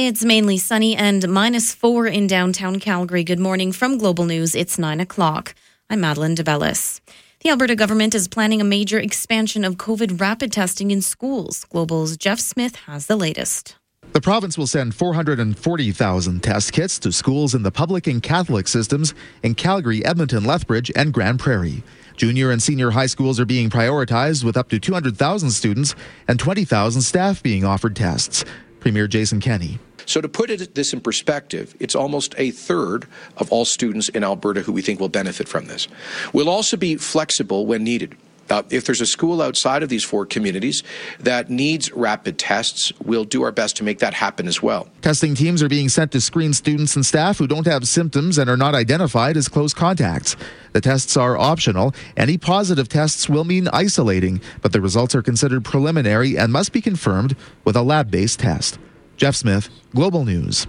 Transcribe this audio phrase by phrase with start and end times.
[0.00, 3.24] It's mainly sunny and minus four in downtown Calgary.
[3.24, 4.54] Good morning from Global News.
[4.54, 5.56] It's nine o'clock.
[5.90, 7.00] I'm Madeline DeBellis.
[7.40, 11.64] The Alberta government is planning a major expansion of COVID rapid testing in schools.
[11.64, 13.74] Global's Jeff Smith has the latest.
[14.12, 19.14] The province will send 440,000 test kits to schools in the public and Catholic systems
[19.42, 21.82] in Calgary, Edmonton, Lethbridge, and Grande Prairie.
[22.16, 25.96] Junior and senior high schools are being prioritized with up to 200,000 students
[26.28, 28.44] and 20,000 staff being offered tests.
[28.80, 29.78] Premier Jason Kenney.
[30.06, 34.24] So, to put it, this in perspective, it's almost a third of all students in
[34.24, 35.86] Alberta who we think will benefit from this.
[36.32, 38.16] We'll also be flexible when needed.
[38.50, 40.82] Uh, if there's a school outside of these four communities
[41.20, 44.88] that needs rapid tests, we'll do our best to make that happen as well.
[45.02, 48.48] Testing teams are being sent to screen students and staff who don't have symptoms and
[48.48, 50.36] are not identified as close contacts.
[50.72, 51.94] The tests are optional.
[52.16, 56.80] Any positive tests will mean isolating, but the results are considered preliminary and must be
[56.80, 58.78] confirmed with a lab based test.
[59.16, 60.66] Jeff Smith, Global News.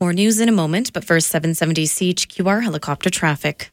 [0.00, 3.70] More news in a moment, but first 770 CHQR helicopter traffic.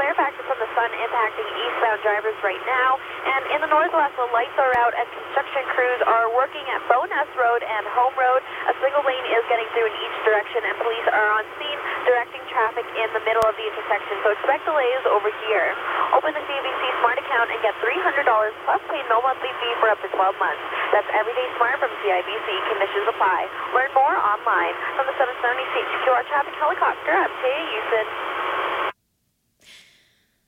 [0.00, 2.96] glare factor from the sun impacting eastbound drivers right now.
[3.28, 7.28] And in the northwest, the lights are out as construction crews are working at Bowness
[7.36, 8.40] Road and Home Road.
[8.64, 12.40] A single lane is getting through in each direction, and police are on scene directing
[12.48, 14.24] traffic in the middle of the intersection.
[14.24, 15.68] So expect delays over here.
[16.16, 18.24] Open the CIBC Smart account and get $300
[18.64, 20.64] plus pay no monthly fee for up to 12 months.
[20.96, 22.48] That's Everyday Smart from CIBC.
[22.72, 23.52] Conditions apply.
[23.76, 27.12] Learn more online from the 770 CHQR Traffic Helicopter.
[27.12, 28.29] I'm Taya Houston.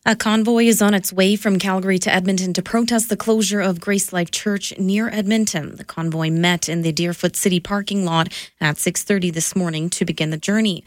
[0.05, 3.81] A convoy is on its way from Calgary to Edmonton to protest the closure of
[3.81, 5.77] Grace Life Church near Edmonton.
[5.77, 8.29] The convoy met in the Deerfoot City parking lot
[8.61, 10.83] at 6:30 this morning to begin the journey.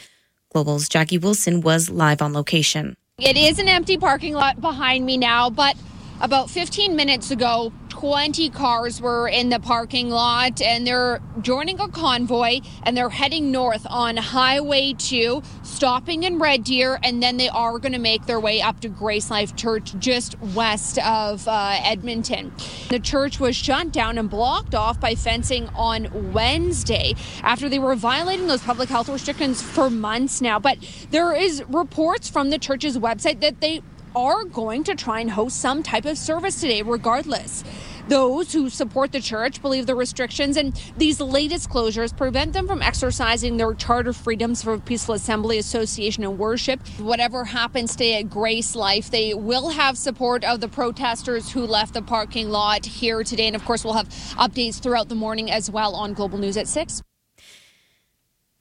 [0.52, 2.98] Global's Jackie Wilson was live on location.
[3.18, 5.78] It is an empty parking lot behind me now, but
[6.20, 7.72] about 15 minutes ago,
[8.06, 13.52] 20 cars were in the parking lot and they're joining a convoy and they're heading
[13.52, 18.28] north on Highway 2, stopping in Red Deer, and then they are going to make
[18.28, 22.54] their way up to Grace Life Church just west of uh, Edmonton.
[22.90, 27.96] The church was shut down and blocked off by fencing on Wednesday after they were
[27.96, 30.60] violating those public health restrictions for months now.
[30.60, 30.78] But
[31.10, 33.82] there is reports from the church's website that they
[34.16, 37.64] are going to try and host some type of service today, regardless.
[38.08, 42.84] Those who support the church believe the restrictions and these latest closures prevent them from
[42.84, 46.86] exercising their charter freedoms for peaceful assembly, association, and worship.
[47.00, 51.96] Whatever happens today at Grace Life, they will have support of the protesters who left
[51.96, 53.48] the parking lot here today.
[53.48, 56.68] And of course, we'll have updates throughout the morning as well on Global News at
[56.68, 57.02] 6.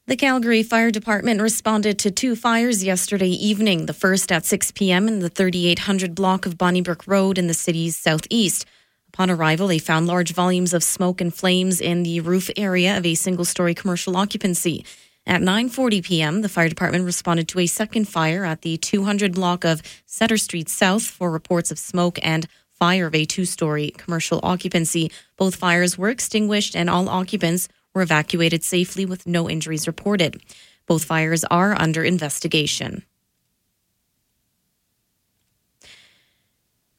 [0.07, 5.07] The Calgary Fire Department responded to two fires yesterday evening, the first at 6 p.m.
[5.09, 8.67] in the 3800 block of Bonnybrook Road in the city's southeast.
[9.15, 13.07] Upon arrival, they found large volumes of smoke and flames in the roof area of
[13.07, 14.85] a single-story commercial occupancy.
[15.25, 19.65] At 9:40 p.m., the fire department responded to a second fire at the 200 block
[19.65, 25.13] of Sutter Street South for reports of smoke and fire of a two-story commercial occupancy.
[25.37, 30.43] Both fires were extinguished and all occupants were evacuated safely with no injuries reported.
[30.89, 33.05] Both fires are under investigation.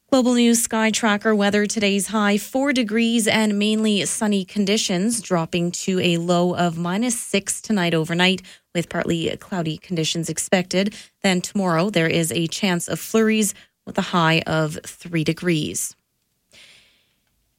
[0.08, 5.98] Global News Sky Tracker weather today's high 4 degrees and mainly sunny conditions, dropping to
[5.98, 8.40] a low of minus 6 tonight overnight
[8.72, 10.94] with partly cloudy conditions expected.
[11.24, 13.52] Then tomorrow there is a chance of flurries
[13.84, 15.96] with a high of 3 degrees.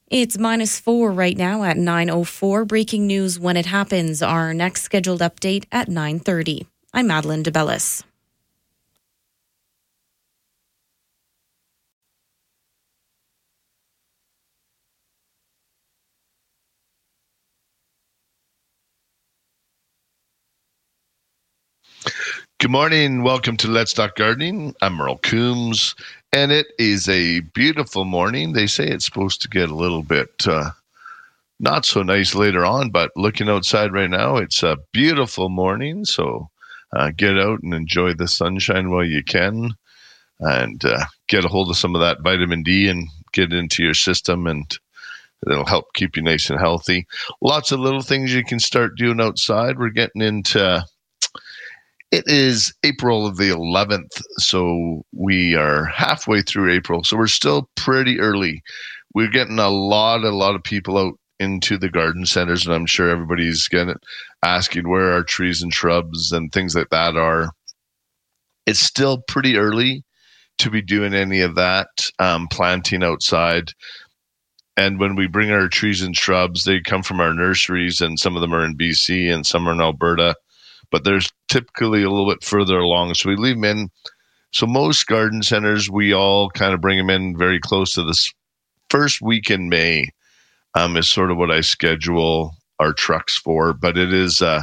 [0.06, 2.66] It's minus four right now at 9.04.
[2.66, 4.22] Breaking news when it happens.
[4.22, 6.66] Our next scheduled update at 9.30.
[6.94, 8.04] I'm Madeline DeBellis.
[22.60, 23.22] Good morning.
[23.22, 24.74] Welcome to Let's Talk Gardening.
[24.82, 25.94] I'm Merle Coombs,
[26.32, 28.52] and it is a beautiful morning.
[28.52, 30.70] They say it's supposed to get a little bit uh,
[31.60, 36.04] not so nice later on, but looking outside right now, it's a beautiful morning.
[36.04, 36.50] So
[36.92, 39.74] uh, get out and enjoy the sunshine while you can,
[40.40, 43.84] and uh, get a hold of some of that vitamin D and get it into
[43.84, 44.76] your system and
[45.48, 47.06] It'll help keep you nice and healthy.
[47.40, 49.78] Lots of little things you can start doing outside.
[49.78, 50.84] We're getting into
[52.10, 57.68] it is April of the 11th, so we are halfway through April, so we're still
[57.76, 58.62] pretty early.
[59.14, 62.86] We're getting a lot, a lot of people out into the garden centers, and I'm
[62.86, 63.94] sure everybody's getting
[64.42, 67.50] asking where our trees and shrubs and things like that are.
[68.66, 70.04] It's still pretty early
[70.58, 71.88] to be doing any of that
[72.18, 73.72] um, planting outside.
[74.76, 78.36] and when we bring our trees and shrubs, they come from our nurseries, and some
[78.36, 80.34] of them are in BC and some are in Alberta,
[80.90, 83.14] but there's typically a little bit further along.
[83.14, 83.90] So we leave them in.
[84.52, 88.32] So most garden centers, we all kind of bring them in very close to this
[88.90, 90.08] first week in May.
[90.74, 94.62] Um, is sort of what I schedule our trucks for, but it is uh,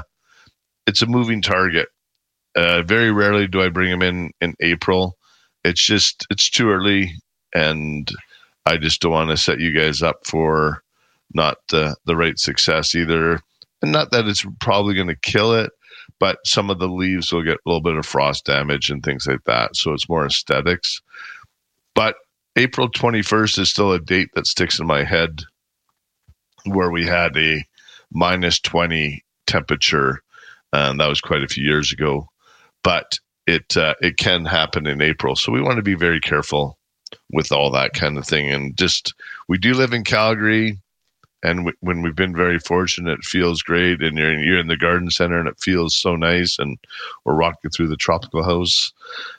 [0.87, 1.89] it's a moving target.
[2.55, 5.17] Uh, very rarely do I bring them in in April.
[5.63, 7.11] It's just it's too early,
[7.53, 8.09] and
[8.65, 10.83] I just don't want to set you guys up for
[11.33, 13.39] not the the right success either.
[13.81, 15.71] And not that it's probably going to kill it,
[16.19, 19.27] but some of the leaves will get a little bit of frost damage and things
[19.27, 19.75] like that.
[19.75, 21.01] So it's more aesthetics.
[21.93, 22.15] But
[22.55, 25.41] April 21st is still a date that sticks in my head
[26.65, 27.65] where we had a
[28.11, 30.21] minus 20 temperature.
[30.71, 32.27] And that was quite a few years ago.
[32.83, 35.35] But it uh, it can happen in April.
[35.35, 36.77] So we want to be very careful
[37.31, 38.49] with all that kind of thing.
[38.49, 39.13] And just
[39.47, 40.79] we do live in Calgary,
[41.43, 44.01] and w- when we've been very fortunate, it feels great.
[44.01, 46.57] And you're in, you're in the garden center, and it feels so nice.
[46.59, 46.77] And
[47.23, 48.91] we're walking through the tropical house.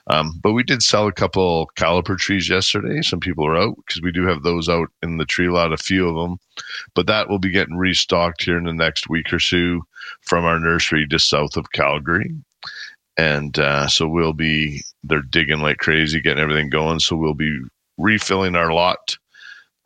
[0.09, 3.03] Um, but we did sell a couple caliper trees yesterday.
[3.03, 5.77] Some people are out because we do have those out in the tree lot, a
[5.77, 6.39] few of them.
[6.95, 9.83] But that will be getting restocked here in the next week or so
[10.21, 12.35] from our nursery just south of Calgary
[13.17, 17.01] and uh, so we'll be they're digging like crazy, getting everything going.
[17.01, 17.61] So we'll be
[17.99, 19.17] refilling our lot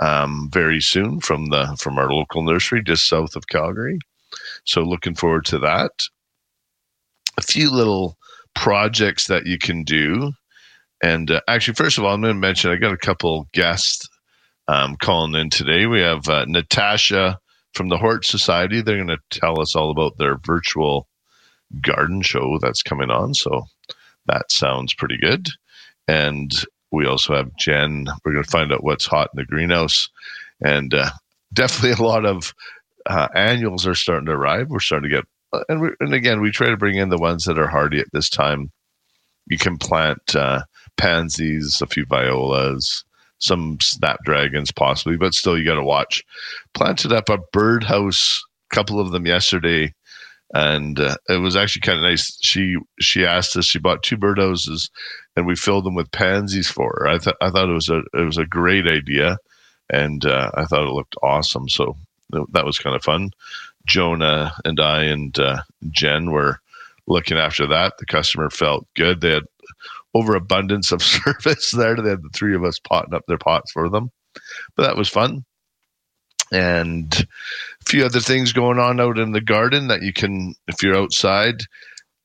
[0.00, 3.98] um, very soon from the from our local nursery just south of Calgary.
[4.64, 5.90] So looking forward to that.
[7.38, 8.16] A few little
[8.54, 10.32] projects that you can do,
[11.02, 14.08] and uh, actually, first of all, I'm going to mention I got a couple guests
[14.68, 15.86] um, calling in today.
[15.86, 17.38] We have uh, Natasha
[17.74, 18.82] from the Hort Society.
[18.82, 21.08] They're going to tell us all about their virtual
[21.80, 23.34] garden show that's coming on.
[23.34, 23.64] So
[24.26, 25.48] that sounds pretty good.
[26.08, 26.52] And
[26.90, 28.06] we also have Jen.
[28.24, 30.08] We're going to find out what's hot in the greenhouse.
[30.60, 31.10] And uh,
[31.52, 32.54] definitely a lot of
[33.06, 34.68] uh, annuals are starting to arrive.
[34.68, 35.24] We're starting to get,
[35.68, 38.12] and, we, and again, we try to bring in the ones that are hardy at
[38.12, 38.70] this time.
[39.46, 40.62] You can plant uh,
[40.96, 43.04] pansies, a few violas,
[43.38, 46.24] some snapdragons possibly, but still you got to watch.
[46.74, 49.92] Planted up a birdhouse, couple of them yesterday
[50.54, 52.36] and uh, it was actually kind of nice.
[52.42, 53.66] She she asked us.
[53.66, 54.90] She bought two birdhouses,
[55.36, 57.08] and we filled them with pansies for her.
[57.08, 59.38] I thought I thought it was a it was a great idea,
[59.88, 61.68] and uh, I thought it looked awesome.
[61.68, 61.96] So
[62.30, 63.30] that was kind of fun.
[63.86, 66.60] Jonah and I and uh, Jen were
[67.06, 67.98] looking after that.
[67.98, 69.20] The customer felt good.
[69.20, 69.44] They had
[70.14, 71.96] overabundance of service there.
[71.96, 74.10] They had the three of us potting up their pots for them,
[74.76, 75.44] but that was fun
[76.52, 77.26] and
[77.80, 80.96] a few other things going on out in the garden that you can, if you're
[80.96, 81.62] outside.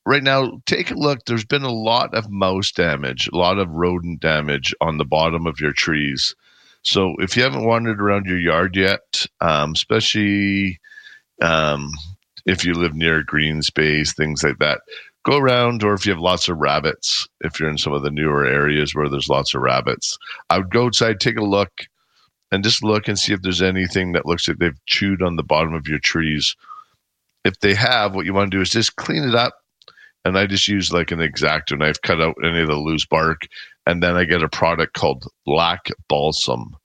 [0.05, 1.25] Right now, take a look.
[1.25, 5.47] There's been a lot of mouse damage, a lot of rodent damage on the bottom
[5.47, 6.35] of your trees.
[6.83, 10.79] So if you haven't wandered around your yard yet, um, especially
[11.41, 11.89] um,
[12.45, 14.81] if you live near green space, things like that,
[15.23, 15.83] go around.
[15.83, 18.93] Or if you have lots of rabbits, if you're in some of the newer areas
[18.93, 20.19] where there's lots of rabbits,
[20.51, 21.71] I would go outside, take a look
[22.51, 25.43] and just look and see if there's anything that looks like they've chewed on the
[25.43, 26.55] bottom of your trees.
[27.43, 29.55] If they have, what you want to do is just clean it up.
[30.25, 33.47] And I just use like an exacto knife, cut out any of the loose bark,
[33.85, 36.75] and then I get a product called Black Balsam.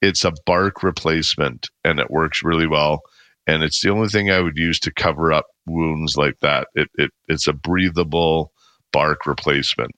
[0.00, 3.02] It's a bark replacement and it works really well.
[3.46, 6.68] And it's the only thing I would use to cover up wounds like that.
[6.74, 8.52] It, it it's a breathable
[8.92, 9.92] bark replacement.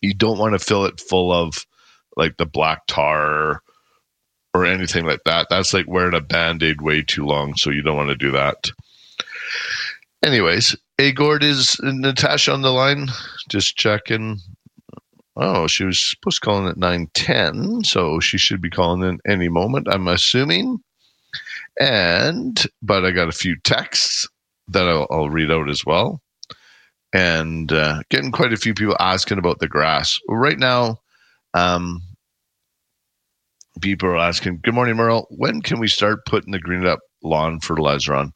[0.00, 1.66] You don't want to fill it full of
[2.16, 3.62] like the black tar
[4.54, 5.46] or anything like that.
[5.48, 7.54] That's like wearing a band aid way too long.
[7.56, 8.70] So you don't want to do that.
[10.24, 13.08] Anyways, Agord is Natasha on the line.
[13.48, 14.38] Just checking.
[15.36, 17.84] Oh, she was supposed to call in at 910.
[17.84, 20.78] So she should be calling in any moment, I'm assuming.
[21.80, 24.28] And, but I got a few texts
[24.68, 26.20] that I'll, I'll read out as well.
[27.12, 30.20] And uh, getting quite a few people asking about the grass.
[30.28, 31.00] Right now,
[31.54, 32.00] um,
[33.80, 35.26] people are asking, Good morning, Merle.
[35.30, 38.32] When can we start putting the green up lawn fertilizer on?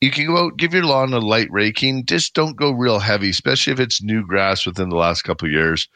[0.00, 2.04] You can go out, give your lawn a light raking.
[2.04, 5.88] Just don't go real heavy, especially if it's new grass within the last couple years.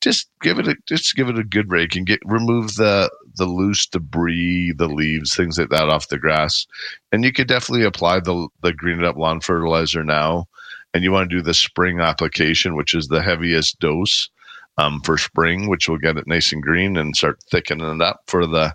[0.00, 3.46] Just give it a just give it a good rake and get remove the the
[3.46, 6.66] loose debris, the leaves, things like that off the grass.
[7.10, 10.46] And you could definitely apply the the green it up lawn fertilizer now.
[10.94, 14.30] And you want to do the spring application, which is the heaviest dose
[14.78, 18.20] um, for spring, which will get it nice and green and start thickening it up
[18.26, 18.74] for the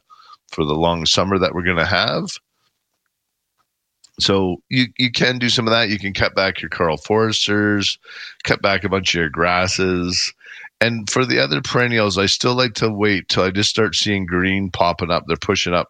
[0.51, 2.27] for the long summer that we're going to have.
[4.21, 5.89] So you you can do some of that.
[5.89, 7.99] You can cut back your Karl Foersters,
[8.45, 10.33] cut back a bunch of your grasses.
[10.81, 14.25] And for the other perennials, I still like to wait till I just start seeing
[14.27, 15.25] green popping up.
[15.27, 15.89] They're pushing up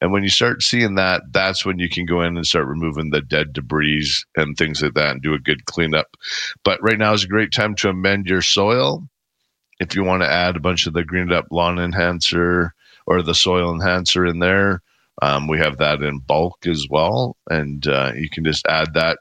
[0.00, 3.10] And when you start seeing that, that's when you can go in and start removing
[3.10, 6.16] the dead debris and things like that and do a good cleanup.
[6.64, 9.08] But right now is a great time to amend your soil.
[9.80, 12.74] If you want to add a bunch of the greened up lawn enhancer
[13.06, 14.82] or the soil enhancer in there,
[15.22, 17.36] um, we have that in bulk as well.
[17.50, 19.18] And uh, you can just add that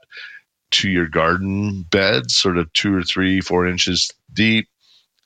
[0.71, 4.67] to your garden beds, sort of two or three, four inches deep.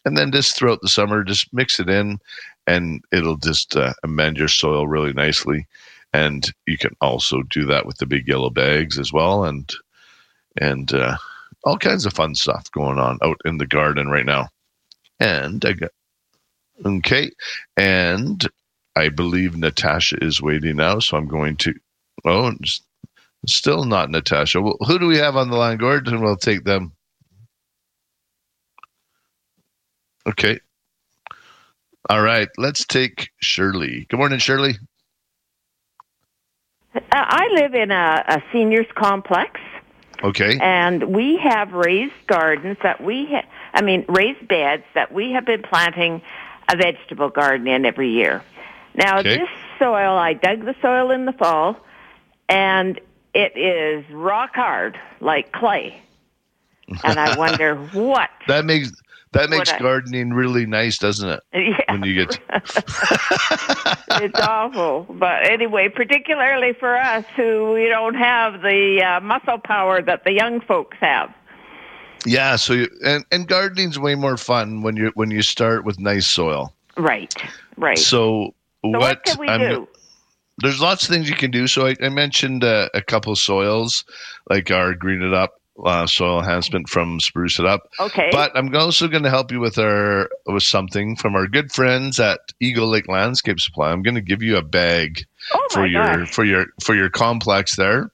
[0.05, 2.19] And then just throughout the summer, just mix it in
[2.67, 5.65] and it'll just uh, amend your soil really nicely.
[6.13, 9.45] And you can also do that with the big yellow bags as well.
[9.45, 9.73] And,
[10.59, 11.17] and, uh,
[11.63, 14.49] all kinds of fun stuff going on out in the garden right now.
[15.19, 15.91] And I got,
[16.85, 17.31] okay.
[17.77, 18.45] And
[18.95, 20.99] I believe Natasha is waiting now.
[20.99, 21.73] So I'm going to,
[22.25, 22.53] oh,
[23.45, 24.61] Still not Natasha.
[24.61, 26.21] Well, who do we have on the line, Gordon?
[26.21, 26.93] We'll take them.
[30.25, 30.59] Okay.
[32.09, 32.47] All right.
[32.57, 34.05] Let's take Shirley.
[34.09, 34.75] Good morning, Shirley.
[36.95, 39.59] Uh, I live in a, a seniors complex.
[40.23, 40.57] Okay.
[40.61, 45.45] And we have raised gardens that we, ha- I mean, raised beds that we have
[45.45, 46.21] been planting
[46.71, 48.41] a vegetable garden in every year.
[48.95, 49.37] Now, Okay.
[49.37, 51.77] this soil, I dug the soil in the fall,
[52.49, 52.99] and
[53.33, 55.99] it is rock hard, like clay.
[57.03, 58.29] And I wonder what.
[58.47, 58.91] That makes
[59.31, 61.39] that makes I- gardening really nice, doesn't it?
[61.53, 61.91] Yeah.
[61.91, 62.39] When you get
[64.21, 65.07] it's awful.
[65.09, 70.33] But anyway, particularly for us who we don't have the uh, muscle power that the
[70.33, 71.33] young folks have.
[72.25, 72.55] yeah.
[72.57, 76.27] So you, and and gardening's way more fun when you when you start with nice
[76.27, 76.73] soil.
[76.95, 77.33] Right,
[77.77, 77.97] right.
[77.97, 79.87] So, So what, can we I'm, do?
[80.59, 81.67] there's lots of things you can do.
[81.67, 84.03] So I, I mentioned uh, a couple soils,
[84.49, 87.89] like our Green It Up uh, soil enhancement from Spruce It Up.
[87.99, 88.29] Okay.
[88.31, 92.19] But I'm also going to help you with our with something from our good friends
[92.19, 93.91] at Eagle Lake Landscape Supply.
[93.91, 96.33] I'm going to give you a bag oh for your gosh.
[96.33, 98.11] for your for your complex there.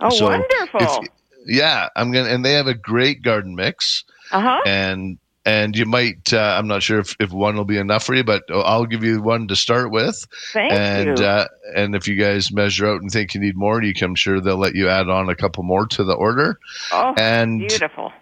[0.00, 0.80] Oh, so wonderful.
[1.04, 1.08] if-
[1.46, 4.60] Yeah, I'm gonna, and they have a great garden mix, Uh huh.
[4.66, 6.32] and and you might.
[6.32, 9.02] Uh, I'm not sure if, if one will be enough for you, but I'll give
[9.02, 10.26] you one to start with.
[10.52, 11.24] Thank and you.
[11.24, 14.14] uh, and if you guys measure out and think you need more, you can, I'm
[14.14, 16.58] sure they'll let you add on a couple more to the order.
[16.92, 18.12] oh, And beautiful.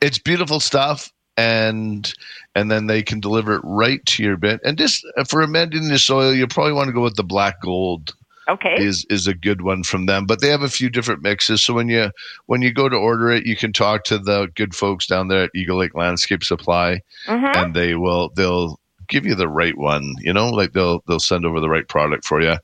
[0.00, 2.12] it's beautiful stuff, and
[2.54, 4.60] and then they can deliver it right to your bin.
[4.64, 7.60] And just uh, for amending the soil, you probably want to go with the black
[7.62, 8.14] gold
[8.50, 8.76] Okay.
[8.78, 10.26] is is a good one from them.
[10.26, 11.64] But they have a few different mixes.
[11.64, 12.10] So when you
[12.46, 15.44] when you go to order it, you can talk to the good folks down there
[15.44, 17.56] at Eagle Lake Landscape Supply, Mhm.
[17.56, 18.78] and they will they'll
[19.08, 20.14] give you the right one.
[20.20, 22.56] You know, like they'll they'll send over the right product for you.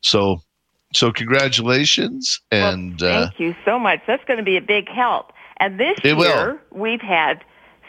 [0.00, 0.42] So
[0.94, 4.00] so congratulations, Well, and uh, Thank you so much.
[4.06, 5.32] That's going to be a big help.
[5.58, 6.24] And this It will.
[6.28, 7.42] year, we've had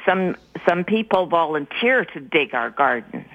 [0.05, 0.35] some
[0.67, 3.25] some people volunteer to dig our garden.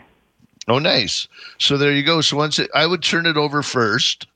[0.71, 1.29] Oh, nice.
[1.59, 2.21] So there you go.
[2.23, 4.27] So once it, I would turn it over first.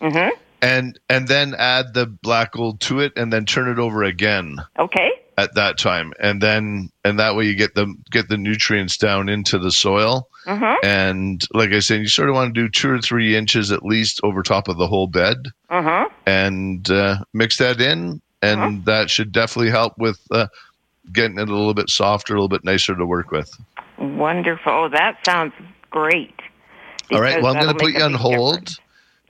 [0.00, 0.28] hmm
[0.60, 4.56] And and then add the black gold to it, and then turn it over again.
[4.78, 5.10] Okay.
[5.38, 9.28] at that time and then and that way you get the get the nutrients down
[9.28, 12.90] into the soil hmm and like i said you sort of want to do two
[12.90, 15.36] or three inches at least over top of the whole bed
[15.70, 18.80] hmm and uh, mix that in and Uh-huh.
[18.86, 20.48] that should definitely help with uh,
[21.12, 23.48] getting it a little bit softer a little bit nicer to work with
[23.98, 24.72] Wonderful.
[24.72, 25.52] Oh, that sounds
[25.90, 26.34] great.
[27.12, 28.80] all right well i'm going to put you on hold difference.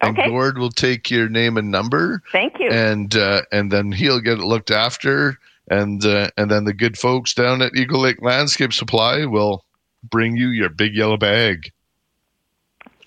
[0.00, 0.28] and Okay.
[0.28, 2.68] gord will take your name and number Thank you.
[2.70, 5.38] and uh, and then he'll get it looked after,
[5.70, 9.64] and uh, and then the good folks down at Eagle Lake Landscape Supply will
[10.02, 11.70] bring you your big yellow bag.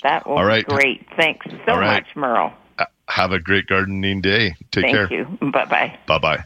[0.03, 0.65] that will all right.
[0.67, 1.05] be great.
[1.17, 2.03] Thanks so right.
[2.03, 2.53] much, Merle.
[2.79, 4.55] Uh, Have a great gardening day.
[4.71, 5.11] Take Thank care.
[5.11, 5.25] you.
[5.51, 5.97] Bye bye.
[6.07, 6.43] Bye bye.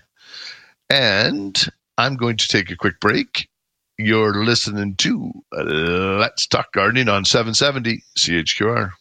[0.89, 1.55] And
[1.97, 3.47] I'm going to take a quick break.
[3.97, 8.91] You're listening to uh, Let's Talk Gardening on 770 CHQR.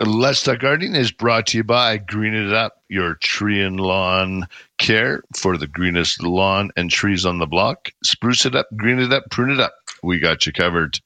[0.00, 4.48] Let's Talk Gardening is brought to you by Green It Up, your tree and lawn
[4.78, 7.90] care for the greenest lawn and trees on the block.
[8.02, 9.74] Spruce it up, green it up, prune it up.
[10.02, 10.98] We got you covered.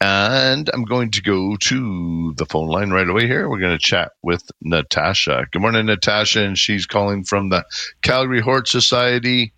[0.00, 3.48] And I'm going to go to the phone line right away here.
[3.48, 5.46] We're going to chat with Natasha.
[5.50, 6.44] Good morning, Natasha.
[6.44, 7.64] And she's calling from the
[8.02, 9.52] Calgary Hort Society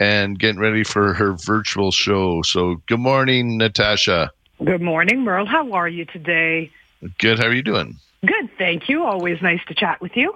[0.00, 2.42] and getting ready for her virtual show.
[2.42, 4.30] So, good morning, Natasha.
[4.64, 5.46] Good morning, Merle.
[5.46, 6.70] How are you today?
[7.18, 7.38] Good.
[7.38, 7.96] How are you doing?
[8.26, 9.04] Good, thank you.
[9.04, 10.34] Always nice to chat with you.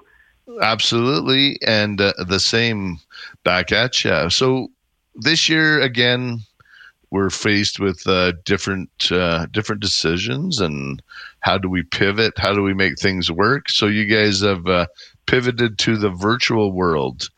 [0.61, 1.59] Absolutely.
[1.67, 2.99] And uh, the same
[3.45, 4.31] back at you.
[4.31, 4.69] So,
[5.15, 6.41] this year, again,
[7.13, 11.03] we're faced with uh, different uh, different decisions and
[11.41, 14.87] how do we pivot how do we make things work so you guys have uh,
[15.27, 17.29] pivoted to the virtual world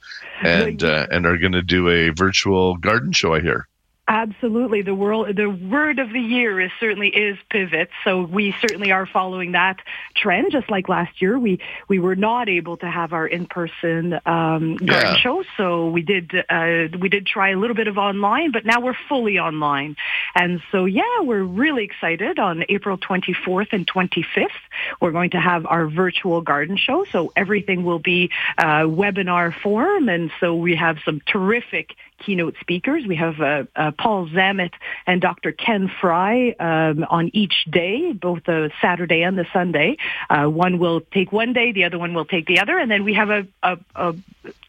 [0.44, 3.66] and uh, and are going to do a virtual garden show i hear
[4.06, 4.82] Absolutely.
[4.82, 7.88] The world, the word of the year is certainly is pivot.
[8.04, 9.78] So we certainly are following that
[10.14, 10.52] trend.
[10.52, 11.58] Just like last year, we
[11.88, 15.16] we were not able to have our in-person um, garden Yeah.
[15.16, 18.78] show, so we did uh, we did try a little bit of online, but now
[18.78, 19.96] we're fully online.
[20.34, 22.38] And so yeah, we're really excited.
[22.38, 24.48] On April 24th and 25th,
[25.00, 27.06] we're going to have our virtual garden show.
[27.10, 31.94] So everything will be uh, webinar form, and so we have some terrific
[32.24, 33.04] keynote speakers.
[33.06, 34.72] We have uh, uh, Paul Zammit
[35.06, 35.52] and Dr.
[35.52, 39.96] Ken Fry um, on each day, both the Saturday and the Sunday.
[40.30, 43.04] Uh, one will take one day, the other one will take the other, and then
[43.04, 44.14] we have a, a, a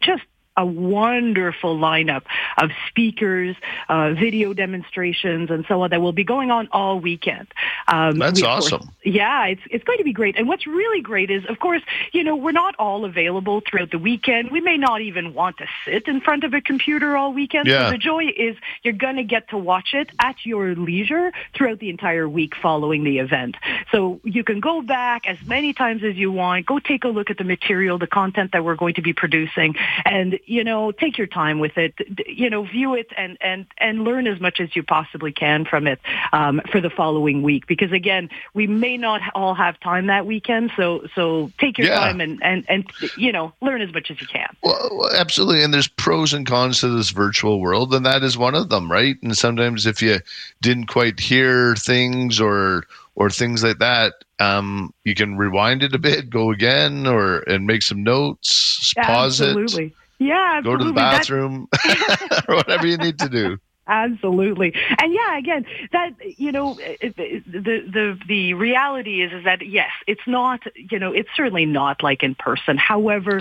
[0.00, 0.22] just
[0.56, 2.22] a wonderful lineup
[2.58, 3.56] of speakers,
[3.88, 7.46] uh, video demonstrations, and so on that will be going on all weekend.
[7.88, 8.90] Um, That's we, of course- awesome.
[9.04, 10.36] yeah, it's it's going to be great.
[10.38, 11.82] And what's really great is, of course,
[12.12, 14.50] you know, we're not all available throughout the weekend.
[14.50, 17.66] We may not even want to sit in front of a computer all weekend.
[17.66, 17.86] Yeah.
[17.86, 21.78] So the joy is you're going to get to watch it at your leisure throughout
[21.78, 23.56] the entire week following the event.
[23.92, 26.66] So you can go back as many times as you want.
[26.66, 29.74] Go take a look at the material, the content that we're going to be producing,
[30.04, 31.94] and you know, take your time with it.
[32.26, 35.86] You know, view it and and and learn as much as you possibly can from
[35.86, 36.00] it
[36.32, 37.66] um, for the following week.
[37.66, 40.72] Because again, we may not all have time that weekend.
[40.76, 41.98] So so take your Yeah.
[41.98, 42.84] time and and and
[43.14, 44.48] you know, learn as much as you can.
[44.62, 45.62] Well, absolutely.
[45.62, 48.90] And there's pros and cons to this virtual world, and that is one of them,
[48.90, 49.16] right?
[49.22, 50.18] And sometimes if you
[50.60, 52.84] didn't quite hear things or
[53.14, 57.66] or things like that, um, you can rewind it a bit, go again, or and
[57.66, 59.94] make some notes, pause absolutely.
[60.18, 61.66] Yeah, it, go to the absolutely.
[61.68, 61.68] Bathroom,
[62.48, 63.58] or whatever you need to do.
[63.88, 69.90] Absolutely, and yeah, again, that you know, the the the reality is is that yes,
[70.06, 72.76] it's not you know, it's certainly not like in person.
[72.76, 73.40] However,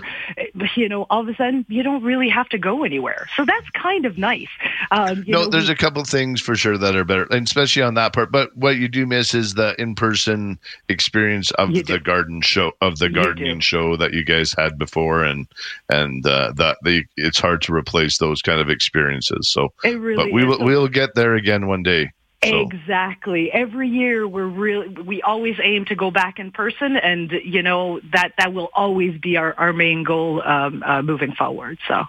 [0.75, 3.70] you know, all of a sudden you don't really have to go anywhere, so that's
[3.72, 4.48] kind of nice.
[4.92, 7.48] Um, you no, know, there's we- a couple things for sure that are better, and
[7.48, 8.32] especially on that part.
[8.32, 12.00] But what you do miss is the in-person experience of the do.
[12.00, 15.48] garden show, of the gardening show that you guys had before, and
[15.90, 19.50] and uh, that the it's hard to replace those kind of experiences.
[19.50, 22.12] So, it really we will we'll get there again one day.
[22.44, 23.52] So, Exactly.
[23.54, 28.02] Every year we're really we always aim to go back in person, and you know
[28.12, 31.80] that that will always be our our main goal um, uh, moving forward.
[31.88, 32.04] So.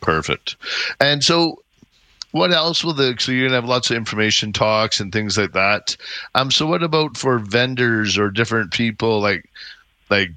[0.00, 0.56] perfect.
[1.00, 1.62] And so.
[2.32, 5.52] What else will the so you're gonna have lots of information talks and things like
[5.52, 5.96] that.
[6.34, 9.48] Um, so what about for vendors or different people like
[10.10, 10.28] like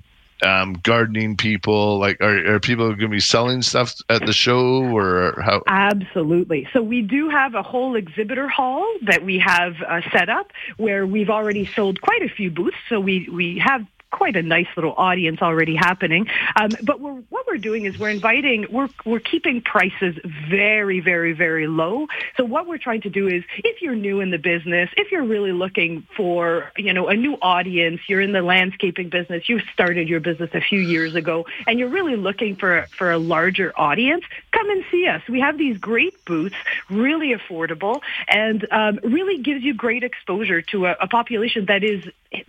[0.44, 2.00] um, gardening people?
[2.00, 5.64] Like, are, are people going to be selling stuff at the show, or how?
[5.68, 6.68] Absolutely.
[6.74, 11.06] So we do have a whole exhibitor hall that we have uh, set up where
[11.06, 12.78] we've already sold quite a few booths.
[12.90, 16.28] So we, we have quite a nice little audience already happening.
[16.56, 20.16] Um, but we're, what we're doing is we're inviting, we're, we're keeping prices
[20.50, 22.08] very, very, very low.
[22.38, 25.24] So what we're trying to do is if you're new in the business, if you're
[25.24, 30.08] really looking for, you know, a new audience, you're in the landscaping business, you started
[30.10, 34.24] your business a few years ago, and you're really looking for, for a larger audience,
[34.52, 35.22] come and see us.
[35.30, 36.56] We have these great booths,
[36.90, 42.04] really affordable, and um, really gives you great exposure to a, a population that is,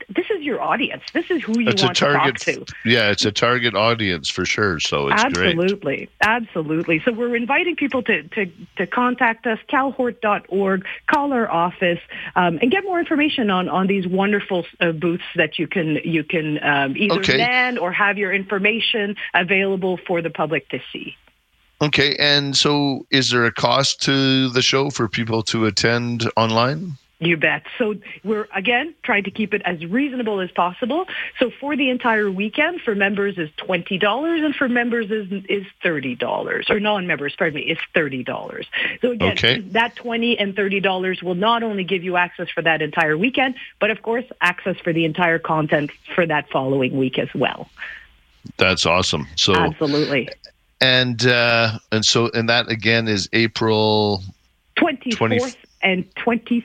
[0.09, 1.03] this is your audience.
[1.13, 2.37] This is who you It's a want to talk target.
[2.43, 2.67] to.
[2.85, 4.81] Yeah, it's a target audience for sure.
[4.81, 5.57] So it's great.
[5.57, 7.01] absolutely, absolutely.
[7.05, 11.99] So we're inviting people to, to, to contact us, calhort.org, call our office,
[12.37, 16.25] um, and get more information on, on these wonderful uh, booths that you can you
[16.25, 17.37] can um, either Okay.
[17.37, 21.17] man or have your information available for the public to see.
[21.81, 26.93] Okay, and so is there a cost to the show for people to attend online?
[27.23, 27.63] You bet.
[27.79, 31.07] So we're again trying to keep it as reasonable as possible.
[31.39, 35.65] So for the entire weekend, for members is twenty dollars, and for members is is
[35.85, 38.67] thirty dollars, or non-members, pardon me, is thirty dollars.
[39.01, 39.61] So again, Okay.
[39.61, 43.55] that twenty and thirty dollars will not only give you access for that entire weekend,
[43.81, 47.71] but of course access for the entire content for that following week as well.
[48.57, 49.29] That's awesome.
[49.37, 50.29] So Absolutely.
[50.81, 54.23] and uh, and so and that again is April.
[54.77, 56.63] 24th and 25th.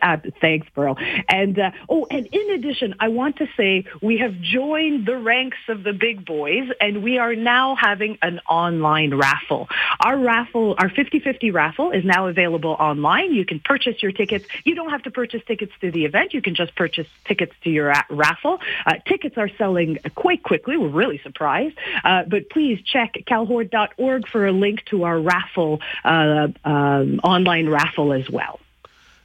[0.00, 0.96] Uh, thanks, Merle.
[1.28, 5.58] And uh, oh, and in addition, I want to say we have joined the ranks
[5.68, 9.68] of the big boys, and we are now having an online raffle.
[10.00, 13.32] Our raffle, our 50-50 raffle, is now available online.
[13.32, 14.46] You can purchase your tickets.
[14.64, 16.34] You don't have to purchase tickets to the event.
[16.34, 18.58] You can just purchase tickets to your raffle.
[18.84, 20.76] Uh, tickets are selling quite quickly.
[20.76, 21.76] We're really surprised.
[22.04, 28.12] Uh, but please check calhort.org for a link to our raffle, uh, um, online raffle
[28.12, 28.55] as well.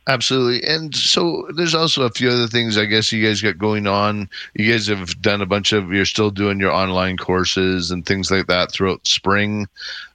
[0.08, 0.68] Absolutely.
[0.68, 4.30] And so there's also a few other things I guess you guys got going on.
[4.56, 8.32] You guys have done a bunch of you're still doing your online courses and things
[8.32, 9.68] like that throughout spring.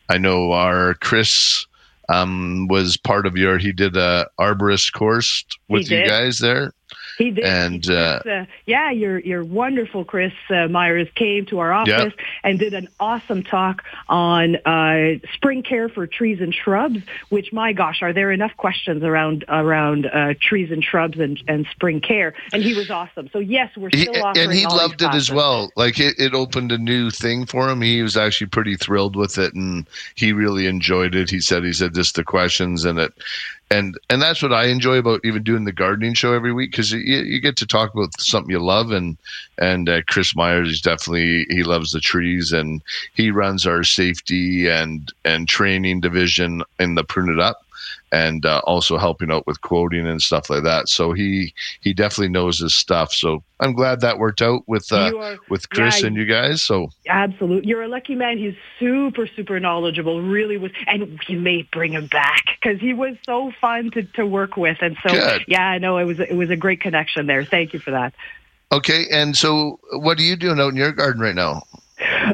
[0.09, 1.66] I know our Chris
[2.09, 3.59] um, was part of your.
[3.59, 6.72] He did a arborist course with you guys there.
[7.19, 7.45] He did.
[7.45, 12.59] And uh, uh, yeah, your your wonderful Chris uh, Myers came to our office and
[12.59, 16.99] did an awesome talk on uh, spring care for trees and shrubs.
[17.31, 21.67] Which, my gosh, are there enough questions around around uh, trees and shrubs and, and
[21.71, 22.35] spring care?
[22.53, 23.31] And he was awesome.
[23.33, 25.71] So yes, we're he, still offering and he loved it as well.
[25.75, 27.81] Like it, it opened a new thing for him.
[27.81, 31.31] He was actually pretty thrilled with it, and he really enjoyed it.
[31.31, 33.15] He said he said just the questions and it,
[33.70, 36.92] and and that's what I enjoy about even doing the gardening show every week because
[36.92, 39.16] you, you get to talk about something you love and
[39.59, 42.81] and uh, Chris Myers he's definitely he loves the trees and
[43.14, 47.65] he runs our safety and and training division in the Prune It Up
[48.12, 50.88] and uh, also helping out with quoting and stuff like that.
[50.88, 53.12] So he he definitely knows his stuff.
[53.12, 56.62] So I'm glad that worked out with uh, are- with Chris yeah, and you guys.
[56.62, 57.69] So Absolutely.
[57.69, 58.38] You're a lucky man.
[58.38, 60.73] He's super, super knowledgeable, really was.
[60.87, 64.79] And you may bring him back because he was so fun to, to work with.
[64.81, 65.45] And so, Good.
[65.49, 67.45] yeah, I know it was, it was a great connection there.
[67.45, 68.14] Thank you for that.
[68.73, 71.62] okay, and so what are you doing out in your garden right now?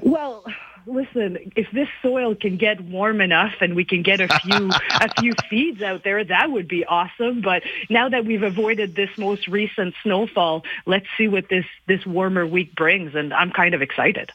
[0.03, 0.45] Well,
[0.87, 5.21] listen, if this soil can get warm enough and we can get a few a
[5.21, 7.41] few seeds out there, that would be awesome.
[7.41, 12.47] But now that we've avoided this most recent snowfall, let's see what this this warmer
[12.47, 14.33] week brings and I'm kind of excited.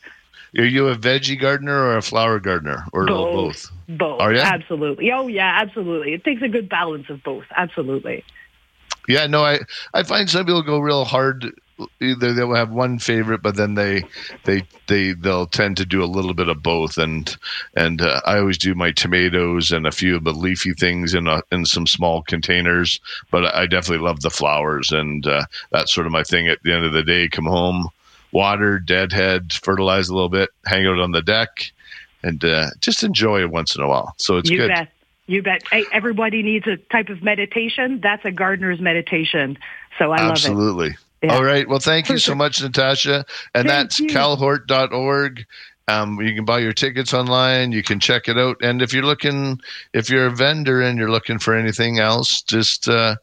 [0.58, 3.70] Are you a veggie gardener or a flower gardener or both?
[3.90, 4.22] Both.
[4.22, 4.44] Are ya?
[4.44, 5.12] Absolutely.
[5.12, 6.14] Oh yeah, absolutely.
[6.14, 7.46] It takes a good balance of both.
[7.56, 8.24] Absolutely.
[9.08, 9.60] Yeah, no, I
[9.94, 11.54] I find some people go real hard.
[12.02, 14.04] Either they'll have one favorite, but then they
[14.46, 16.98] they they they'll tend to do a little bit of both.
[16.98, 17.36] And
[17.76, 21.28] and uh, I always do my tomatoes and a few of the leafy things in
[21.28, 23.00] a, in some small containers.
[23.32, 26.48] But I definitely love the flowers, and uh, that's sort of my thing.
[26.48, 27.90] At the end of the day, come home,
[28.32, 31.72] water, deadhead, fertilize a little bit, hang out on the deck,
[32.24, 34.14] and uh, just enjoy it once in a while.
[34.18, 34.70] So it's you good.
[34.70, 34.90] bet.
[35.28, 35.62] You bet.
[35.70, 38.00] Hey, everybody needs a type of meditation.
[38.02, 39.58] That's a gardener's meditation.
[40.00, 40.32] So I love it.
[40.32, 40.96] Absolutely.
[41.24, 41.36] Yeah.
[41.36, 41.68] All right.
[41.68, 43.26] Well, thank you so much, Natasha.
[43.56, 44.08] And Thank that's you.
[44.08, 45.46] calhort.org.
[45.88, 47.72] Um, you can buy your tickets online.
[47.72, 48.58] You can check it out.
[48.62, 49.60] And if you're looking,
[49.94, 53.16] if you're a vendor and you're looking for anything else, just uh,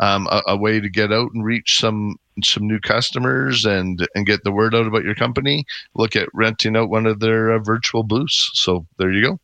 [0.00, 4.26] um, a, a way to get out and reach some some new customers and and
[4.26, 7.58] get the word out about your company, look at renting out one of their uh,
[7.58, 8.50] virtual booths.
[8.54, 9.40] So there you go.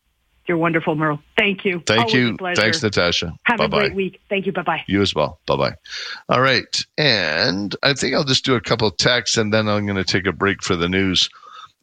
[0.47, 1.21] You're wonderful, Merle.
[1.39, 1.83] Thank you.
[1.87, 2.37] Thank Always you.
[2.55, 3.33] Thanks, Natasha.
[3.45, 4.21] Have Bye a great week.
[4.29, 4.53] Thank you.
[4.53, 4.85] Bye bye.
[4.87, 5.41] You as well.
[5.47, 5.75] Bye bye.
[6.29, 6.85] All right.
[6.99, 10.05] And I think I'll just do a couple of texts and then I'm going to
[10.05, 11.31] take a break for the news.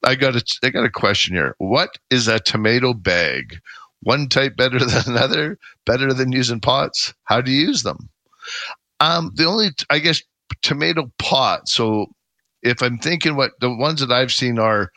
[0.03, 1.55] I got a, I got a question here.
[1.57, 3.59] What is a tomato bag?
[4.03, 5.57] One type better than another?
[5.85, 7.13] Better than using pots?
[7.23, 8.09] How do you use them?
[8.99, 10.21] Um, the only, I guess,
[10.61, 11.67] tomato pot.
[11.67, 12.07] So
[12.61, 14.91] if I'm thinking what the ones that I've seen are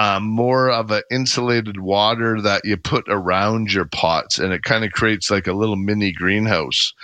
[0.00, 4.82] um, more of an insulated water that you put around your pots and it kind
[4.82, 6.94] of creates like a little mini greenhouse.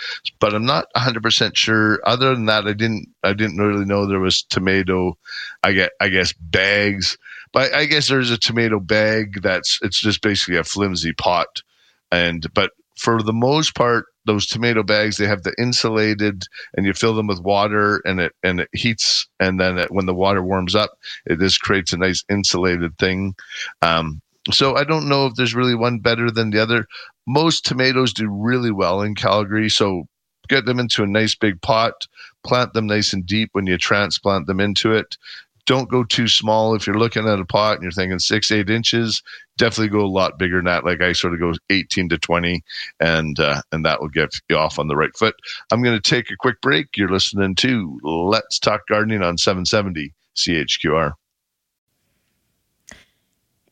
[0.41, 4.19] But i'm not 100% sure other than that i didn't i didn't really know there
[4.19, 5.19] was tomato
[5.63, 7.19] i get i guess bags.
[7.53, 11.63] But i guess there's a tomato bag that's it's just basically a flimsy pot.
[12.11, 16.45] And but for the most part those tomato bags they have the insulated
[16.77, 20.07] and you fill them with water and it and it heats and then it, when
[20.07, 23.35] the water warms up it just creates a nice insulated thing.
[23.83, 24.21] Um,
[24.53, 26.87] so i don't know if there's really one better than the other.
[27.27, 30.05] Most tomatoes do really well in calgary so
[30.49, 32.07] get them into a nice big pot
[32.45, 35.17] plant them nice and deep when you transplant them into it
[35.67, 38.71] don't go too small if you're looking at a pot and you're thinking six eight
[38.71, 39.23] inches
[39.59, 42.63] definitely go a lot bigger than that like i sort of go 18 to 20
[43.01, 45.35] and uh, and that will get you off on the right foot
[45.71, 50.13] i'm going to take a quick break you're listening to let's talk gardening on 770
[50.37, 51.13] chqr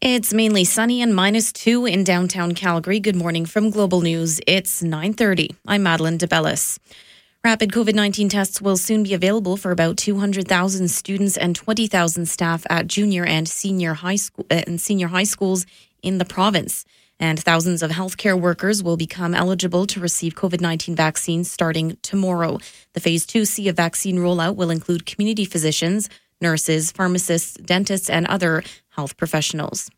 [0.00, 3.00] It's mainly sunny and minus two in downtown Calgary.
[3.00, 4.38] Good morning from Global News.
[4.46, 5.57] It's 9:30.
[5.66, 6.78] I'm Madeline DeBellis.
[7.44, 12.87] Rapid COVID-19 tests will soon be available for about 200,000 students and 20,000 staff at
[12.87, 15.66] junior and senior high school uh, and senior high schools
[16.02, 16.87] in the province.
[17.20, 22.61] And thousands of healthcare workers will become eligible to receive COVID-19 vaccines starting tomorrow.
[22.94, 26.09] The phase 2C of vaccine rollout will include community physicians,
[26.40, 29.90] nurses, pharmacists, dentists, and other health professionals.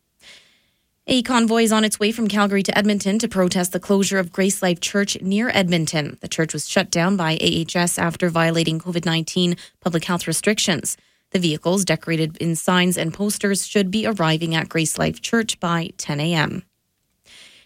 [1.09, 4.33] A convoy is on its way from Calgary to Edmonton to protest the closure of
[4.33, 6.19] Grace Life Church near Edmonton.
[6.21, 10.97] The church was shut down by AHS after violating COVID 19 public health restrictions.
[11.31, 15.91] The vehicles, decorated in signs and posters, should be arriving at Grace Life Church by
[15.97, 16.65] 10 a.m.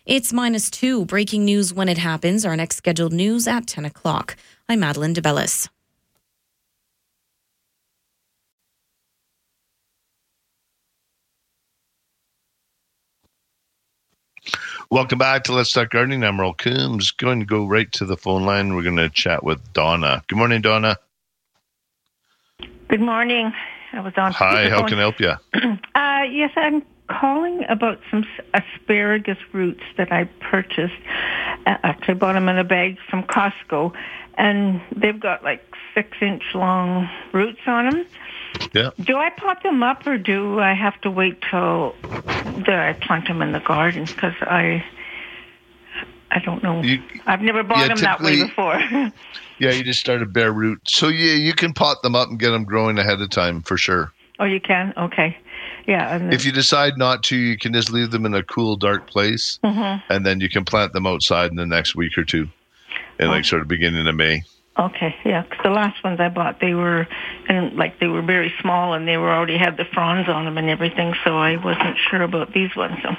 [0.04, 1.06] It's minus two.
[1.06, 2.44] Breaking news when it happens.
[2.44, 4.36] Our next scheduled news at 10 o'clock.
[4.68, 5.70] I'm Madeline DeBellis.
[14.90, 16.24] Welcome back to Let's Talk Gardening.
[16.24, 17.10] I'm Merle Coombs.
[17.10, 18.74] Going to go right to the phone line.
[18.74, 20.22] We're going to chat with Donna.
[20.28, 20.96] Good morning, Donna.
[22.88, 23.52] Good morning.
[23.92, 24.32] I was on.
[24.32, 25.30] Hi, how can I help you?
[25.94, 28.24] uh, yes, I'm calling about some
[28.54, 30.94] asparagus roots that I purchased.
[31.66, 33.92] Uh, actually, bought them in a bag from Costco,
[34.34, 35.62] and they've got like
[35.94, 38.06] six inch long roots on them.
[38.72, 38.90] Yeah.
[39.00, 41.94] Do I pot them up, or do I have to wait till
[42.64, 44.04] do I plant them in the garden?
[44.04, 44.84] Because I,
[46.30, 46.82] I don't know.
[46.82, 48.80] You- I've never bought yeah, them that way before.
[49.60, 50.80] Yeah, you just start a bare root.
[50.88, 53.76] So yeah, you can pot them up and get them growing ahead of time for
[53.76, 54.10] sure.
[54.38, 54.94] oh, you can.
[54.96, 55.36] Okay.
[55.86, 56.16] Yeah.
[56.16, 59.06] And If you decide not to, you can just leave them in a cool, dark
[59.10, 60.02] place, Mhm.
[60.08, 62.48] and then you can plant them outside in the next week or two,
[63.18, 64.44] in like sort of beginning of May.
[64.78, 67.06] Okay, yeah, 'cause the last ones I bought, they were,
[67.48, 70.56] and like they were very small, and they were already had the fronds on them
[70.56, 72.96] and everything, so I wasn't sure about these ones.
[73.02, 73.16] So,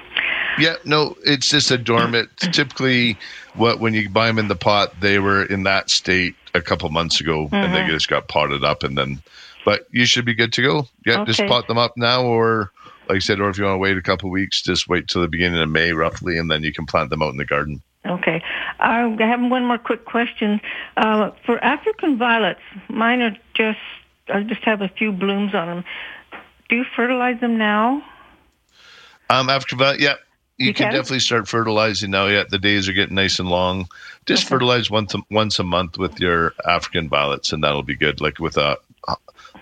[0.57, 2.29] Yeah, no, it's just a dormant.
[2.53, 3.17] Typically,
[3.55, 6.89] what when you buy them in the pot, they were in that state a couple
[6.89, 7.87] months ago, and they Mhm.
[7.89, 9.21] just got potted up, and then.
[9.63, 10.87] But you should be good to go.
[11.05, 12.71] Yeah, just pot them up now, or
[13.07, 15.21] like I said, or if you want to wait a couple weeks, just wait till
[15.21, 17.81] the beginning of May, roughly, and then you can plant them out in the garden.
[18.05, 18.41] Okay,
[18.79, 20.61] I have one more quick question.
[20.97, 23.79] Uh, for African violets, mine are just,
[24.29, 25.83] I just have a few blooms on them.
[26.69, 28.03] Do you fertilize them now?
[29.29, 30.15] Um, after that, yeah,
[30.57, 30.93] you, You can, can?
[30.93, 32.27] definitely start fertilizing now.
[32.27, 33.87] Yeah, the days are getting nice and long.
[34.25, 34.55] Just Okay.
[34.55, 38.21] fertilize once a, once a month with your African violets, and that'll be good.
[38.21, 38.77] Like with a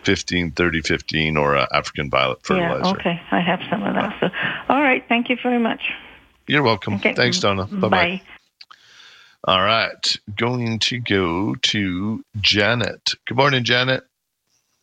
[0.03, 2.83] 15, 30, 15 or a African violet fertilizer.
[2.83, 4.15] Yeah, okay, I have some of that.
[4.19, 4.29] So,
[4.69, 5.81] all right, thank you very much.
[6.49, 6.95] You're welcome.
[6.95, 7.13] Okay.
[7.13, 7.65] Thanks, Donna.
[7.65, 7.89] Bye bye.
[7.89, 8.21] Bye.
[9.43, 13.13] All right, going to go to Janet.
[13.27, 14.03] Good morning, Janet.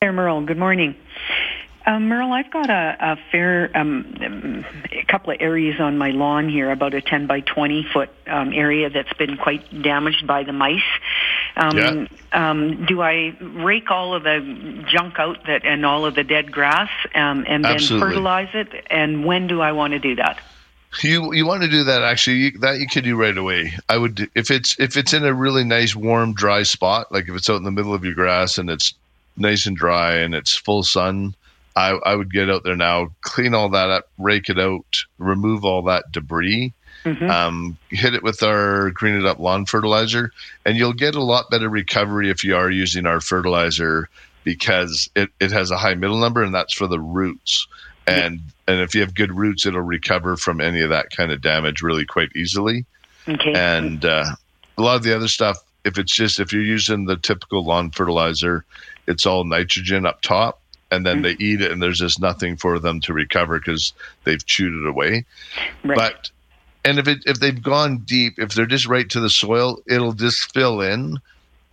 [0.00, 0.46] There, Merle.
[0.46, 0.94] Good morning.
[1.85, 6.11] Um, Merle, I've got a, a fair um, um, a couple of areas on my
[6.11, 10.44] lawn here, about a 10 by 20 foot um, area that's been quite damaged by
[10.44, 10.81] the mice.
[11.57, 12.07] Um, Yeah.
[12.33, 16.52] um, do I rake all of the junk out that and all of the dead
[16.52, 18.09] grass um, and then Absolutely.
[18.09, 18.68] fertilize it?
[18.88, 20.40] And when do I want to do that?
[21.03, 22.37] You you want to do that actually?
[22.37, 23.73] You, that you could do right away.
[23.89, 27.35] I would if it's if it's in a really nice warm dry spot, like if
[27.35, 28.95] it's out in the middle of your grass and it's
[29.37, 31.35] nice and dry and it's full sun.
[31.75, 34.87] I, I would get out there now, clean all that up, rake it out,
[35.19, 36.73] remove all that debris,
[37.05, 37.29] Mhm.
[37.31, 40.33] um, hit it with our green it up lawn fertilizer,
[40.65, 44.09] and you'll get a lot better recovery if you are using our fertilizer
[44.43, 47.69] because it, it has a high middle number and that's for the roots.
[48.07, 51.40] And and if you have good roots, it'll recover from any of that kind of
[51.40, 52.85] damage really quite easily.
[53.29, 53.53] Okay.
[53.55, 54.27] And uh,
[54.79, 57.90] a lot of the other stuff, if it's just if you're using the typical lawn
[57.90, 58.64] fertilizer,
[59.07, 62.79] it's all nitrogen up top, and then they eat it, and there's just nothing for
[62.79, 63.92] them to recover because
[64.25, 65.25] they've chewed it away.
[65.85, 65.97] Right.
[65.97, 66.31] But
[66.85, 70.12] and if it if they've gone deep, if they're just right to the soil, it'll
[70.12, 71.19] just fill in.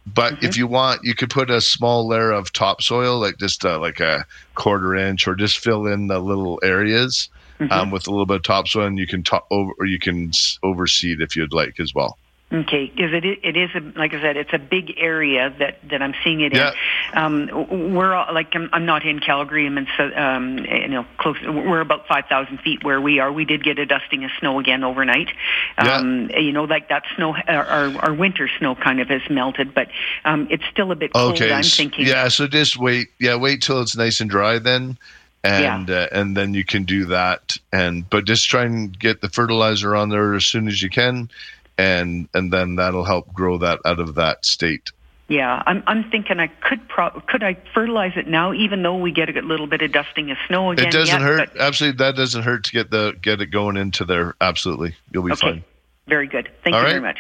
[0.06, 3.80] But if you want, you could put a small layer of topsoil, like just uh,
[3.80, 7.30] like a quarter inch, or just fill in the little areas
[7.72, 10.32] um, with a little bit of topsoil, and you can top over, or you can
[10.62, 12.18] overseed if you'd like as well.
[12.54, 15.80] Okay, because it is, it is a, like I said, it's a big area that,
[15.90, 16.72] that I'm seeing it Yeah.
[17.14, 17.18] in.
[17.18, 19.66] Um, we're all, like I'm, I'm not in Calgary.
[19.66, 21.38] I'm in um, you know close.
[21.42, 23.32] We're about five thousand feet where we are.
[23.32, 25.30] We did get a dusting of snow again overnight.
[25.78, 29.74] Um, You know, like that snow, our, our, our winter snow kind of has melted,
[29.74, 29.88] but
[30.24, 31.34] um, it's still a bit cold.
[31.34, 31.52] Okay.
[31.52, 32.06] I'm thinking.
[32.06, 32.28] Yeah.
[32.28, 33.10] So just wait.
[33.20, 34.98] Yeah, wait till it's nice and dry then,
[35.44, 37.58] and uh, and then you can do that.
[37.72, 41.30] And but just try and get the fertilizer on there as soon as you can,
[41.78, 44.92] and and then that'll help grow that out of that state.
[45.30, 49.12] Yeah, I'm I'm thinking I could pro- could I fertilize it now, even though we
[49.12, 50.88] get a little bit of dusting of snow again.
[50.88, 51.54] it doesn't yet, hurt.
[51.54, 54.36] but- Absolutely, that doesn't hurt to get the get it going into there.
[54.42, 55.64] Absolutely, you'll be okay, fine.
[56.08, 56.50] very good.
[56.64, 56.92] Thank All you right.
[56.92, 57.20] very much.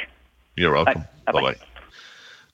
[0.55, 1.05] You're welcome.
[1.25, 1.31] Bye.
[1.41, 1.55] Bye.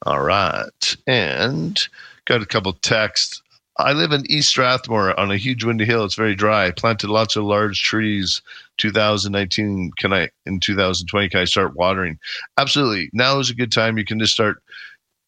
[0.05, 0.95] All right.
[1.07, 1.87] And
[2.25, 3.41] got a couple texts.
[3.77, 6.05] I live in East Strathmore on a huge windy hill.
[6.05, 6.71] It's very dry.
[6.71, 8.41] Planted lots of large trees.
[8.79, 9.91] 2019.
[9.97, 11.29] Can I in 2020?
[11.29, 12.17] Can I start watering?
[12.57, 13.09] Absolutely.
[13.13, 13.97] Now is a good time.
[13.97, 14.63] You can just start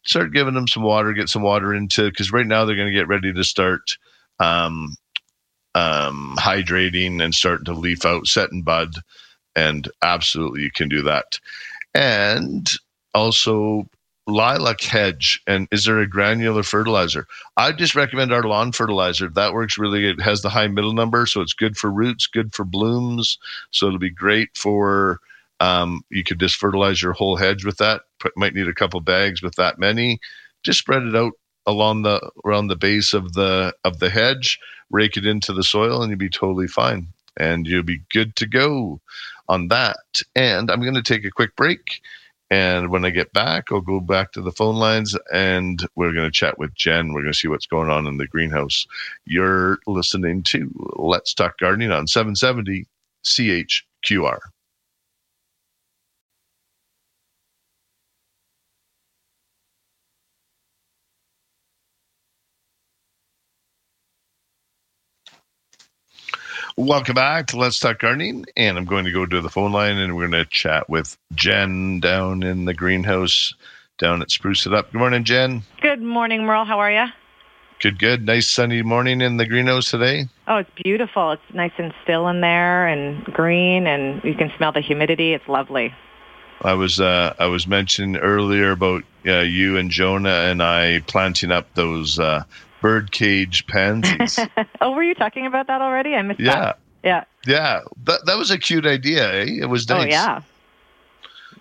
[0.04, 1.12] start giving them some water.
[1.12, 3.82] Get some water into because right now they're going to get ready to start
[4.40, 4.96] um,
[5.74, 8.94] um, hydrating and starting to leaf out, set and bud.
[9.54, 11.38] And absolutely, you can do that
[11.94, 12.68] and
[13.14, 13.86] also
[14.32, 17.26] lilac hedge and is there a granular fertilizer?
[17.56, 19.28] I just recommend our lawn fertilizer.
[19.28, 20.20] That works really good.
[20.20, 23.38] It has the high middle number so it's good for roots good for blooms.
[23.70, 25.20] So it'll be great for
[25.60, 28.02] um, you could just fertilize your whole hedge with that.
[28.18, 30.18] Put, might need a couple bags with that many.
[30.64, 31.32] Just spread it out
[31.66, 34.58] along the around the base of the of the hedge
[34.92, 37.08] rake it into the soil and you'll be totally fine.
[37.38, 39.00] And you'll be good to go
[39.48, 39.96] on that.
[40.36, 42.02] And I'm going to take a quick break.
[42.52, 46.26] And when I get back, I'll go back to the phone lines and we're going
[46.26, 47.14] to chat with Jen.
[47.14, 48.86] We're going to see what's going on in the greenhouse.
[49.24, 52.84] You're listening to Let's Talk Gardening on 770
[53.24, 54.38] CHQR.
[66.78, 68.46] Welcome back to Let's Talk Gardening.
[68.56, 71.18] And I'm going to go to the phone line and we're going to chat with
[71.34, 73.52] Jen down in the greenhouse
[73.98, 74.90] down at Spruce It Up.
[74.90, 75.62] Good morning, Jen.
[75.82, 76.64] Good morning, Merle.
[76.64, 77.04] How are you?
[77.80, 78.24] Good, good.
[78.24, 80.28] Nice sunny morning in the greenhouse today.
[80.48, 81.32] Oh, it's beautiful.
[81.32, 85.34] It's nice and still in there and green, and you can smell the humidity.
[85.34, 85.92] It's lovely.
[86.62, 91.50] I was uh, I was mentioning earlier about uh, you and Jonah and I planting
[91.50, 92.44] up those uh,
[92.82, 94.38] birdcage pansies.
[94.80, 96.14] oh, were you talking about that already?
[96.14, 96.54] I missed yeah.
[96.54, 96.78] that.
[97.02, 97.24] Yeah.
[97.46, 97.80] Yeah.
[98.04, 99.60] That that was a cute idea, eh?
[99.62, 100.04] It was nice.
[100.04, 100.42] Oh yeah.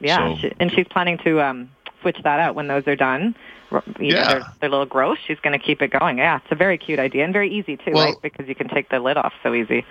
[0.02, 1.70] Yeah, So- and she's planning to um,
[2.02, 3.36] switch that out when those are done.
[3.72, 4.28] You know, Yeah.
[4.28, 5.20] they're, they're little gross.
[5.26, 6.18] She's going to keep it going.
[6.18, 8.22] Yeah, it's a very cute idea and very easy too, Well- right?
[8.22, 9.86] Because you can take the lid off so easy.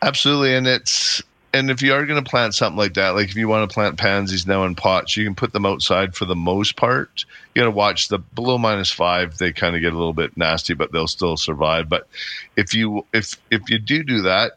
[0.00, 1.22] Absolutely, and it's
[1.52, 3.72] and if you are going to plant something like that, like if you want to
[3.72, 7.24] plant pansies now in pots, you can put them outside for the most part.
[7.54, 10.36] You got to watch the below minus five; they kind of get a little bit
[10.36, 11.88] nasty, but they'll still survive.
[11.88, 12.08] But
[12.56, 14.52] if you if if you do do that,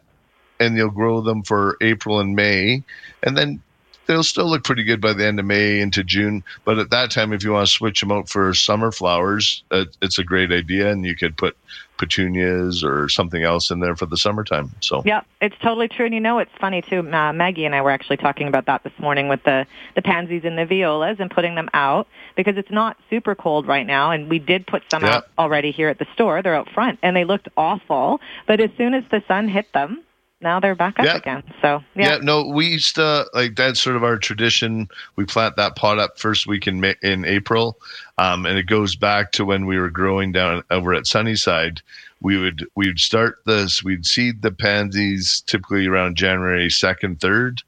[0.59, 2.83] and you'll grow them for April and May,
[3.23, 3.61] and then
[4.07, 6.43] they'll still look pretty good by the end of May into June.
[6.63, 9.95] But at that time, if you want to switch them out for summer flowers, it,
[10.01, 11.57] it's a great idea, and you could put
[11.97, 14.69] petunias or something else in there for the summertime.
[14.81, 16.05] So Yeah, it's totally true.
[16.05, 16.99] And you know, it's funny too.
[16.99, 19.65] Uh, Maggie and I were actually talking about that this morning with the
[19.95, 23.87] the pansies and the violas and putting them out because it's not super cold right
[23.87, 24.11] now.
[24.11, 25.15] And we did put some Yeah.
[25.17, 26.41] out already here at the store.
[26.41, 28.19] They're out front and they looked awful.
[28.45, 30.01] But as soon as the sun hit them,
[30.45, 31.17] now they're back up Yeah.
[31.17, 31.43] again.
[31.61, 32.11] So Yeah.
[32.13, 34.87] yeah, no, we used to like that's sort of our tradition.
[35.17, 37.77] We plant that pot up first week in May, in April,
[38.17, 41.81] um, and it goes back to when we were growing down over at Sunnyside.
[42.21, 43.83] We would we would start this.
[43.83, 47.61] We'd seed the pansies typically around January second, third,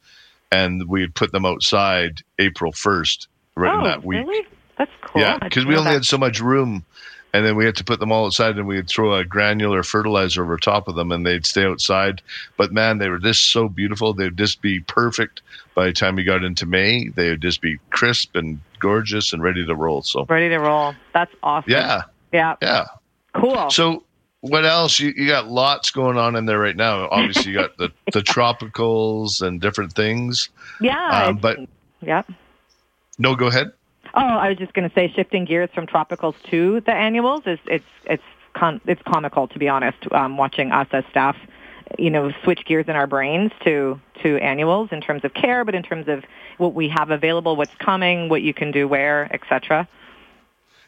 [0.51, 4.25] and we'd put them outside April first, right in oh, that week.
[4.25, 4.47] really?
[4.77, 5.21] That's cool.
[5.21, 5.93] Yeah, because we only that.
[5.95, 6.85] had so much room,
[7.33, 10.43] and then we had to put them all outside, and we'd throw a granular fertilizer
[10.43, 12.21] over top of them, and they'd stay outside.
[12.55, 14.13] But man, they were just so beautiful.
[14.13, 15.41] They'd just be perfect
[15.75, 17.09] by the time we got into May.
[17.09, 20.01] They would just be crisp and gorgeous and ready to roll.
[20.01, 20.93] So ready to roll.
[21.13, 21.71] That's awesome.
[21.71, 22.55] yeah, Yeah.
[22.61, 22.85] yeah.
[23.33, 23.69] Cool.
[23.69, 24.03] So
[24.41, 24.99] what else?
[24.99, 27.07] You, you got lots going on in there right now.
[27.09, 30.49] Obviously, you got the the tropicals and different things.
[30.81, 31.25] yeah.
[31.25, 31.57] Um, but
[32.01, 32.21] yeah.
[33.19, 33.71] no, go ahead.
[34.17, 37.59] Oh, I was just going to say, shifting gears from tropicals to the annuals is
[37.67, 38.23] it's it's
[38.55, 40.11] con- it's comical to be honest.
[40.11, 41.37] Um, watching us as staff,
[41.99, 45.75] you know, switch gears in our brains to to annuals in terms of care, but
[45.75, 46.23] in terms of
[46.57, 49.87] what we have available, what's coming, what you can do where, etc.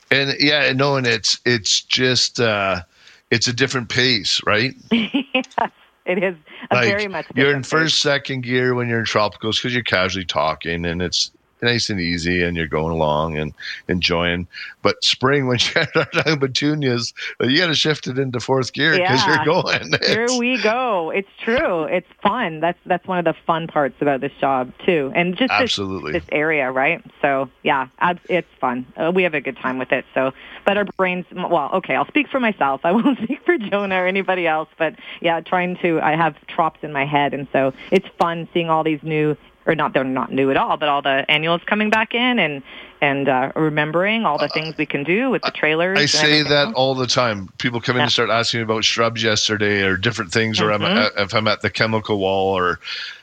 [0.09, 2.81] And yeah, no, and it's it's just uh,
[3.29, 4.73] it's a different pace, right?
[4.91, 5.71] yes,
[6.07, 6.35] it is
[6.71, 7.27] a like very much.
[7.35, 11.29] you're in first second gear when you're in tropicals because you're casually talking and it's
[11.61, 13.53] nice and easy and you're going along and
[13.87, 14.47] enjoying
[14.81, 19.21] but spring when you're talking petunias you got to shift it into fourth gear because
[19.25, 19.35] Yeah.
[19.35, 21.09] you're going Here It's- we go.
[21.11, 21.83] It's true.
[21.83, 22.59] It's fun.
[22.59, 26.23] That's that's one of the fun parts about this job too, and just absolutely this
[26.31, 27.03] area, right?
[27.21, 27.87] So yeah,
[28.29, 28.85] it's fun.
[28.95, 30.05] Uh, we have a good time with it.
[30.13, 30.33] So,
[30.65, 31.25] but our brains.
[31.31, 32.81] Well, okay, I'll speak for myself.
[32.85, 34.69] I won't speak for Jonah or anybody else.
[34.77, 35.99] But yeah, trying to.
[36.01, 39.35] I have trops in my head, and so it's fun seeing all these new.
[39.69, 42.63] Or not, they're not new at all, but all the annuals coming back in and
[43.01, 45.97] and uh, remembering all the things we can do with the trailers.
[45.97, 46.73] I say that else.
[46.75, 47.49] all the time.
[47.57, 48.03] People come in Yeah.
[48.03, 51.47] and start asking me about shrubs yesterday or different things, or I'm at, if I'm
[51.47, 52.79] at the chemical wall or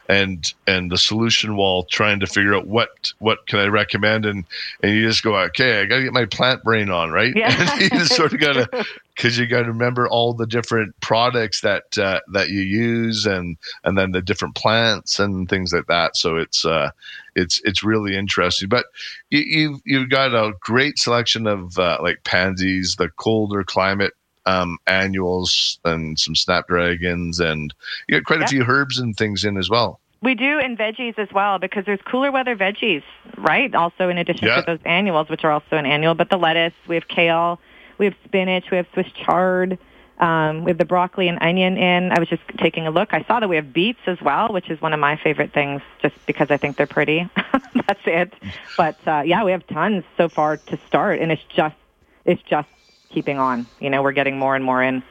[0.09, 4.45] and and the solution wall, trying to figure out what what can I recommend, and
[4.83, 7.33] and you just go, okay, I got to get my plant brain on, right?
[7.37, 7.55] Yeah.
[7.73, 8.87] And you just sort of got to
[9.17, 13.57] because you got to remember all the different products that uh, that you use, and
[13.85, 16.17] and then the different plants and things like that.
[16.17, 16.91] So it's uh,
[17.37, 18.87] it's it's really interesting, but
[19.31, 24.15] you, you've you've got a great selection of uh, like pansies, the colder climate
[24.47, 27.73] um, annuals, and some snapdragons, and
[28.09, 30.01] you got quite a few herbs and things in as well.
[30.23, 33.03] We do, and veggies as well, because there's cooler weather veggies,
[33.37, 33.73] right?
[33.75, 34.57] Also, in addition Yeah.
[34.57, 37.61] to those annuals, which are also an annual, but the lettuce, we have kale,
[37.99, 39.79] we have spinach, we have Swiss chard,
[40.19, 42.13] um, we have the broccoli and onion in.
[42.13, 43.13] I was just taking a look.
[43.13, 45.83] I saw that we have beets as well, which is one of my favorite things,
[46.01, 47.29] just because I think they're pretty.
[47.87, 48.33] That's it.
[48.77, 51.77] But uh, yeah, we have tons so far to start, and it's just
[52.25, 52.69] it's just
[53.11, 53.67] keeping on.
[53.81, 55.03] You know, we're getting more and more in.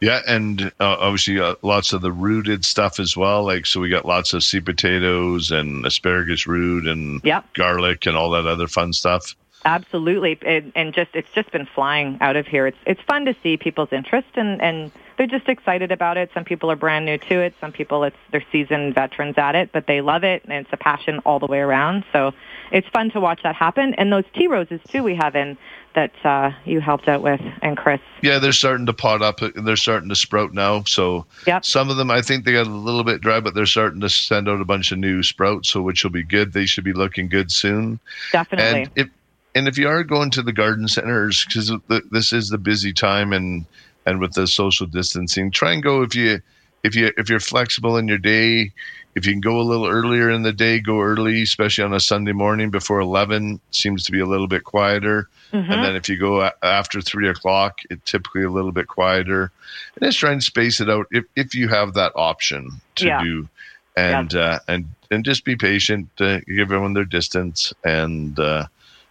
[0.00, 3.44] Yeah, and uh, obviously uh, lots of the rooted stuff as well.
[3.44, 7.54] Like so, we got lots of sweet potatoes and asparagus root and Yep.
[7.54, 9.36] garlic and all that other fun stuff.
[9.66, 12.68] Absolutely, and, and just it's just been flying out of here.
[12.68, 16.30] It's it's fun to see people's interest, and and they're just excited about it.
[16.32, 17.52] Some people are brand new to it.
[17.60, 20.76] Some people it's they're seasoned veterans at it, but they love it, and it's a
[20.76, 22.04] passion all the way around.
[22.12, 22.32] So
[22.70, 23.94] it's fun to watch that happen.
[23.94, 25.58] And those tea roses too, we have in
[25.96, 28.00] that uh, you helped out with, and Chris.
[28.22, 29.40] Yeah, they're starting to pot up.
[29.40, 30.84] They're starting to sprout now.
[30.84, 31.64] So Yep.
[31.64, 34.10] some of them, I think they got a little bit dry, but they're starting to
[34.10, 36.52] send out a bunch of new sprouts, so which will be good.
[36.52, 37.98] They should be looking good soon.
[38.30, 38.82] Definitely.
[38.82, 39.08] And if
[39.56, 41.72] and if you are going to the garden centers, because
[42.10, 43.64] this is the busy time, and
[44.04, 46.40] and with the social distancing, try and go if you
[46.84, 48.72] if you if you're flexible in your day.
[49.16, 52.00] If you can go a little earlier in the day, go early, especially on a
[52.00, 53.58] Sunday morning before eleven.
[53.70, 55.26] Seems to be a little bit quieter.
[55.54, 55.70] Mhm.
[55.72, 59.50] And then if you go a- after three o'clock, it typically a little bit quieter.
[59.94, 63.22] And just try and space it out if, if you have that option to Yeah.
[63.24, 63.48] do.
[63.96, 66.10] And uh, and and just be patient.
[66.20, 67.72] Uh, give everyone their distance.
[67.84, 68.66] And uh,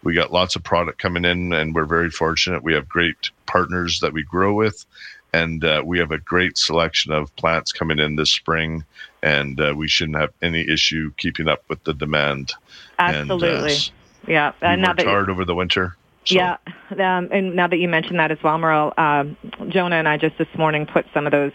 [0.05, 2.63] we got lots of product coming in, and we're very fortunate.
[2.63, 4.85] We have great partners that we grow with,
[5.33, 8.85] and uh, we have a great selection of plants coming in this spring.
[9.23, 12.53] And uh, we shouldn't have any issue keeping up with the demand.
[12.99, 13.73] Absolutely.
[13.73, 13.91] And,
[14.27, 14.51] uh, yeah.
[14.61, 15.97] we And now worked that hard over the winter.
[16.25, 16.57] So- Yeah,
[16.91, 19.35] um, and now that you mentioned that as well, Merle, um,
[19.69, 21.51] Jonah and I just this morning put some of those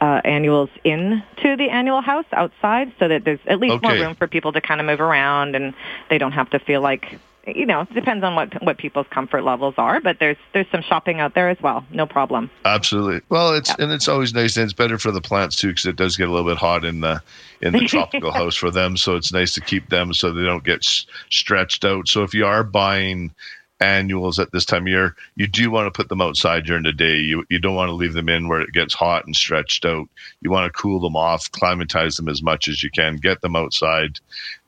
[0.00, 4.26] uh, annuals into the annual house outside, so that there's at least more room for
[4.26, 5.74] people to kind of move around, and
[6.08, 7.18] they don't have to feel like,
[7.56, 10.00] you know, it depends on what what people's comfort levels are.
[10.00, 12.50] But there's there's some shopping out there as well, no problem.
[12.64, 13.20] Absolutely.
[13.28, 15.96] Well, it's and it's always nice, and it's better for the plants too, because it
[15.96, 17.22] does get a little bit hot in the
[17.60, 18.96] in the tropical house for them.
[18.96, 22.08] So it's nice to keep them so they don't get s- stretched out.
[22.08, 23.32] So if you are buying
[23.80, 26.92] annuals at this time of year, you do want to put them outside during the
[26.92, 27.16] day.
[27.16, 30.08] You you don't want to leave them in where it gets hot and stretched out.
[30.40, 33.56] You want to cool them off, climatize them as much as you can, get them
[33.56, 34.20] outside.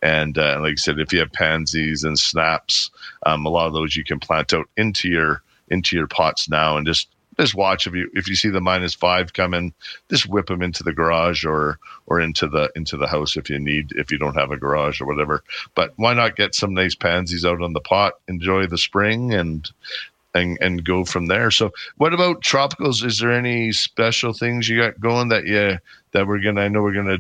[0.03, 2.91] And uh, like I said, if you have pansies and snaps,
[3.25, 6.77] um, a lot of those you can plant out into your into your pots now
[6.77, 7.09] and just
[7.43, 9.73] just watch if you if you see the minus five coming,
[10.09, 13.59] just whip them into the garage or or into the into the house if you
[13.59, 15.43] need if you don't have a garage or whatever.
[15.75, 19.69] But why not get some nice pansies out on the pot, enjoy the spring and
[20.35, 21.51] and and go from there.
[21.51, 23.05] So what about tropicals?
[23.05, 25.79] Is there any special things you got going that you
[26.13, 27.19] that we're gonna I know we're gonna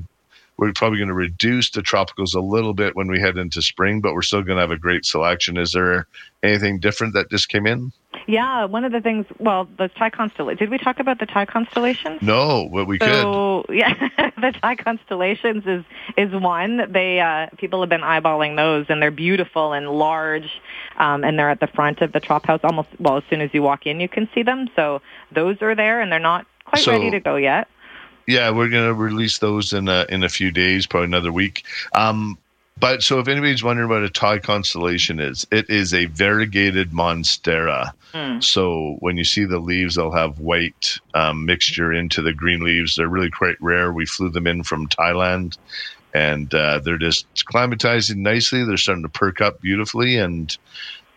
[0.56, 4.14] we're probably to reduce the tropicals a little bit when we head into spring, but
[4.14, 5.56] we're still to have a great selection.
[5.56, 6.06] Is there
[6.42, 7.92] anything different that just came in?
[8.26, 9.26] Yeah, one of the things.
[9.38, 10.58] Well, the Thai constellation.
[10.58, 12.22] Did we talk about the Thai constellations?
[12.22, 13.08] No, but we could.
[13.08, 13.94] So yeah,
[14.36, 15.84] the Thai constellations is
[16.16, 16.92] is one.
[16.92, 20.60] They uh, people have been eyeballing those, and they're beautiful and large,
[20.98, 22.60] um, and they're at the front of the trop house.
[22.62, 24.68] Almost well, as soon as you walk in, you can see them.
[24.76, 25.02] So
[25.32, 27.68] those are there, and they're not quite So- ready to go yet.
[28.28, 31.64] Yeah, we're gonna release those in a in a few days, probably another week.
[31.94, 32.38] Um,
[32.78, 37.92] but so if anybody's wondering what a Thai constellation is, it is a variegated monstera.
[38.42, 42.96] So when you see the leaves, they'll have white um, mixture into the green leaves.
[42.96, 43.92] They're really quite rare.
[43.92, 45.56] We flew them in from Thailand,
[46.12, 48.64] and uh, they're just climatizing nicely.
[48.64, 50.56] They're starting to perk up beautifully, and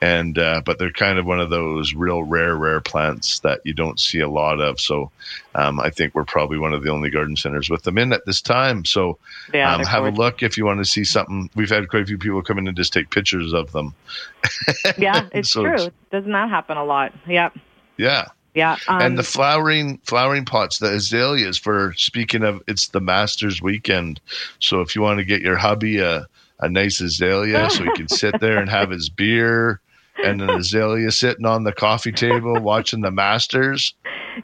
[0.06, 3.74] and uh, but they're kind of one of those real rare, rare plants that you
[3.74, 4.80] don't see a lot of.
[4.80, 5.10] So
[5.56, 8.26] um, I think we're probably one of the only garden centers with them in at
[8.26, 8.86] this time.
[8.86, 9.18] So
[9.54, 11.50] Yeah, um, have a look if you want to see something.
[11.56, 13.96] We've had quite a few people come in and just take pictures of them.
[14.98, 15.74] Yeah, it's So true.
[15.74, 17.12] it's- Doesn't that happen a lot?
[17.28, 17.58] Yep.
[17.98, 18.26] Yeah.
[18.54, 18.78] Yeah.
[18.88, 21.58] Um, and the flowering flowering pots, the azaleas.
[21.58, 24.22] For speaking of, it's the Masters weekend,
[24.60, 26.26] so if you want to get your hubby a
[26.62, 29.82] a nice azalea, so he can sit there and have his beer,
[30.24, 33.94] and an azalea sitting on the coffee table watching the Masters.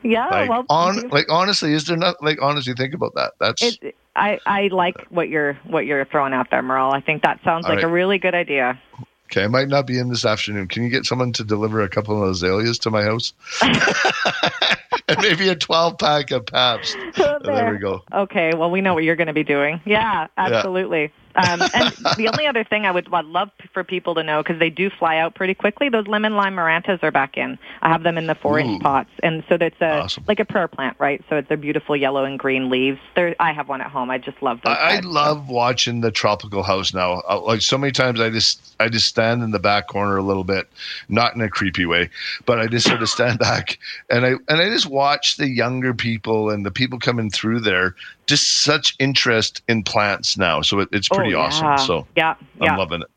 [0.03, 0.27] yeah.
[0.27, 3.33] Like well, on, like honestly, is there not like honestly think about that?
[3.39, 6.91] That's it, I I like what you're what you're throwing out there, Merle.
[6.91, 8.79] I think that sounds like a really good idea.
[9.25, 9.43] okay.
[9.43, 10.67] I might not be in this afternoon.
[10.67, 13.33] Can you get someone to deliver a couple of azaleas to my house?
[13.61, 16.97] and maybe a twelve pack of Pabst.
[17.15, 18.01] there we go.
[18.13, 19.79] Okay, well, we know what you're going to be doing.
[19.85, 21.11] Yeah, absolutely.
[21.35, 24.59] Um, and the only other thing I would I'd love for people to know, because
[24.59, 27.57] they do fly out pretty quickly, those lemon lime marantas are back in.
[27.81, 30.23] I have them in the four-inch pots, and so that's a Awesome.
[30.27, 31.23] like a prayer plant, right?
[31.29, 32.99] So it's their beautiful yellow and green leaves.
[33.15, 34.09] They're, I have one at home.
[34.09, 34.75] I just love those.
[34.77, 37.21] I, I love watching the tropical house now.
[37.29, 40.23] Uh, Like so many times, I just I just stand in the back corner a
[40.23, 40.67] little bit,
[41.09, 42.09] not in a creepy way,
[42.45, 43.77] but I just sort of stand back
[44.09, 47.95] and I and I just watch the younger people and the people coming through there.
[48.31, 51.37] Just such interest in plants now, so it, it's Oh, pretty yeah.
[51.39, 51.77] awesome.
[51.85, 53.07] So yeah, I'm loving it.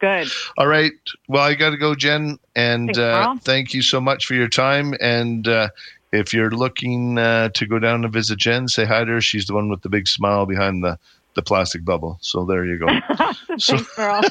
[0.00, 0.28] good.
[0.58, 0.92] All right.
[1.28, 4.48] Well, I got to go, Jen, and Thanks, uh, thank you so much for your
[4.48, 4.94] time.
[5.00, 5.68] And uh,
[6.12, 9.20] if you're looking uh, to go down and visit Jen, say hi to her.
[9.20, 10.98] She's the one with the big smile behind the
[11.36, 12.16] the plastic bubble.
[12.20, 12.86] So there you go.
[13.58, 14.22] so, Thanks, Merle.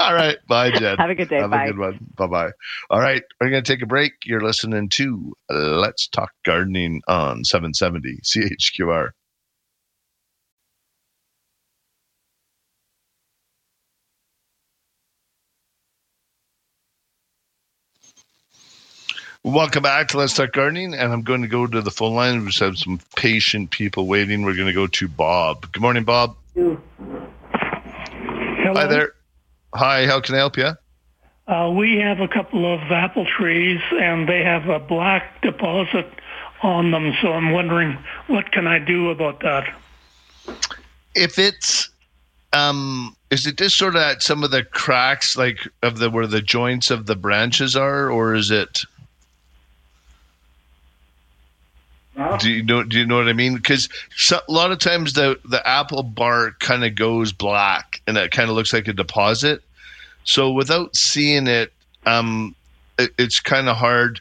[0.00, 0.36] all right.
[0.46, 0.96] Bye, Jen.
[0.98, 1.38] Have a good day.
[1.40, 1.64] Have bye.
[1.64, 1.98] a good one.
[2.16, 2.50] Bye bye.
[2.90, 3.22] All right.
[3.40, 4.12] We're going to take a break.
[4.26, 9.10] You're listening to Let's Talk Gardening on 770 CHQR.
[19.46, 22.40] Welcome back to Let's Talk Gardening, and I'm going to go to the phone line.
[22.40, 24.42] We just have some patient people waiting.
[24.42, 25.70] We're going to go to Bob.
[25.70, 26.34] Good morning, Bob.
[26.54, 26.80] Hello.
[27.52, 29.12] Hi there.
[29.74, 30.70] Hi, how can I help you?
[31.46, 36.10] Uh, we have a couple of apple trees, and they have a black deposit
[36.62, 37.12] on them.
[37.20, 39.68] So I'm wondering, what can I do about that?
[41.14, 41.90] If it's,
[42.54, 46.26] um, is it just sort of at some of the cracks, like of the where
[46.26, 48.84] the joints of the branches are, or is it?
[52.38, 52.84] Do you know?
[52.84, 53.56] Do you know what I mean?
[53.56, 53.88] Because
[54.30, 58.48] a lot of times the the apple bark kind of goes black, and it kind
[58.48, 59.62] of looks like a deposit.
[60.22, 61.72] So without seeing it,
[62.06, 62.54] um,
[62.98, 64.20] it, it's kind of hard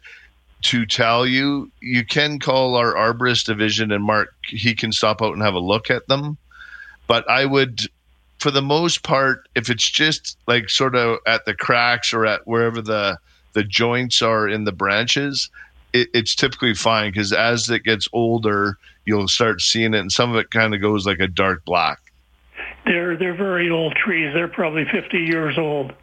[0.64, 1.72] to tell you.
[1.82, 5.60] You can call our arborist division, and Mark he can stop out and have a
[5.60, 6.38] look at them.
[7.06, 7.82] But I would,
[8.40, 12.48] for the most part, if it's just like sort of at the cracks or at
[12.48, 13.18] wherever the
[13.54, 15.52] the joints are in the branches,
[15.94, 20.32] it, it's typically fine because as it gets older, you'll start seeing it, and some
[20.32, 22.00] of it kind of goes like a dark black.
[22.86, 24.34] They're they're very old trees.
[24.34, 25.94] They're probably 50 years old.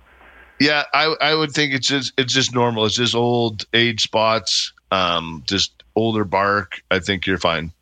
[0.59, 2.87] Yeah, I I would think it's just it's just normal.
[2.87, 6.83] It's just old age spots, um, just older bark.
[6.91, 7.73] I think you're fine.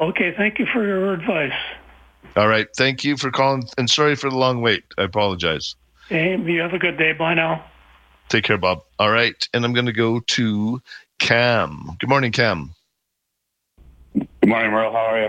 [0.00, 1.52] Okay, thank you for your advice.
[2.36, 4.84] All right, thank you for calling, and sorry for the long wait.
[4.96, 5.74] I apologize.
[6.08, 7.12] Hey, you have a good day.
[7.12, 7.64] Bye now.
[8.28, 8.82] Take care, Bob.
[8.98, 10.82] All right, and I'm going to go to
[11.22, 11.96] Cam.
[12.00, 12.74] Good morning, Cam.
[14.14, 14.92] Good morning, Merle.
[14.92, 15.28] How are you?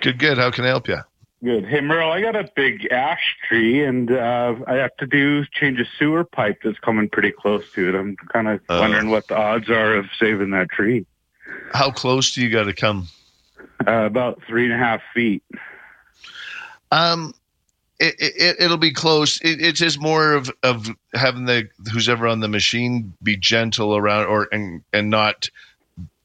[0.00, 0.38] Good, good.
[0.38, 0.96] How can I help you?
[1.44, 1.66] Good.
[1.66, 5.78] Hey, Merle, I got a big ash tree, and uh, I have to do change
[5.80, 7.94] a sewer pipe that's coming pretty close to it.
[7.94, 8.78] I'm kind of Uh.
[8.80, 11.04] wondering what the odds are of saving that tree.
[11.74, 13.08] How close do you got to come?
[13.86, 15.42] Uh, about three and a half feet.
[16.90, 17.34] Um,
[18.02, 19.40] it, it it'll be close.
[19.42, 23.96] It, it's just more of of having the who's ever on the machine be gentle
[23.96, 25.48] around or and and not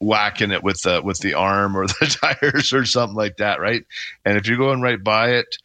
[0.00, 3.84] whacking it with the with the arm or the tires or something like that, right?
[4.24, 5.56] And if you're going right by it,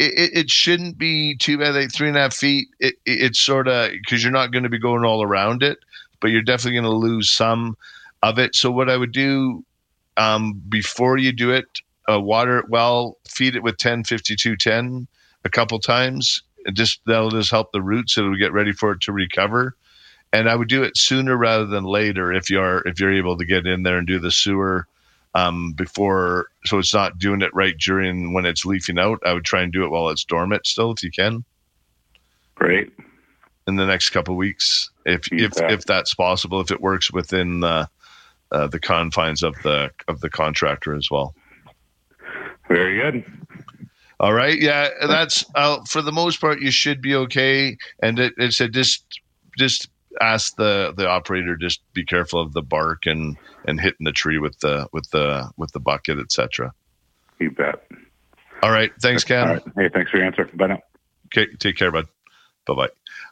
[0.00, 1.76] it, it, it shouldn't be too bad.
[1.76, 4.70] Like three and a half feet, it, it's sort of because you're not going to
[4.70, 5.78] be going all around it,
[6.18, 7.76] but you're definitely going to lose some
[8.24, 8.56] of it.
[8.56, 9.64] So what I would do
[10.16, 11.66] um, before you do it,
[12.10, 15.06] uh, water it well, feed it with 10, 52, 10
[15.44, 16.42] a couple times.
[16.66, 18.18] It just that'll just help the roots.
[18.18, 19.76] It'll get ready for it to recover.
[20.32, 23.44] And I would do it sooner rather than later if you're if you're able to
[23.44, 24.86] get in there and do the sewer
[25.34, 29.20] um, before, so it's not doing it right during when it's leafing out.
[29.24, 31.44] I would try and do it while it's dormant still, if you can.
[32.56, 32.92] Great.
[33.66, 37.60] In the next couple of weeks, if if if that's possible, if it works within
[37.60, 37.88] the
[38.50, 41.34] uh, the confines of the of the contractor as well.
[42.68, 43.24] Very good.
[44.20, 47.78] All right, yeah, that's uh, for the most part you should be okay.
[48.02, 49.02] And it, it said just
[49.56, 49.88] just
[50.20, 54.36] ask the the operator just be careful of the bark and and hitting the tree
[54.36, 56.74] with the with the with the bucket, etc.
[57.38, 57.82] You bet.
[58.62, 59.48] All right, thanks, Ken.
[59.48, 59.62] All right.
[59.74, 60.44] Hey, thanks for your answer.
[60.52, 60.80] Bye now.
[61.34, 62.06] Okay, take care, bud.
[62.66, 62.88] Bye bye.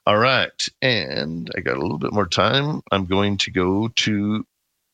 [0.07, 2.81] All right, and I got a little bit more time.
[2.91, 4.47] I'm going to go to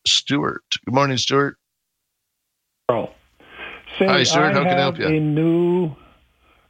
[0.09, 0.65] Stuart.
[0.85, 1.57] Good morning, Stuart.
[2.89, 3.11] Oh.
[3.99, 4.55] Say, Hi, Stuart.
[4.55, 5.07] How can I help you?
[5.07, 5.93] A new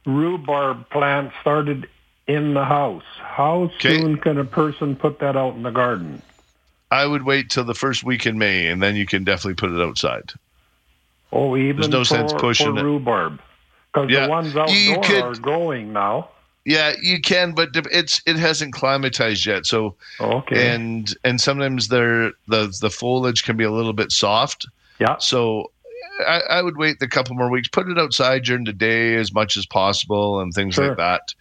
[0.05, 1.87] rhubarb plant started
[2.27, 3.03] in the house.
[3.19, 6.21] How soon can a person put that out in the garden?
[6.91, 9.71] I would wait till the first week in May, and then you can definitely put
[9.71, 10.33] it outside.
[11.31, 13.41] Oh, even There's no for, sense pushing for rhubarb,
[13.91, 16.29] because Yeah, the ones you could- are growing now.
[16.63, 19.67] Yeah, you can, but it's it hasn't climatized yet.
[19.67, 20.73] So Okay.
[20.73, 24.65] and and sometimes they're the the foliage can be a little bit soft.
[24.97, 25.17] Yeah.
[25.19, 25.71] So
[26.19, 27.67] I, I would wait a couple more weeks.
[27.67, 30.89] Put it outside during the day as much as possible and things Sure.
[30.89, 31.33] like that.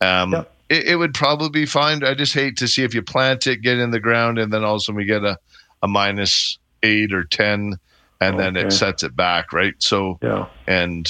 [0.00, 0.34] Um,
[0.68, 2.04] it, it would probably be fine.
[2.04, 4.64] I just hate to see if you plant it, get in the ground, and then
[4.64, 5.38] also we get a,
[5.82, 7.74] a minus eight or ten,
[8.20, 9.74] and then it sets it back, right?
[9.78, 10.46] So Yeah.
[10.66, 11.08] and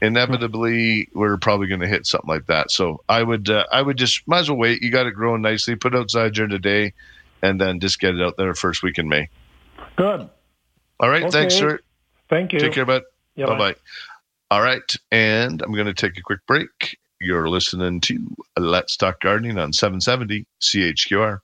[0.00, 2.70] inevitably we're probably going to hit something like that.
[2.70, 4.82] So I would uh, I would just might as well wait.
[4.82, 5.76] You got it growing nicely.
[5.76, 6.92] Put it outside during the day,
[7.42, 9.28] and then just get it out there first week in May.
[9.96, 10.28] Good.
[11.00, 11.80] All right, thanks, sir.
[12.32, 12.60] Thank you.
[12.60, 13.02] Take care, bud.
[13.36, 13.72] Yeah, bye bye.
[13.72, 13.78] bye.
[14.50, 16.96] All right, and I'm going to take a quick break.
[17.20, 18.26] You're listening to
[18.56, 21.40] Let's Talk Gardening on 770 CHQR.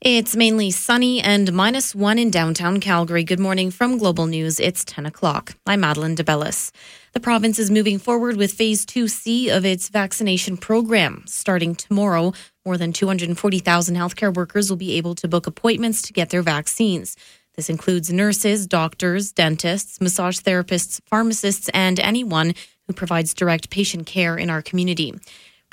[0.00, 3.24] It's mainly sunny and minus one in downtown Calgary.
[3.24, 4.60] Good morning from Global News.
[4.60, 5.56] It's 10 o'clock.
[5.66, 6.70] I'm Madeline DeBellis.
[7.14, 11.24] The province is moving forward with phase 2C of its vaccination program.
[11.26, 12.32] Starting tomorrow,
[12.64, 17.16] more than 240,000 healthcare workers will be able to book appointments to get their vaccines.
[17.56, 22.54] This includes nurses, doctors, dentists, massage therapists, pharmacists, and anyone
[22.86, 25.12] who provides direct patient care in our community.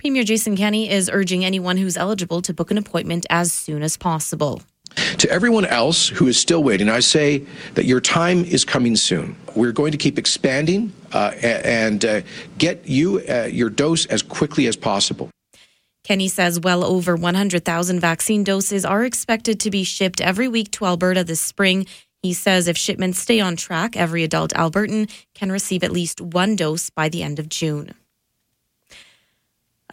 [0.05, 3.97] Premier Jason Kenney is urging anyone who's eligible to book an appointment as soon as
[3.97, 4.61] possible.
[5.17, 7.43] To everyone else who is still waiting, I say
[7.73, 9.35] that your time is coming soon.
[9.55, 12.21] We're going to keep expanding uh, and uh,
[12.59, 15.31] get you uh, your dose as quickly as possible.
[16.03, 20.85] Kenney says well over 100,000 vaccine doses are expected to be shipped every week to
[20.85, 21.87] Alberta this spring.
[22.21, 26.55] He says if shipments stay on track, every adult Albertan can receive at least one
[26.55, 27.95] dose by the end of June.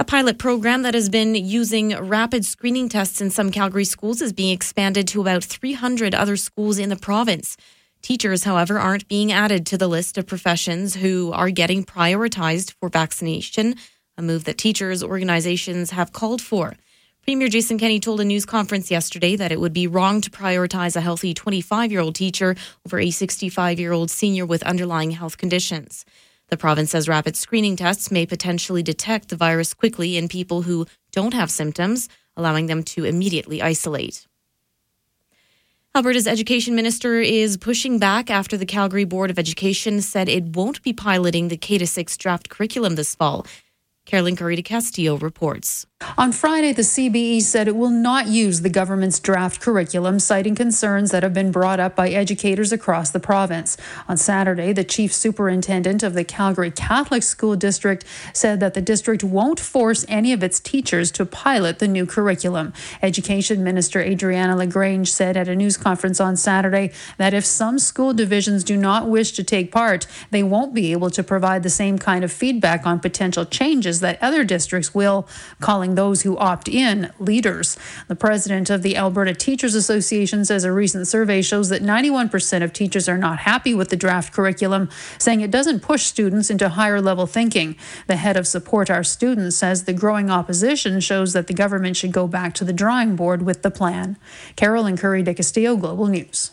[0.03, 4.33] A pilot program that has been using rapid screening tests in some Calgary schools is
[4.33, 7.57] being expanded to about 300 other schools in the province.
[8.03, 12.89] Teachers, however, aren't being added to the list of professions who are getting prioritized for
[12.89, 13.77] vaccination,
[14.19, 16.75] a move that teachers' organizations have called for.
[17.23, 20.97] Premier Jason Kenney told a news conference yesterday that it would be wrong to prioritize
[20.97, 25.39] a healthy 25 year old teacher over a 65 year old senior with underlying health
[25.39, 26.05] conditions.
[26.53, 30.87] The province says rapid screening tests may potentially detect the virus quickly in people who
[31.11, 34.27] don't have symptoms, allowing them to immediately isolate.
[35.95, 40.83] Alberta's education minister is pushing back after the Calgary Board of Education said it won't
[40.83, 43.47] be piloting the K 6 draft curriculum this fall.
[44.05, 45.87] Carolyn Kury de Castillo reports.
[46.19, 51.11] On Friday, the CBE said it will not use the government's draft curriculum, citing concerns
[51.11, 53.77] that have been brought up by educators across the province.
[54.09, 59.25] On Saturday, the chief superintendent of the Calgary Catholic School District said that the district
[59.25, 62.73] won't force any of its teachers to pilot the new curriculum.
[63.03, 68.13] Education Minister Adriana LaGrange said at a news conference on Saturday that if some school
[68.13, 71.99] divisions do not wish to take part, they won't be able to provide the same
[71.99, 75.27] kind of feedback on potential changes that other districts will,
[75.61, 77.77] calling those who opt in leaders.
[78.09, 82.73] The president of the Alberta Teachers Association says a recent survey shows that 91% of
[82.73, 84.89] teachers are not happy with the draft curriculum,
[85.19, 87.77] saying it doesn't push students into higher level thinking.
[88.07, 92.13] The head of Support Our Students says the growing opposition shows that the government should
[92.13, 94.17] go back to the drawing board with the plan.
[94.57, 96.51] Carolyn Kury de Castillo, Global News.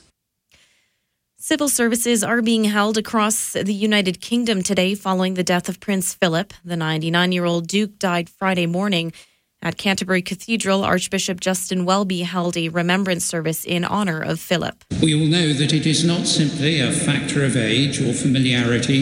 [1.42, 6.14] Civil services are being held across the United Kingdom today following the death of Prince
[6.14, 6.54] Philip.
[6.66, 9.14] The 99 year old Duke died Friday morning.
[9.62, 14.86] At Canterbury Cathedral, Archbishop Justin Welby held a remembrance service in honour of Philip.
[15.02, 19.02] We all know that it is not simply a factor of age or familiarity.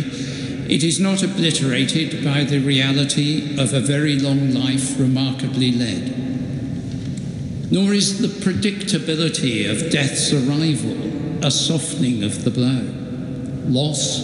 [0.68, 6.26] It is not obliterated by the reality of a very long life remarkably led.
[7.72, 12.82] Nor is the predictability of death's arrival a softening of the blow.
[13.70, 14.22] Loss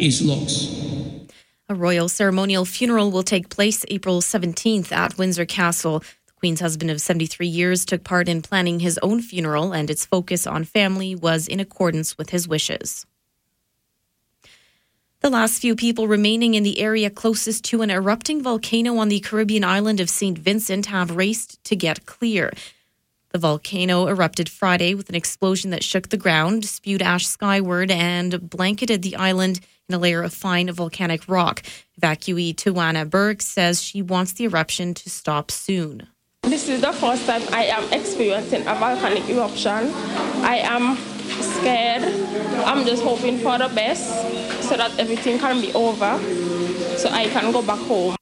[0.00, 0.75] is loss.
[1.68, 5.98] A royal ceremonial funeral will take place April 17th at Windsor Castle.
[5.98, 10.06] The Queen's husband of 73 years took part in planning his own funeral, and its
[10.06, 13.04] focus on family was in accordance with his wishes.
[15.22, 19.18] The last few people remaining in the area closest to an erupting volcano on the
[19.18, 20.38] Caribbean island of St.
[20.38, 22.52] Vincent have raced to get clear.
[23.30, 28.48] The volcano erupted Friday with an explosion that shook the ground, spewed ash skyward, and
[28.48, 29.58] blanketed the island
[29.88, 31.62] in a layer of fine volcanic rock.
[32.00, 36.08] Evacuee Tawana Burke says she wants the eruption to stop soon.
[36.42, 39.90] This is the first time I am experiencing a volcanic eruption.
[40.42, 40.96] I am
[41.42, 42.02] scared.
[42.64, 44.06] I'm just hoping for the best
[44.62, 46.18] so that everything can be over
[46.96, 48.16] so I can go back home.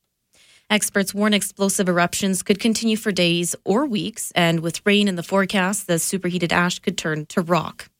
[0.71, 5.23] Experts warn explosive eruptions could continue for days or weeks, and with rain in the
[5.23, 7.91] forecast, the superheated ash could turn to rock.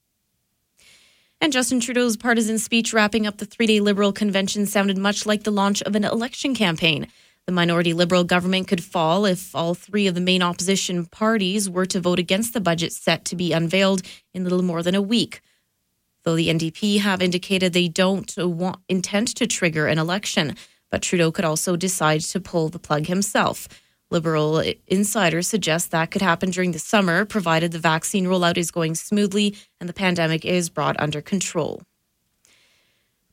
[1.45, 5.43] And Justin Trudeau's partisan speech wrapping up the three day Liberal convention sounded much like
[5.43, 7.07] the launch of an election campaign.
[7.45, 11.85] The minority Liberal government could fall if all three of the main opposition parties were
[11.85, 14.01] to vote against the budget set to be unveiled
[14.33, 15.43] in little more than a week.
[16.23, 20.57] Though the NDP have indicated they don't want, intend to trigger an election.
[20.91, 23.69] But Trudeau could also decide to pull the plug himself.
[24.11, 28.95] Liberal insiders suggest that could happen during the summer, provided the vaccine rollout is going
[28.95, 31.83] smoothly and the pandemic is brought under control.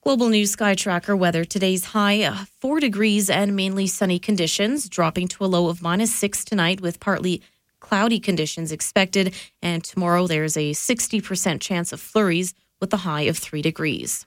[0.04, 1.46] Global News Sky Tracker weather.
[1.46, 6.14] Today's high, uh, 4 degrees and mainly sunny conditions, dropping to a low of minus
[6.16, 7.44] 6 tonight with partly
[7.80, 9.36] cloudy conditions expected.
[9.62, 14.26] And tomorrow there's a 60% chance of flurries with a high of 3 degrees.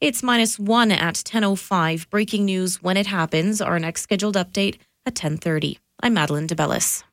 [0.00, 2.08] It's minus one at 10.05.
[2.08, 3.60] Breaking news when it happens.
[3.60, 5.78] Our next scheduled update at 10.30.
[6.02, 7.04] I'm Madeline DeBellis.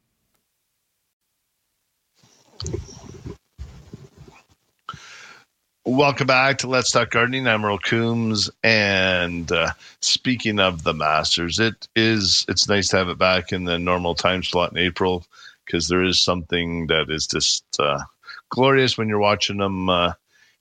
[5.85, 7.47] Welcome back to Let's Talk Gardening.
[7.47, 9.71] I'm Merle Coombs, and uh,
[10.01, 14.13] speaking of the Masters, it is it's nice to have it back in the normal
[14.13, 15.25] time slot in April
[15.65, 18.03] because there is something that is just uh,
[18.49, 20.13] glorious when you're watching them uh,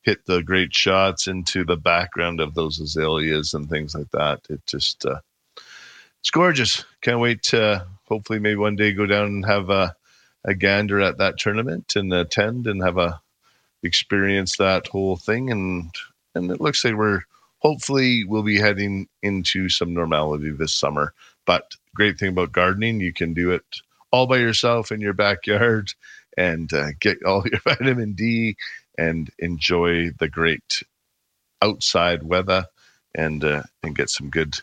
[0.03, 4.41] hit the great shots into the background of those azaleas and things like that.
[4.49, 5.18] It just uh,
[6.29, 6.85] it's gorgeous.
[7.01, 9.97] Can't wait to hopefully maybe one day go down and have a,
[10.45, 13.18] a gander at that tournament and attend and have a
[13.83, 15.91] experience that whole thing and
[16.35, 17.22] and it looks like we're
[17.61, 21.14] hopefully we'll be heading into some normality this summer
[21.47, 23.64] but great thing about gardening you can do it
[24.11, 25.91] all by yourself in your backyard
[26.37, 28.55] and uh, get all your vitamin d
[28.99, 30.83] and enjoy the great
[31.62, 32.66] outside weather
[33.14, 34.61] and uh, and get some good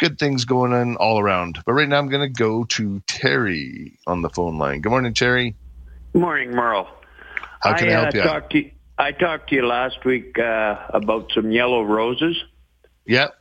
[0.00, 3.98] good things going on all around but right now i'm going to go to terry
[4.06, 5.54] on the phone line good morning terry
[6.12, 6.88] good morning merle
[7.60, 8.22] how can I, I help uh, you?
[8.22, 12.42] Talked to, I talked to you last week uh, about some yellow roses.
[13.06, 13.36] Yep.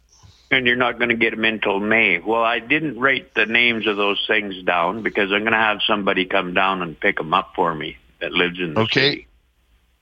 [0.51, 2.19] And you're not going to get them until May.
[2.19, 5.79] Well, I didn't write the names of those things down because I'm going to have
[5.85, 9.09] somebody come down and pick them up for me that lives in the okay.
[9.09, 9.27] city.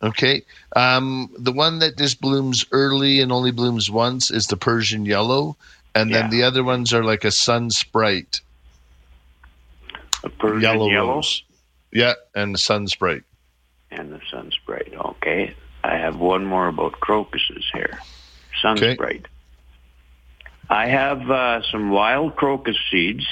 [0.01, 0.43] Okay.
[0.75, 5.57] Um, the one that just blooms early and only blooms once is the Persian yellow,
[5.95, 6.29] and then Yeah.
[6.29, 8.41] the other ones are like a sun sprite.
[10.23, 11.15] A Persian yellow, yellow?
[11.15, 11.43] rose.
[11.91, 13.23] Yeah, and the sun sprite.
[13.91, 14.93] And the sun sprite.
[14.93, 15.55] Okay.
[15.83, 17.99] I have one more about crocuses here.
[18.61, 18.95] Sun Okay.
[18.95, 19.25] sprite.
[20.69, 23.25] I have uh, some wild crocus seeds.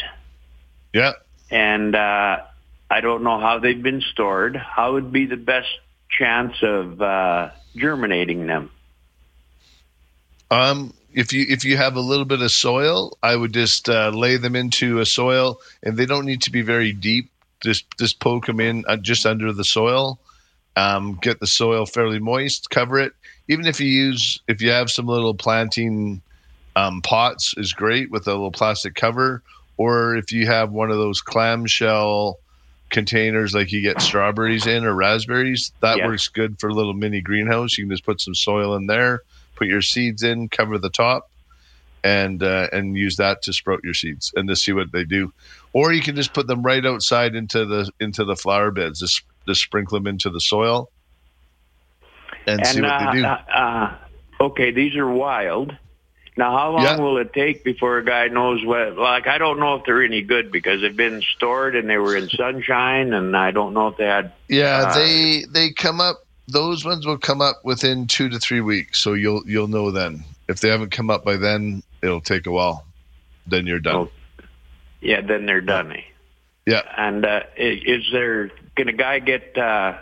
[0.94, 1.14] Yeah.
[1.52, 2.38] And uh,
[2.90, 4.56] I don't know how they've been stored.
[4.56, 5.68] How would be the best
[6.10, 8.72] chance of uh, germinating them?
[10.56, 14.10] Um, if you if you have a little bit of soil, I would just uh,
[14.10, 17.30] lay them into a soil, and they don't need to be very deep.
[17.62, 20.20] Just just poke them in uh, just under the soil.
[20.78, 22.70] Um, get the soil fairly moist.
[22.70, 23.14] Cover it.
[23.48, 26.22] Even if you use if you have some little planting
[26.76, 29.42] um, pots is great with a little plastic cover,
[29.78, 32.38] or if you have one of those clamshell
[32.90, 36.08] containers like you get strawberries in or raspberries, that Yeah.
[36.08, 37.78] works good for a little mini greenhouse.
[37.78, 39.22] You can just put some soil in there,
[39.56, 41.30] put your seeds in, cover the top,
[42.04, 45.34] and uh, and use that to sprout your seeds and to see what they do.
[45.74, 49.00] Or you can just put them right outside into the into the flower beds.
[49.00, 50.90] Just just sprinkle them into the soil
[52.48, 53.26] and, see what uh, they do.
[53.26, 53.98] Uh, uh,
[54.42, 55.76] okay, these are wild.
[56.38, 56.98] Now, how long Yeah.
[56.98, 58.98] will it take before a guy knows what?
[58.98, 62.16] Like, I don't know if they're any good because they've been stored and they were
[62.16, 64.34] in sunshine, and I don't know if they had.
[64.50, 66.25] Yeah, uh, they they come up.
[66.48, 70.24] Those ones will come up within two to three weeks, so you'll you'll know then.
[70.48, 72.86] If they haven't come up by then, it'll take a while.
[73.48, 74.10] Then you're done.
[75.02, 75.92] Yeah, then they're done.
[75.92, 76.02] eh?
[76.66, 76.82] Yeah.
[76.98, 79.98] And uh, is there can a guy get uh,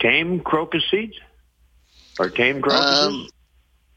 [0.00, 1.16] tame crocus seeds
[2.18, 3.06] or tame crocuses?
[3.06, 3.28] Um,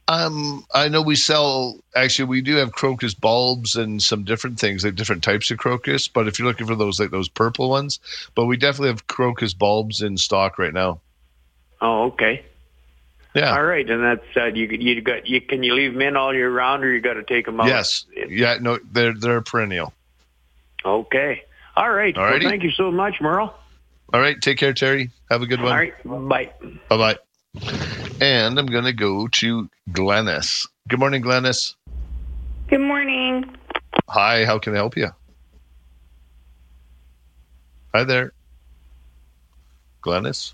[0.08, 1.80] um, I know we sell.
[1.96, 6.08] Actually, we do have crocus bulbs and some different things, like different types of crocus.
[6.08, 8.00] But if you're looking for those, like those purple ones,
[8.34, 11.00] but we definitely have crocus bulbs in stock right now.
[11.82, 12.46] Oh, okay.
[13.36, 13.56] Yeah.
[13.56, 14.66] All right, and that's uh, you.
[14.68, 15.40] You got you.
[15.40, 17.68] Can you leave them in all year round, or you got to take them out?
[17.68, 18.06] Yes.
[18.28, 18.58] Yeah.
[18.60, 19.94] No, they're they're perennial.
[20.84, 21.44] Okay.
[21.76, 22.16] All right.
[22.18, 23.54] Well, thank you so much, Merle.
[24.12, 24.42] All right.
[24.42, 25.12] Take care, Terry.
[25.30, 25.72] Have a good one.
[25.72, 25.94] All right.
[26.04, 26.52] Bye.
[26.90, 27.18] Bye bye.
[28.20, 30.68] And I'm going to go to Glennis.
[30.88, 31.76] Good morning, Glennis.
[32.68, 33.56] Good morning.
[34.10, 35.10] Hi, how can I help you?
[37.94, 38.34] Hi there.
[40.04, 40.54] Glennis.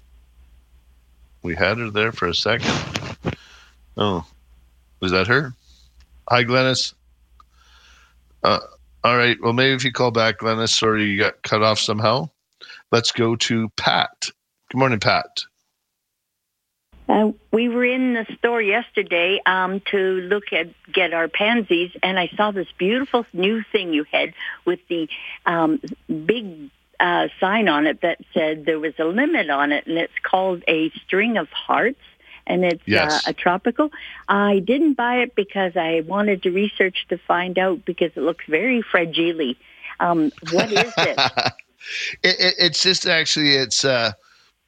[1.46, 2.74] We had her there for a second.
[3.96, 4.26] Oh,
[5.00, 5.54] was that her?
[6.28, 6.96] Hi, Glennis.
[8.44, 8.62] Uh,
[9.04, 9.38] all right.
[9.40, 10.70] Well, maybe if you call back, Glennis.
[10.70, 12.30] Sorry, you got cut off somehow.
[12.92, 14.32] Let's go to Pat.
[14.72, 15.44] Good morning, Pat.
[17.08, 22.18] Uh, we were in the store yesterday um, to look at get our pansies, and
[22.18, 24.34] I saw this beautiful new thing you had
[24.66, 25.08] with the
[25.46, 29.98] um, big uh, sign on it that said there was a limit on it, and
[29.98, 32.02] it's called a string of hearts,
[32.48, 32.96] and it's Yes.
[32.96, 33.92] uh, a tropical.
[34.28, 38.46] I didn't buy it because I wanted to research to find out because it looks
[38.48, 39.54] very fragile.
[40.00, 41.22] Um, what is it?
[42.24, 44.12] it, it, it's just actually it's uh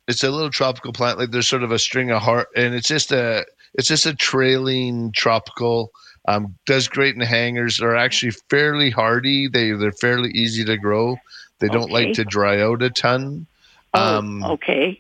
[0.08, 2.88] it's a little tropical plant like there's sort of a string of heart and it's
[2.88, 5.92] just a it's just a trailing tropical
[6.28, 11.18] um does great in hangers they're actually fairly hardy they they're fairly easy to grow
[11.60, 12.06] they don't Okay.
[12.08, 13.46] like to dry out a ton
[13.94, 15.00] um okay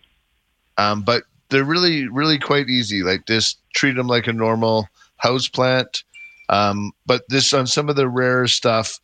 [0.78, 4.88] um but they're really really quite easy like just treat them like a normal
[5.18, 6.03] house plant
[6.49, 8.99] um but this on some of the rare stuff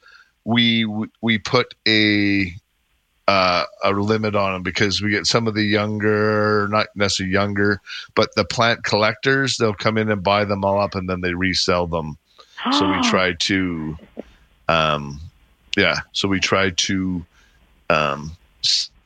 [0.46, 0.86] we
[1.22, 2.52] we put a
[3.26, 7.80] uh, a limit on them because we get some of the younger, not necessarily younger,
[8.16, 9.56] but the plant collectors.
[9.56, 12.18] They'll come in and buy them all up, and then they resell them.
[12.74, 13.98] so we try to,
[14.68, 15.22] um,
[15.78, 16.00] yeah.
[16.12, 17.26] So we try to,
[17.90, 18.32] um,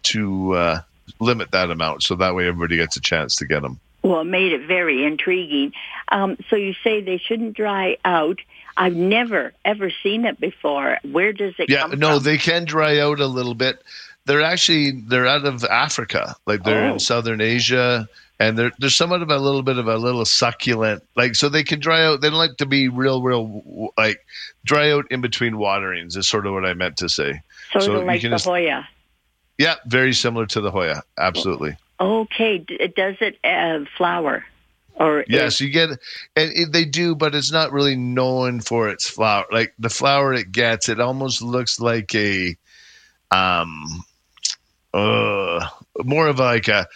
[0.04, 0.82] to uh,
[1.20, 3.80] limit that amount, so that way everybody gets a chance to get them.
[4.04, 5.74] Well, it made it very intriguing.
[6.10, 8.40] Um, so you say they shouldn't dry out.
[8.78, 10.98] I've never ever seen it before.
[11.04, 12.24] Where does it yeah, come no, from?
[12.24, 13.82] they can dry out a little bit.
[14.26, 16.94] They're actually they're out of Africa, like they're Oh.
[16.94, 18.08] in Southern Asia,
[18.40, 21.64] and they're they're somewhat of a little bit of a little succulent, like so they
[21.64, 22.22] can dry out.
[22.22, 24.24] They don't like to be real, real like
[24.64, 26.16] dry out in between waterings.
[26.16, 27.42] Is sort of what I meant to say.
[27.72, 28.88] Sort so of like the Hoya.
[29.58, 31.04] Yeah, very similar to the Hoya.
[31.18, 31.78] Absolutely.
[32.00, 34.46] Okay, does it uh, flower?
[35.00, 36.00] Or Yes, you get, and
[36.36, 39.46] it, they do, but it's not really known for its flower.
[39.52, 42.56] Like the flower it gets, it almost looks like a,
[43.30, 44.04] um,
[44.94, 45.68] uh,
[46.04, 46.88] more of like a,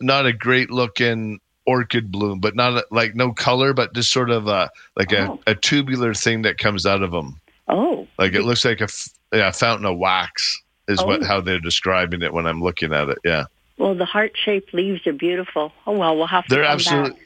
[0.00, 4.30] not a great looking orchid bloom, but not a, like no color, but just sort
[4.30, 5.38] of a like Oh.
[5.46, 7.40] a, a tubular thing that comes out of them.
[7.68, 8.88] Oh, Like it looks like a,
[9.34, 11.26] yeah, fountain of wax is what Oh.
[11.26, 13.18] how they're describing it when I'm looking at it.
[13.24, 13.44] Yeah.
[13.78, 15.72] well, the heart-shaped leaves are beautiful.
[15.86, 17.10] Oh well, we'll have to They're come absolutely.
[17.10, 17.20] back.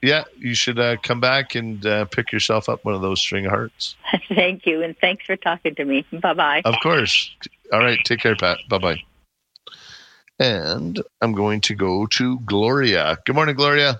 [0.00, 3.46] Yeah, you should uh, come back and uh, pick yourself up one of those string
[3.46, 3.96] of hearts.
[4.28, 6.06] Thank you, and thanks for talking to me.
[6.12, 6.62] Bye bye.
[6.64, 7.34] Of course.
[7.72, 7.98] All right.
[8.04, 8.58] Take care, Pat.
[8.68, 9.02] Bye bye.
[10.38, 13.18] And I'm going to go to Gloria.
[13.26, 13.98] Good morning, Gloria.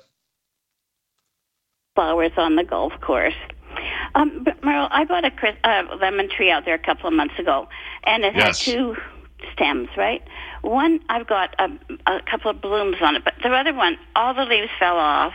[1.96, 3.34] flowers on the golf course.
[4.14, 7.14] Um, but Merle, I bought a Chris, uh, lemon tree out there a couple of
[7.14, 7.68] months ago,
[8.04, 8.64] and it Yes.
[8.64, 8.96] had two
[9.52, 10.22] stems, right?
[10.62, 11.68] One, I've got a,
[12.06, 15.34] a couple of blooms on it, but the other one, all the leaves fell off.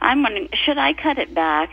[0.00, 1.70] I'm wondering, should I cut it back?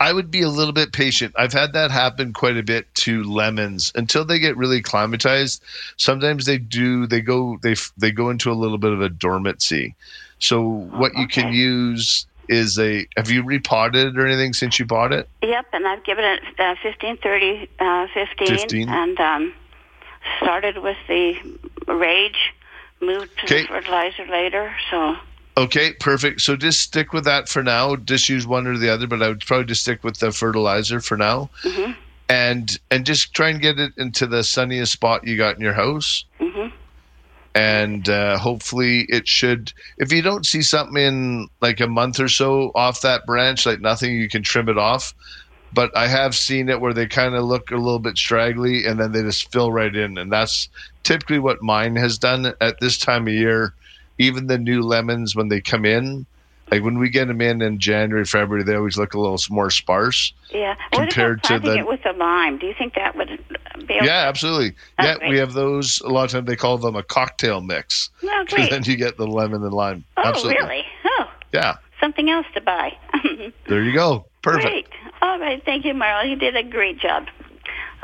[0.00, 1.34] I would be a little bit patient.
[1.36, 5.62] I've had that happen quite a bit to lemons until they get really acclimatized.
[5.96, 7.06] Sometimes they do.
[7.08, 7.58] They go.
[7.62, 9.96] They they go into a little bit of a dormancy.
[10.38, 13.06] So what you can use is a.
[13.16, 15.28] Have you repotted it or anything since you bought it?
[15.42, 18.88] Yep, and I've given it uh, 15, 30, uh, 15, 15.
[18.88, 19.54] and um,
[20.38, 21.34] started with the
[21.86, 22.52] rage,
[23.00, 23.62] moved to Okay.
[23.62, 24.74] the fertilizer later.
[24.90, 25.16] So
[25.56, 26.40] Okay, perfect.
[26.40, 27.96] So just stick with that for now.
[27.96, 31.00] Just use one or the other, but I would probably just stick with the fertilizer
[31.00, 31.50] for now.
[31.64, 31.96] Mhm.
[32.28, 35.72] And and just try and get it into the sunniest spot you got in your
[35.72, 36.24] house.
[37.58, 39.72] And uh, hopefully it should.
[39.98, 43.80] If you don't see something in like a month or so off that branch, like
[43.80, 45.12] nothing, you can trim it off.
[45.72, 48.98] But I have seen it where they kind of look a little bit straggly, and
[48.98, 50.68] then they just fill right in, and that's
[51.02, 53.74] typically what mine has done at this time of year.
[54.18, 56.26] Even the new lemons when they come in,
[56.70, 59.70] like when we get them in in January, February, they always look a little more
[59.70, 60.32] sparse.
[60.50, 62.56] yeah, what Compared about to the- it with a lime?
[62.58, 63.38] Do you think that would
[63.88, 64.74] Yeah, absolutely.
[65.00, 65.30] Yeah, great.
[65.30, 66.00] we have those.
[66.00, 68.10] A lot of times they call them a cocktail mix.
[68.22, 68.70] Oh, great.
[68.70, 70.04] then you get the lemon and lime.
[70.16, 70.62] Oh, absolutely.
[70.62, 70.84] really?
[71.04, 71.76] Oh, Yeah.
[72.00, 72.96] something else to buy.
[73.68, 74.24] There you go.
[74.42, 74.64] Perfect.
[74.64, 74.86] Great.
[75.20, 75.62] All right.
[75.64, 76.28] Thank you, Marla.
[76.28, 77.26] You did a great job.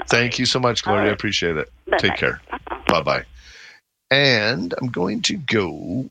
[0.08, 1.10] Thank you so much, Gloria.
[1.10, 1.70] I appreciate it.
[1.86, 1.98] Bye-bye.
[1.98, 2.40] Take care.
[2.88, 3.24] Bye bye.
[4.10, 6.10] And I'm going to go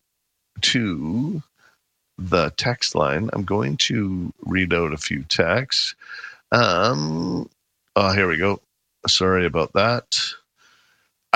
[0.61, 1.41] to
[2.17, 3.29] the text line.
[3.33, 5.93] I'm going to read out a few texts.
[6.51, 7.49] Um,
[7.95, 8.59] oh, here we go.
[9.07, 10.05] Sorry about that.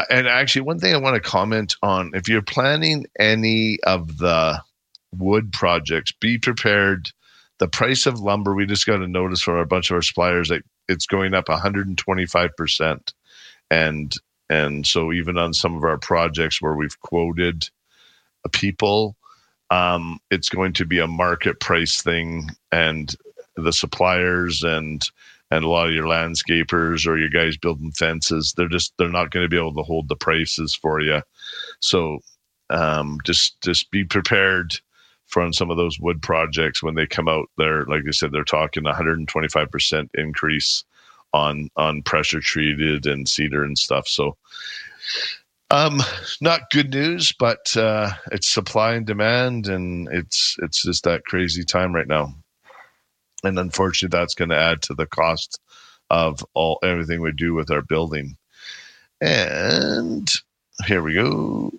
[0.09, 4.61] And actually, one thing I want to comment on if you're planning any of the
[5.11, 7.09] wood projects, be prepared.
[7.59, 10.49] The price of lumber, we just got a notice from a bunch of our suppliers
[10.49, 13.13] that it's going up 125%.
[13.71, 14.13] And
[14.49, 17.69] and so even on some of our projects where we've quoted
[18.53, 19.17] people,
[19.69, 23.13] um, it's going to be a market price thing and
[23.57, 25.01] the suppliers and
[25.51, 29.31] and a lot of your landscapers or your guys building fences, they're just they're not
[29.31, 31.21] going to be able to hold the prices for you.
[31.79, 32.19] So
[32.69, 34.73] um, just just be prepared
[35.27, 37.49] for on some of those wood projects when they come out.
[37.57, 40.83] They're like I said, they're talking 125 percent increase
[41.33, 44.07] on on pressure treated and cedar and stuff.
[44.07, 44.37] So
[45.69, 46.01] um
[46.41, 51.63] not good news, but uh it's supply and demand and it's it's just that crazy
[51.63, 52.33] time right now.
[53.47, 55.59] And unfortunately that's going to add to the cost
[56.09, 58.37] of all everything we do with our building.
[59.21, 60.29] And
[60.85, 61.71] here we go.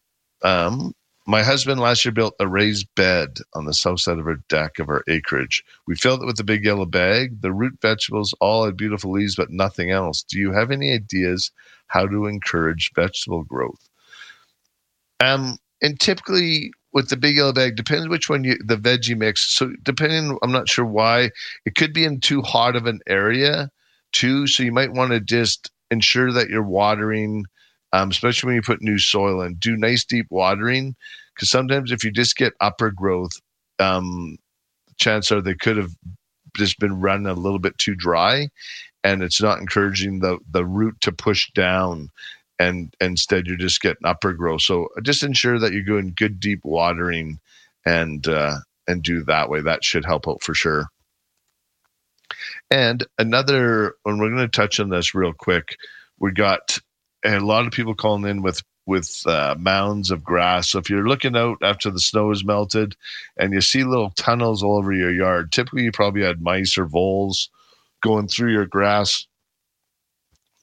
[0.43, 0.95] Um
[1.29, 4.79] my husband last year built a raised bed on the south side of our deck
[4.79, 5.63] of our acreage.
[5.87, 7.43] We filled it with a big yellow bag.
[7.43, 10.23] The root vegetables all had beautiful leaves, but nothing else.
[10.23, 11.51] Do you have any ideas
[11.89, 13.91] how to encourage vegetable growth?
[15.21, 19.55] Um, and typically with the big yellow bag, depends which one you the veggie mix.
[19.55, 21.31] So depending, I'm not sure why
[21.65, 23.71] it could be in too hot of an area
[24.13, 24.47] too.
[24.47, 27.45] So you might want to just ensure that you're watering
[27.93, 29.55] um, especially when you put new soil in.
[29.55, 30.95] Do nice deep watering
[31.35, 33.33] because sometimes if you just get upper growth,
[33.79, 34.37] um,
[34.99, 35.93] chances are they could have
[36.57, 38.49] just been run a little bit too dry,
[39.05, 42.11] and it's not encouraging the the root to push down.
[42.59, 44.63] And instead, you're just getting upper growth.
[44.63, 47.39] So just ensure that you're doing good deep watering,
[47.87, 48.57] and uh,
[48.87, 49.61] and do that way.
[49.61, 50.89] That should help out for sure.
[52.71, 55.77] And another, and we're going to touch on this real quick.
[56.19, 56.79] We got
[57.25, 60.71] a lot of people calling in with with uh, mounds of grass.
[60.71, 62.97] So if you're looking out after the snow is melted
[63.37, 66.87] and you see little tunnels all over your yard, typically you probably had mice or
[66.87, 67.51] voles
[68.03, 69.28] going through your grass.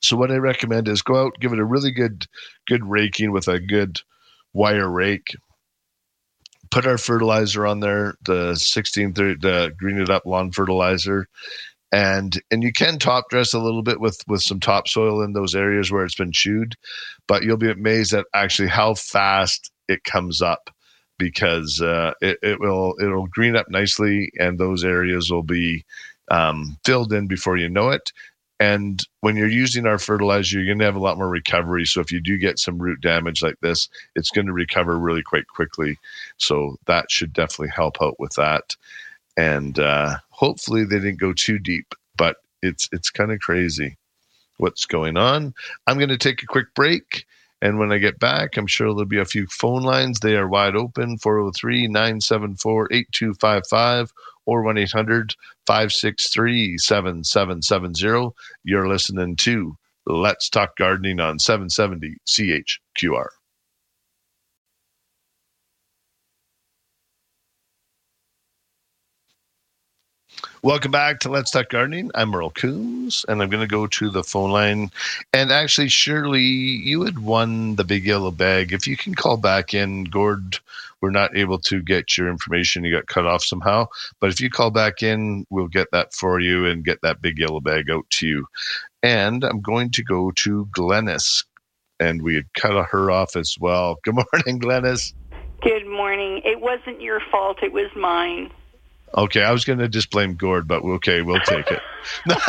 [0.05, 2.27] So what I recommend is go out, give it a really good
[2.67, 3.99] good raking with a good
[4.53, 5.35] wire rake.
[6.71, 11.27] Put our fertilizer on there, the 1630, the green it up lawn fertilizer,
[11.91, 15.55] and and you can top dress a little bit with with some topsoil in those
[15.55, 16.75] areas where it's been chewed
[17.27, 20.69] but you'll be amazed at actually how fast it comes up
[21.17, 25.85] because uh, it, it will it'll green up nicely and those areas will be
[26.31, 28.11] um, filled in before you know it
[28.59, 31.99] and when you're using our fertilizer you're going to have a lot more recovery so
[31.99, 35.47] if you do get some root damage like this it's going to recover really quite
[35.47, 35.97] quickly
[36.37, 38.75] so that should definitely help out with that
[39.37, 41.93] and uh, hopefully they didn't go too deep.
[42.17, 43.97] But it's it's kind of crazy
[44.57, 45.53] what's going on.
[45.87, 47.25] I'm going to take a quick break.
[47.61, 50.19] And when I get back, I'm sure there'll be a few phone lines.
[50.19, 54.13] They are wide open 403 974 8255
[54.45, 55.35] or 1 800
[55.65, 58.31] 563 7770.
[58.63, 59.75] You're listening to
[60.05, 63.27] Let's Talk Gardening on 770 CHQR.
[70.61, 72.09] Welcome back to Let's Talk Gardening.
[72.15, 74.89] I'm Merle Coombs, and I'm going to go to the phone line.
[75.31, 78.73] And actually, Shirley, you had won the big yellow bag.
[78.73, 80.57] If you can call back in, Gord,
[81.05, 82.83] we're not able to get your information.
[82.83, 83.85] You got cut off somehow.
[84.19, 87.37] But if you call back in, we'll get that for you and get that big
[87.37, 88.47] yellow bag out to you.
[89.03, 91.45] And I'm going to go to Glennis,
[91.99, 93.97] and we had cut her off as well.
[94.03, 95.13] Good morning, Glennis.
[95.61, 96.41] Good morning.
[96.43, 98.49] It wasn't your fault, it was mine.
[99.15, 101.81] Okay, I was going to just blame Gord, but okay, we'll take it.
[102.27, 102.39] don't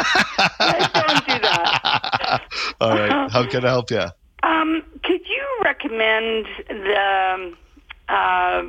[1.27, 2.43] do that.
[2.81, 4.07] All right, how can I help you?
[4.43, 7.55] Um, could you recommend the
[8.09, 8.63] uh,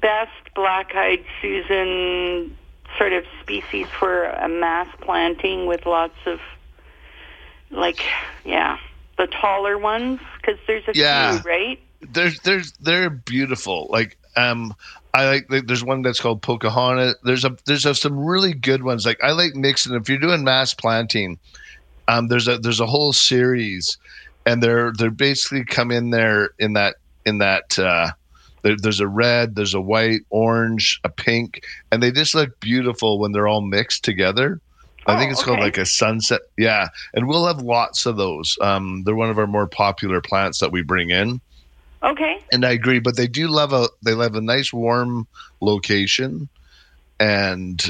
[0.00, 2.56] best black-eyed Susan
[2.98, 6.40] sort of species for a mass planting with lots of,
[7.70, 8.00] like,
[8.44, 8.78] yeah,
[9.16, 10.20] the taller ones?
[10.36, 11.40] Because there's a Yeah.
[11.40, 11.80] few, right?
[12.02, 13.86] There's, there's, they're beautiful.
[13.90, 14.74] Like, um,
[15.14, 17.16] I like, like there's one that's called Pocahontas.
[17.22, 19.06] There's a, there's a, some really good ones.
[19.06, 19.94] Like, I like mixing.
[19.94, 21.38] If you're doing mass planting,
[22.08, 23.96] um, there's a, there's a whole series,
[24.44, 27.78] and they're, they're basically come in there in that, in that.
[27.78, 28.10] uh
[28.62, 33.18] there, there's a red, there's a white, orange, a pink, and they just look beautiful
[33.18, 34.60] when they're all mixed together.
[35.06, 36.42] I think it's called like a sunset.
[36.56, 38.56] Yeah, and we'll have lots of those.
[38.60, 41.40] Um, they're one of our more popular plants that we bring in.
[42.04, 42.40] Okay.
[42.52, 45.26] And I agree, but they do love a they love a nice warm
[45.60, 46.48] location,
[47.18, 47.82] and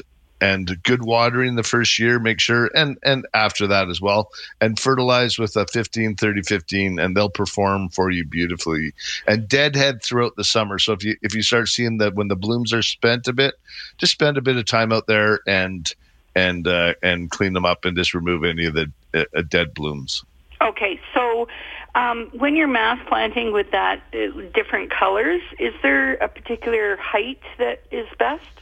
[0.42, 2.18] and good watering the first year.
[2.18, 4.30] Make sure and and after that as well,
[4.60, 8.92] and fertilize with a 15, 30, 15, and they'll perform for you beautifully.
[9.26, 10.78] And deadhead throughout the summer.
[10.80, 13.54] So if you if you start seeing that when the blooms are spent a bit,
[13.98, 15.94] just spend a bit of time out there and
[16.34, 20.24] and uh, and clean them up and just remove any of the uh, dead blooms.
[20.60, 21.48] Okay, so
[21.94, 27.40] um, when you're mass planting with that uh, different colors, is there a particular height
[27.58, 28.61] that is best?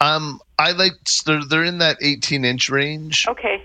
[0.00, 0.92] Um, I like
[1.26, 3.26] they're they're in that 18 inch range.
[3.28, 3.62] Okay.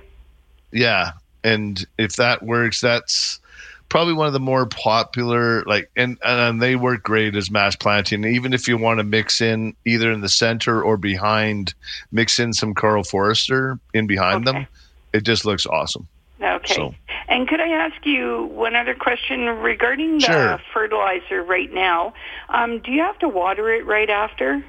[0.71, 1.11] Yeah,
[1.43, 3.39] and if that works, that's
[3.87, 5.63] probably one of the more popular.
[5.63, 8.25] Like, and and they work great as mass planting.
[8.25, 11.73] Even if you want to mix in either in the center or behind,
[12.11, 14.67] mix in some Karl Foerster in behind them.
[15.13, 16.07] It just looks awesome.
[16.41, 16.73] Okay.
[16.73, 16.93] So-
[17.29, 20.61] And could I ask you one other question regarding the Sure.
[20.73, 22.13] fertilizer right now?
[22.49, 24.61] Um, do you have to water it right after?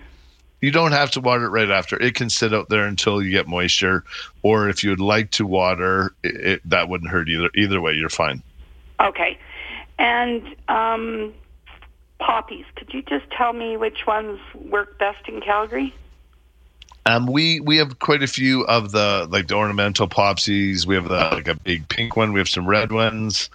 [0.67, 1.97] You don't have to water it right after.
[2.03, 4.03] It can sit out there until you get moisture,
[4.43, 7.49] or if you would like to water, it, it, that wouldn't hurt either.
[7.55, 8.43] Either way, you're fine.
[8.99, 9.39] Okay.
[10.01, 11.33] And um,
[12.19, 15.95] poppies, could you just tell me which ones work best in Calgary?
[17.07, 20.85] Um, we we have quite a few of the like the ornamental popsies.
[20.85, 22.33] We have the like a big pink one.
[22.33, 23.51] We have some red ones.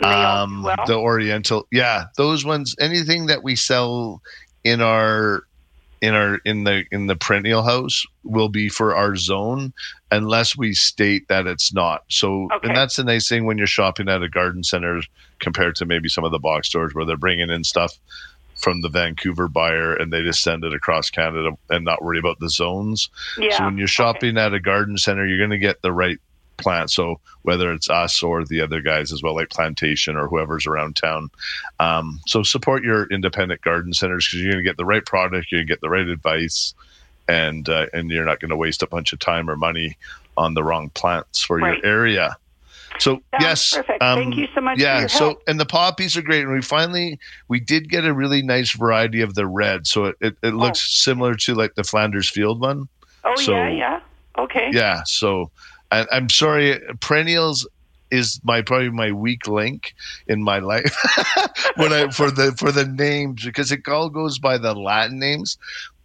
[0.00, 2.76] Um, the oriental, yeah, those ones.
[2.78, 4.20] Anything that we sell
[4.64, 5.44] in our
[6.02, 9.72] in our in the in the perennial house will be for our zone
[10.10, 12.02] unless we state that it's not.
[12.08, 12.68] So Okay.
[12.68, 15.00] and that's the nice thing when you're shopping at a garden center
[15.38, 17.92] compared to maybe some of the box stores where they're bringing in stuff
[18.56, 22.38] from the Vancouver buyer and they just send it across Canada and not worry about
[22.40, 23.08] the zones.
[23.56, 26.18] So when you're shopping at a garden center, you're going to get the right
[26.62, 26.90] plant.
[26.90, 30.96] So whether it's us or the other guys as well, like Plantation or whoever's around
[30.96, 31.30] town.
[31.80, 35.50] Um, so support your independent garden centers because you're going to get the right product,
[35.50, 36.72] you're going to get the right advice,
[37.28, 39.96] and uh, and you're not going to waste a bunch of time or money
[40.36, 41.78] on the wrong plants for Right.
[41.78, 42.36] your area.
[42.98, 44.18] So Sounds yes, um.
[44.18, 45.42] Thank you so much for Yeah, so help.
[45.48, 49.22] and the poppies are great, and we finally we did get a really nice variety
[49.22, 49.86] of the red.
[49.86, 52.88] So it it, it looks similar to like the Flanders Field one.
[53.24, 54.00] Oh So- yeah, yeah.
[54.38, 54.70] Okay.
[54.72, 55.02] Yeah.
[55.06, 55.50] So
[55.92, 57.68] I, I'm sorry, perennials
[58.10, 59.94] is my probably my weak link
[60.26, 60.94] in my life
[61.76, 65.56] when I for the for the names because it all goes by the Latin names.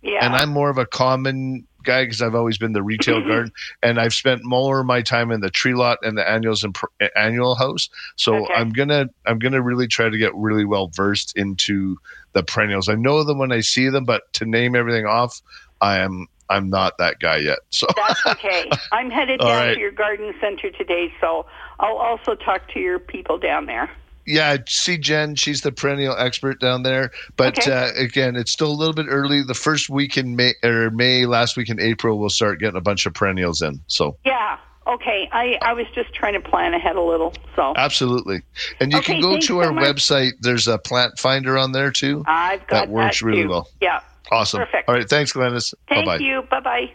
[0.01, 0.25] Yeah.
[0.25, 3.99] And I'm more of a common guy because I've always been the retail garden, and
[3.99, 6.87] I've spent more of my time in the tree lot and the annuals and per-
[7.01, 7.89] eh, annual house.
[8.15, 8.53] So Okay.
[8.53, 11.97] I'm gonna I'm gonna really try to get really well versed into
[12.33, 12.87] the perennials.
[12.89, 15.41] I know them when I see them, but to name everything off,
[15.81, 17.59] I am I'm not that guy yet.
[17.71, 18.69] So That's okay.
[18.91, 19.73] I'm headed down right.
[19.73, 21.45] to your garden center today, so
[21.79, 23.89] I'll also talk to your people down there.
[24.25, 27.11] yeah, see Jen, she's the perennial expert down there.
[27.37, 27.71] But Okay.
[27.71, 29.41] uh, again, it's still a little bit early.
[29.41, 32.81] The first week in May or May, last week in April, we'll start getting a
[32.81, 33.79] bunch of perennials in.
[33.87, 34.57] So Yeah.
[34.85, 35.27] Okay.
[35.33, 38.41] I I was just trying to plan ahead a little, so absolutely,
[38.79, 39.83] and you Okay, can go to so our much.
[39.83, 40.31] website.
[40.39, 42.23] There's a plant finder on there too.
[42.25, 43.67] I've got that works that really well.
[43.81, 43.99] Yeah.
[44.31, 44.59] Awesome.
[44.59, 44.89] Perfect.
[44.89, 45.73] All right, thanks, Glennis.
[45.89, 46.23] Thank Bye bye.
[46.23, 46.43] you.
[46.49, 46.93] Bye bye.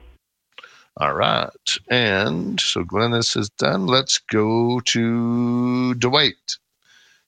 [0.98, 1.48] All right,
[1.88, 3.86] and so Glennis is done.
[3.86, 6.34] Let's go to Dwight.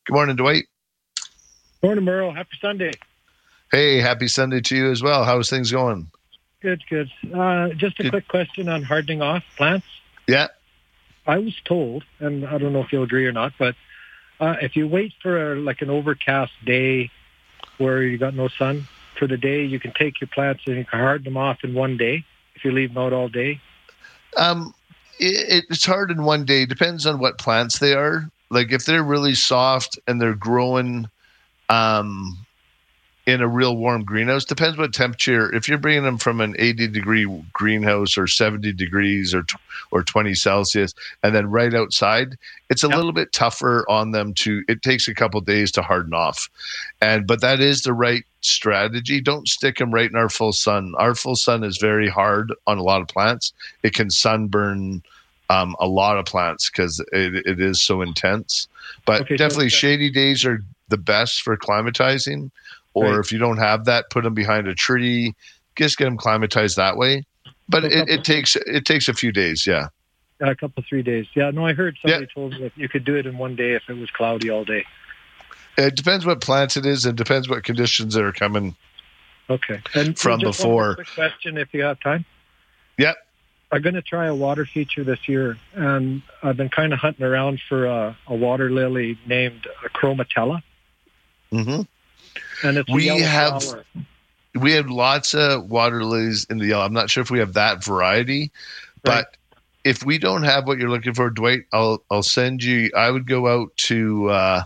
[0.06, 0.64] Good morning, Dwight.
[1.82, 2.32] Morning, Merle.
[2.32, 2.92] Happy Sunday.
[3.72, 5.24] Hey, happy Sunday to you as well.
[5.24, 6.10] How's things going?
[6.60, 7.10] Good, good.
[7.34, 9.86] Uh, just a quick question on hardening off plants.
[10.26, 10.48] Yeah.
[11.26, 13.74] I was told, and I don't know if you'll agree or not, but
[14.40, 17.10] uh, if you wait for a, like an overcast day
[17.78, 18.86] where you got no sun
[19.18, 21.74] for the day, you can take your plants and you can harden them off in
[21.74, 23.60] one day if you leave them out all day.
[24.36, 24.74] Um,
[25.18, 26.66] it, it's hard in one day.
[26.66, 28.30] Depends on what plants they are.
[28.50, 31.08] Like if they're really soft and they're growing,
[31.68, 32.44] um,
[33.26, 34.44] in a real warm greenhouse.
[34.44, 35.54] Depends what temperature.
[35.54, 39.46] If you're bringing them from an 80 degree greenhouse or 70 degrees or
[39.90, 42.36] or 20 Celsius, and then right outside,
[42.68, 44.62] it's a little bit tougher on them to.
[44.68, 46.48] It takes a couple days to harden off,
[47.00, 49.20] and but that is the right strategy.
[49.20, 50.94] Don't stick them right in our full sun.
[50.98, 53.52] Our full sun is very hard on a lot of plants.
[53.82, 55.02] It can sunburn.
[55.50, 58.66] Um, a lot of plants because it, it is so intense.
[59.04, 62.50] But Okay, so definitely it's- shady days are the best for climatizing.
[62.94, 63.18] Or Right.
[63.20, 65.34] if you don't have that, put them behind a tree.
[65.76, 67.24] Just get them climatized that way.
[67.68, 69.66] But it, it takes it takes a few days.
[69.66, 69.88] Yeah.
[70.40, 71.26] A couple three days.
[71.34, 73.72] Yeah, no, I heard somebody told me that you could do it in one day
[73.72, 74.84] if it was cloudy all day.
[75.76, 78.76] It depends what plants it is, and depends what conditions that are coming.
[79.50, 79.80] Okay.
[79.94, 80.94] And From just one more before.
[80.94, 82.24] quick question, if you have time.
[82.98, 83.16] Yep.
[83.72, 87.24] I'm going to try a water feature this year, and I've been kind of hunting
[87.26, 90.62] around for a, a water lily named Chromatella,
[91.50, 91.80] hmm
[92.62, 93.84] and it's a We have flower.
[94.54, 96.84] we have lots of water lilies in the yellow.
[96.84, 98.52] I'm not sure if we have that variety,
[99.02, 99.36] but
[99.82, 102.90] if we don't have what you're looking for, Dwight, I'll I'll send you.
[102.96, 104.62] I would go out to uh,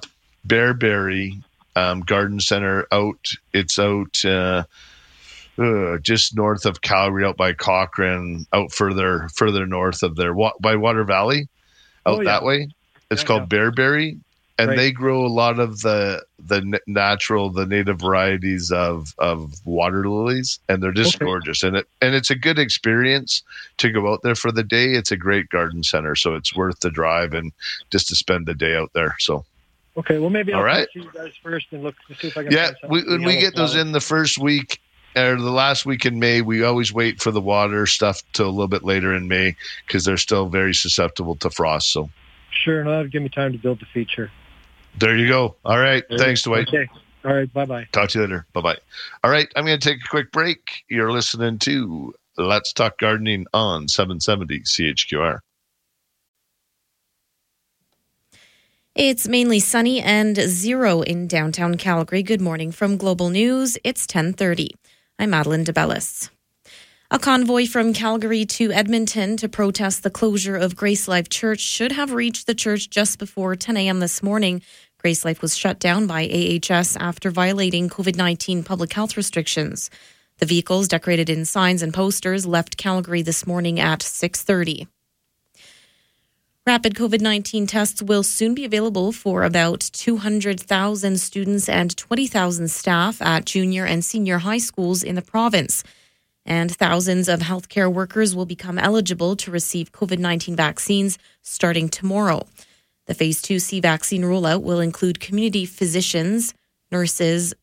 [0.46, 1.42] Bearberry
[1.76, 2.86] um, Garden Center.
[2.92, 4.64] Out, it's out uh,
[5.58, 10.52] uh, just north of Calgary, out by Cochrane, out further further north of there, wa-
[10.60, 11.48] by Water Valley,
[12.06, 12.30] out Oh, yeah.
[12.32, 12.68] that way.
[13.10, 14.18] It's called Bearberry,
[14.58, 14.76] and Right.
[14.76, 20.08] they grow a lot of the the n- natural, the native varieties of of water
[20.08, 21.24] lilies, and they're just Okay.
[21.24, 21.62] gorgeous.
[21.62, 23.42] And it and it's a good experience
[23.78, 24.92] to go out there for the day.
[24.92, 27.52] It's a great garden center, so it's worth the drive and
[27.90, 29.16] just to spend the day out there.
[29.20, 29.44] So
[29.96, 30.88] Okay, well maybe I'll All right.
[30.94, 32.52] see you guys first and look to see if I can.
[32.52, 34.80] yeah, we, when we get those in the first week
[35.16, 38.50] or the last week in May, we always wait for the water stuff till a
[38.50, 39.56] little bit later in May
[39.86, 41.92] because they're still very susceptible to frost.
[41.92, 42.10] So
[42.50, 44.30] Sure, and that'll give me time to build the feature.
[44.98, 45.56] there you go.
[45.64, 46.68] All right, thanks, Dwight.
[46.68, 46.88] Okay.
[47.24, 47.52] All right.
[47.52, 47.86] Bye bye.
[47.92, 48.46] Talk to you later.
[48.52, 48.76] Bye bye.
[49.24, 50.84] All right, I'm going to take a quick break.
[50.88, 55.40] You're listening to Let's Talk Gardening on 770 CHQR.
[58.98, 62.24] It's mainly sunny and zero in downtown Calgary.
[62.24, 63.78] Good morning from Global News.
[63.84, 64.70] It's 10:30.
[65.20, 66.30] I'm Madeline DeBellis.
[67.08, 71.92] A convoy from Calgary to Edmonton to protest the closure of Grace Life Church should
[71.92, 74.00] have reached the church just before 10 a.m.
[74.00, 74.62] this morning.
[74.98, 79.90] Grace Life was shut down by AHS after violating COVID 19 public health restrictions.
[80.38, 84.88] The vehicles, decorated in signs and posters, left Calgary this morning at 6:30.
[86.68, 93.22] Rapid COVID 19 tests will soon be available for about 200,000 students and 20,000 staff
[93.22, 95.82] at junior and senior high schools in the province.
[96.44, 102.46] And thousands of healthcare workers will become eligible to receive COVID 19 vaccines starting tomorrow.
[103.06, 106.52] The phase 2C vaccine rollout will include community physicians,
[106.92, 107.54] nurses,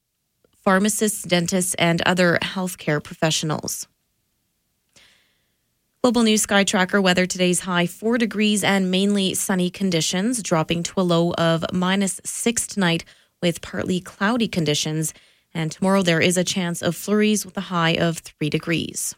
[0.63, 3.87] pharmacists, dentists, and other healthcare professionals.
[6.05, 10.99] Global News Sky Tracker weather today's high 4 degrees and mainly sunny conditions, dropping to
[10.99, 13.03] a low of minus 6 tonight
[13.41, 15.15] with partly cloudy conditions.
[15.51, 19.15] And tomorrow there is a chance of flurries with a high of 3 degrees.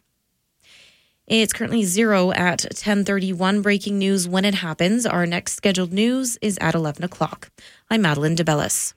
[1.28, 3.62] It's currently zero at 1031.
[3.62, 5.06] Breaking news when it happens.
[5.06, 7.50] Our next scheduled news is at 11 o'clock.
[7.90, 8.94] I'm Madeline DeBellis.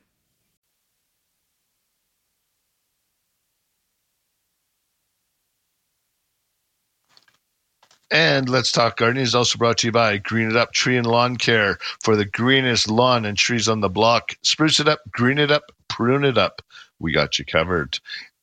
[8.11, 11.07] And Let's Talk Gardening is also brought to you by Green It Up Tree and
[11.07, 14.37] Lawn Care for the greenest lawn and trees on the block.
[14.43, 16.61] Spruce it up, green it up, prune it up.
[16.99, 18.01] We got you covered.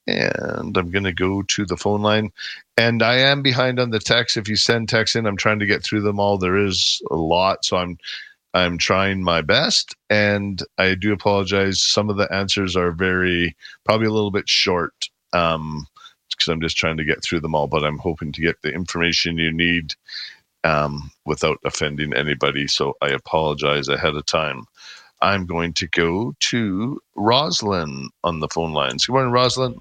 [0.07, 2.31] And I'm going to go to the phone line.
[2.77, 4.37] And I am behind on the text.
[4.37, 6.37] If you send text in, I'm trying to get through them all.
[6.37, 7.65] There is a lot.
[7.65, 7.97] So I'm
[8.53, 11.81] I'm trying my best, and I do apologize.
[11.81, 15.09] Some of the answers are very, probably a little bit short.
[15.33, 15.85] Um,
[16.37, 17.67] because I'm just trying to get through them all.
[17.67, 19.93] But I'm hoping to get the information you need
[20.63, 22.67] um, without offending anybody.
[22.67, 24.65] So I apologize ahead of time.
[25.21, 29.05] I'm going to go to Roslyn on the phone lines.
[29.05, 29.79] Good morning, Roslyn.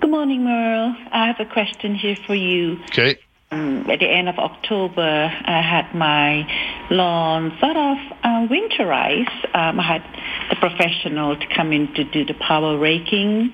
[0.00, 0.96] Good morning, Merle.
[1.12, 2.78] I have a question here for you.
[2.84, 3.16] Okay.
[3.50, 6.46] Um, at the end of October, I had my
[6.90, 9.54] lawn sort of uh, winterized.
[9.54, 10.02] Um, I had
[10.50, 13.52] the professional to come in to do the power raking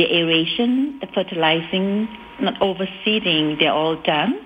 [0.00, 2.08] the aeration, the fertilizing,
[2.40, 4.40] not overseeding, they're all done.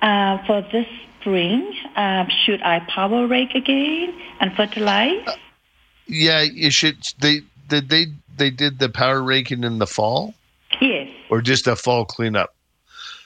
[0.00, 0.86] Uh, for this
[1.20, 5.26] spring, uh, should I power rake again and fertilize?
[5.26, 5.34] Uh,
[6.06, 6.98] yeah, you should.
[7.20, 8.06] They did they
[8.36, 10.34] they did the power raking in the fall.
[10.80, 11.08] Yes.
[11.30, 12.54] Or just a fall cleanup.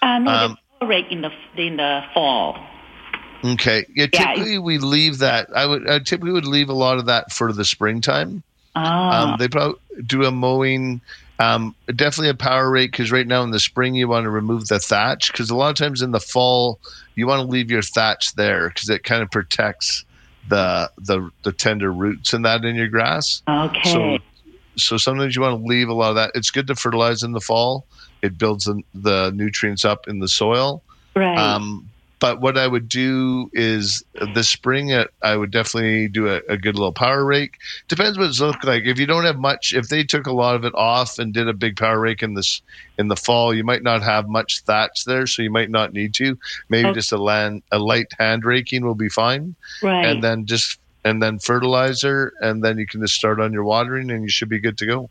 [0.01, 2.59] Uh, no, um, power rake in the in the fall.
[3.45, 3.85] Okay.
[3.95, 4.07] Yeah.
[4.07, 5.49] Typically, yeah, we leave that.
[5.55, 8.43] I would I typically would leave a lot of that for the springtime.
[8.75, 8.81] Oh.
[8.81, 11.01] Um, they probably do a mowing
[11.39, 14.69] um, definitely a power rake because right now in the spring you want to remove
[14.69, 16.79] the thatch because a lot of times in the fall
[17.15, 20.05] you want to leave your thatch there because it kind of protects
[20.49, 23.43] the the the tender roots and that in your grass.
[23.49, 23.93] Okay.
[23.93, 24.19] So
[24.77, 26.33] so sometimes you want to leave a lot of that.
[26.35, 27.87] It's good to fertilize in the fall.
[28.23, 30.83] It builds the, the nutrients up in the soil.
[31.15, 31.39] Right.
[31.39, 31.89] Um,
[32.19, 34.03] but what I would do is
[34.35, 37.59] this spring, uh, I would definitely do a, a, good little power rake.
[37.89, 38.85] Depends what it's look like.
[38.85, 41.47] If you don't have much, if they took a lot of it off and did
[41.47, 42.63] a big power rake in this
[42.99, 46.15] in the fall, you might not have much thatch there, so you might not need
[46.15, 46.39] to.
[46.71, 46.95] Maybe okay.
[46.95, 49.55] just a land a light hand raking will be fine.
[49.83, 50.07] Right.
[50.07, 54.11] And then just and then fertilizer, and then you can just start on your watering,
[54.11, 55.11] and you should be good to go.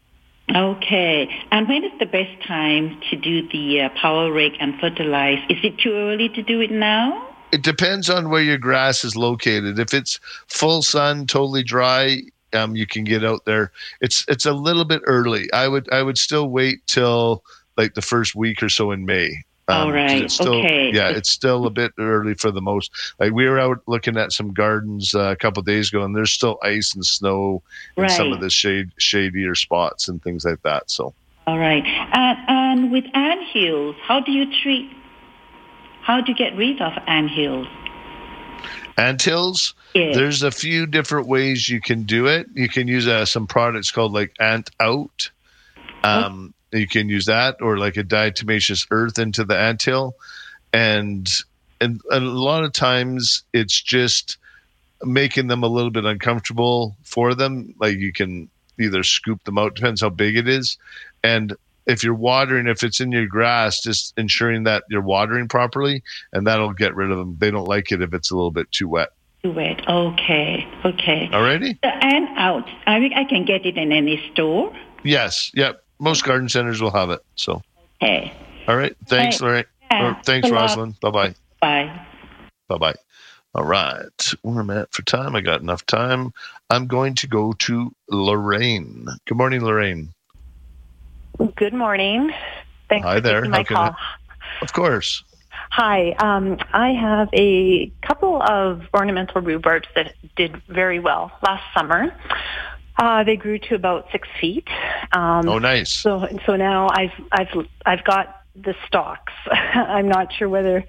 [0.53, 1.29] Okay.
[1.51, 5.39] And when is the best time to do the uh, power rake and fertilize?
[5.49, 7.29] Is it too early to do it now?
[7.51, 9.79] It depends on where your grass is located.
[9.79, 12.21] If it's full sun, totally dry,
[12.53, 13.71] um, you can get out there.
[14.01, 15.51] It's it's a little bit early.
[15.53, 17.43] I would I would still wait till
[17.77, 19.43] like the first week or so in May.
[19.67, 20.29] Um, All right.
[20.29, 20.91] Still, okay.
[20.93, 22.91] Yeah, it's still a bit early for the most.
[23.19, 26.31] Like we were out looking at some gardens uh, a couple days ago, and there's
[26.31, 27.63] still ice and snow
[27.97, 28.11] in right.
[28.11, 30.91] some of the shade shadier spots and things like that.
[30.91, 31.13] So.
[31.47, 31.83] All right.
[31.85, 34.91] And, and with ant hills, how do you treat?
[36.01, 37.67] How do you get rid of ant hills?
[38.97, 39.73] Ant hills.
[39.95, 40.15] Yes.
[40.15, 42.47] There's a few different ways you can do it.
[42.53, 45.31] You can use uh, some products called like Ant Out.
[46.03, 50.15] Um, you can use that or like a diatomaceous earth into the anthill.
[50.73, 51.29] And,
[51.79, 54.37] and a lot of times it's just
[55.03, 57.73] making them a little bit uncomfortable for them.
[57.79, 58.49] Like you can
[58.79, 60.77] either scoop them out, depends how big it is.
[61.23, 66.03] And if you're watering, if it's in your grass, just ensuring that you're watering properly,
[66.33, 67.37] and that'll get rid of them.
[67.39, 69.09] They don't like it if it's a little bit too wet.
[69.43, 69.87] Too wet.
[69.87, 70.67] Okay.
[70.83, 71.29] Okay.
[71.31, 71.79] Alrighty.
[71.81, 72.67] The ant out.
[72.87, 74.75] I think I can get it in any store.
[75.03, 75.51] Yes.
[75.53, 77.21] Yep most garden centers will have it.
[77.35, 77.61] So.
[77.99, 78.33] Hey.
[78.67, 78.95] All right.
[79.07, 79.65] Thanks, Lorraine.
[79.91, 80.21] Yeah.
[80.23, 80.99] thanks, Rosalind.
[80.99, 81.35] Bye bye.
[81.61, 82.05] Bye.
[82.67, 82.95] Bye bye.
[83.53, 84.33] All right.
[84.41, 85.35] Where am I at for time?
[85.35, 86.33] I got enough time.
[86.69, 89.07] I'm going to go to Lorraine.
[89.25, 90.09] Good morning, Lorraine.
[91.55, 92.31] Good morning.
[92.89, 93.41] Thanks Hi for there.
[93.41, 93.91] taking my call.
[93.91, 94.61] I...
[94.61, 95.23] Of course.
[95.71, 96.11] Hi.
[96.13, 102.13] Um, I have a couple of ornamental rhubarbs that did very well last summer.
[102.97, 104.67] Uh, they grew to about six feet.
[105.11, 105.91] Um, oh, nice.
[105.91, 109.33] So, so now I've I've I've got the stalks.
[109.51, 110.83] I'm not sure whether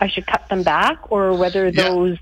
[0.00, 1.88] I should cut them back or whether Yeah.
[1.88, 2.18] those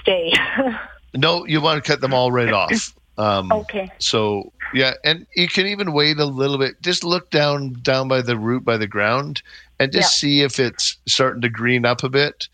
[0.00, 0.32] stay.
[1.14, 2.94] No, you want to cut them all right off.
[3.16, 3.90] Um, okay.
[3.98, 6.80] So yeah, and you can even wait a little bit.
[6.82, 9.42] Just look down down by the root by the ground,
[9.80, 12.46] and just see if it's starting to green up a bit.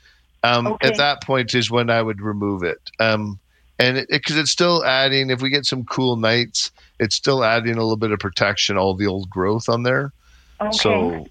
[0.45, 0.87] Um, Okay.
[0.89, 2.91] At that point is when I would remove it.
[3.01, 3.41] Um,
[3.79, 7.81] and because it's still adding, if we get some cool nights, it's still adding a
[7.83, 10.13] little bit of protection, all the old growth on there.
[10.61, 10.77] Okay.
[10.77, 11.27] So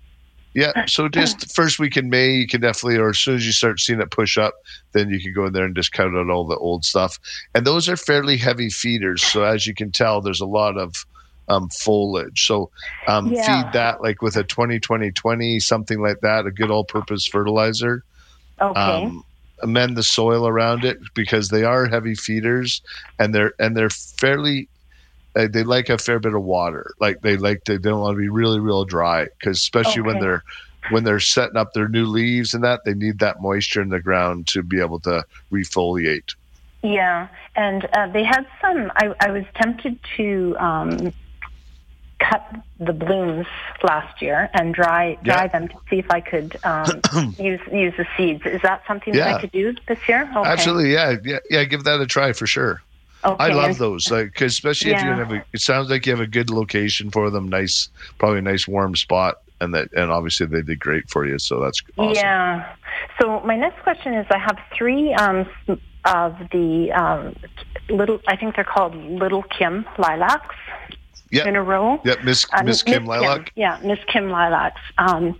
[0.53, 3.51] yeah, so just first week in May, you can definitely, or as soon as you
[3.51, 4.53] start seeing it push up,
[4.93, 7.17] then you can go in there and just cut out all the old stuff.
[7.55, 10.93] And those are fairly heavy feeders, so as you can tell, there's a lot of
[11.47, 12.45] um, foliage.
[12.45, 12.69] So
[13.07, 13.63] um, Yeah.
[13.63, 18.03] feed that like with a 20 20 20, something like that, a good all-purpose fertilizer.
[18.61, 18.79] Okay.
[18.79, 19.23] Um,
[19.63, 22.81] amend the soil around it because they are heavy feeders,
[23.19, 24.67] and they're and they're fairly
[25.35, 26.91] uh, they like a fair bit of water.
[26.99, 30.19] Like they like to, they don't want to be really real dry because especially when
[30.19, 30.43] they're
[30.89, 34.01] when they're setting up their new leaves and that they need that moisture in the
[34.01, 36.35] ground to be able to refoliate.
[36.83, 38.91] Yeah, and uh, they had some.
[38.97, 41.13] I, I was tempted to um,
[42.29, 42.45] cut
[42.79, 43.45] the blooms
[43.83, 45.47] last year and dry dry Yeah.
[45.47, 47.01] them to see if I could um,
[47.39, 48.43] use use the seeds.
[48.45, 50.29] Is that something that I could do this year?
[50.35, 50.49] Okay.
[50.49, 51.63] Absolutely, yeah, yeah, yeah.
[51.65, 52.81] Give that a try for sure.
[53.25, 53.43] Okay.
[53.43, 55.15] I love those, like 'cause especially if you Yeah.
[55.17, 55.45] have a.
[55.53, 57.47] It sounds like you have a good location for them.
[57.47, 61.39] Nice, probably a nice warm spot, and that, and obviously they did great for you.
[61.39, 62.15] So that's awesome.
[62.15, 62.75] Yeah.
[63.21, 65.45] So my next question is: I have three um,
[66.05, 67.35] of the um,
[67.89, 68.19] little.
[68.27, 70.55] I think they're called Little Kim lilacs
[71.29, 71.47] Yeah.
[71.47, 71.99] in a row.
[72.03, 73.51] Yeah, Miss Uh, Miss Kim Lilac.
[73.55, 74.81] Yeah, Miss Kim Lilacs.
[74.97, 75.39] Um,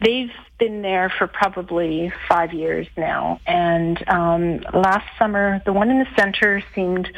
[0.00, 3.40] they've been there for probably five years now.
[3.46, 7.10] And um, last summer, the one in the center seemed,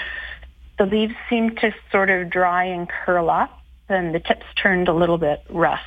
[0.78, 4.92] the leaves seemed to sort of dry and curl up, and the tips turned a
[4.94, 5.84] little bit rust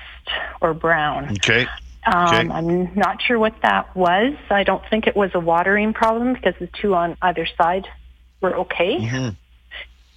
[0.62, 1.32] or brown.
[1.34, 1.68] Okay.
[2.06, 2.50] Um, Okay.
[2.50, 4.34] I'm not sure what that was.
[4.50, 7.88] I don't think it was a watering problem because the two on either side
[8.42, 8.98] were okay.
[9.00, 9.36] Mhm.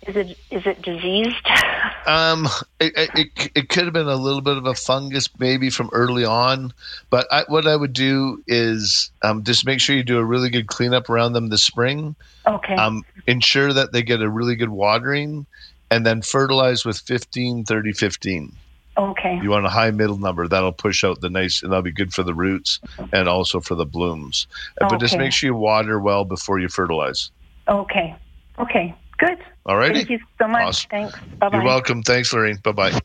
[0.07, 1.47] Is it is it diseased?
[2.05, 2.49] Um,
[2.81, 6.25] it, it, it, could have been a little bit of a fungus maybe from early
[6.25, 6.73] on,
[7.11, 10.51] but I, what I would do is um, just make sure you do a really
[10.51, 12.17] good cleanup around them this spring.
[12.45, 12.75] Okay.
[12.75, 15.47] Um, ensure that they get a really good watering
[15.93, 18.53] and then fertilize with 15, 30, 15.
[18.97, 19.39] Okay.
[19.41, 22.13] You want a high middle number that'll push out the nice, and that'll be good
[22.13, 22.81] for the roots
[23.13, 24.47] and also for the blooms.
[24.81, 27.31] Uh, But just make sure you water well before you fertilize.
[27.69, 28.15] Okay.
[28.59, 28.95] Okay.
[29.19, 29.39] Good.
[29.65, 30.01] All righty.
[30.01, 30.63] Thank you so much.
[30.63, 30.91] Awesome.
[30.91, 31.19] Thanks.
[31.39, 31.57] Bye bye.
[31.57, 32.03] You're welcome.
[32.03, 32.57] Thanks, Lorraine.
[32.57, 33.01] Bye bye.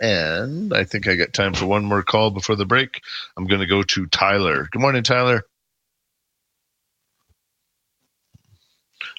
[0.00, 3.02] And I think I got time for one more call before the break.
[3.36, 4.68] I'm going to go to Tyler.
[4.70, 5.44] Good morning, Tyler.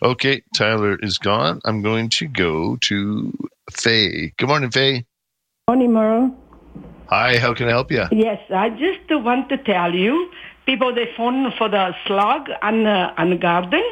[0.02, 1.60] Okay, Tyler is gone.
[1.65, 4.34] I'm going to go to Faye.
[4.38, 5.06] Good morning, Faye.
[5.68, 6.36] Morning, Merle.
[7.07, 8.06] Hi, how can I help you?
[8.11, 10.31] Yes, I just want to tell you,
[10.65, 13.84] people they phone for the slug on the on the garden.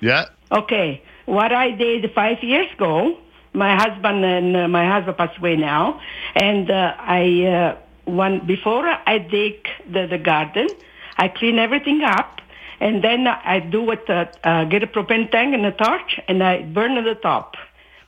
[0.00, 0.26] Yeah.
[0.50, 3.16] Okay, what I did five years ago,
[3.52, 6.00] my husband and uh, my husband passed away now,
[6.34, 10.68] and uh, I uh, one before I dig the, the garden,
[11.16, 12.40] I clean everything up,
[12.80, 16.42] and then I do what uh, uh, get a propane tank and a torch, and
[16.42, 17.56] I burn the top.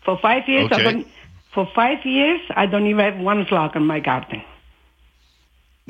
[0.04, 0.84] For five years, I Okay.
[0.84, 1.06] don't,
[1.52, 4.42] for five years, I don't even have one slug in my garden.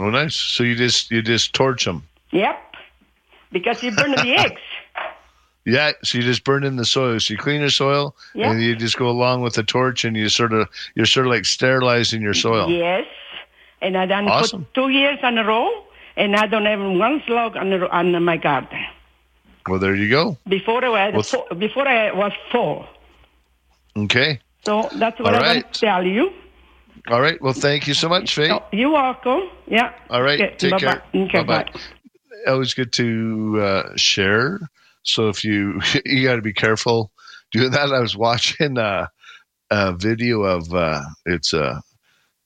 [0.00, 0.36] Oh, nice.
[0.36, 2.08] So you just you just torch them.
[2.32, 2.76] Yep,
[3.52, 4.60] because you burn the eggs.
[5.64, 5.92] Yeah.
[6.02, 7.18] So you just burn in the soil.
[7.20, 8.50] So you clean your soil, Yeah.
[8.50, 11.32] and you just go along with the torch, and you sort of you're sort of
[11.32, 12.68] like sterilizing your soil.
[12.70, 13.06] Yes,
[13.80, 14.64] and I done Awesome.
[14.66, 15.70] for two years in a row,
[16.16, 18.78] and I don't have one slug on, the, on my garden.
[19.66, 20.36] Well, there you go.
[20.46, 22.86] Before I had Well, four, before I was four.
[23.96, 24.40] Okay.
[24.66, 25.64] So that's what All I right.
[25.64, 26.30] want to tell you.
[27.08, 27.40] All right.
[27.40, 28.58] Well, thank you so much, Faye.
[28.72, 29.42] You're welcome.
[29.66, 29.92] Yeah.
[30.10, 30.40] All right.
[30.40, 30.80] Okay, Take bye-bye.
[30.80, 31.02] care.
[31.14, 31.80] Okay, Bye-bye.
[32.46, 34.60] Always good to uh, share.
[35.04, 37.12] So if you you got to be careful
[37.52, 37.92] doing that.
[37.92, 39.06] I was watching uh,
[39.70, 41.80] a video of uh, it's uh,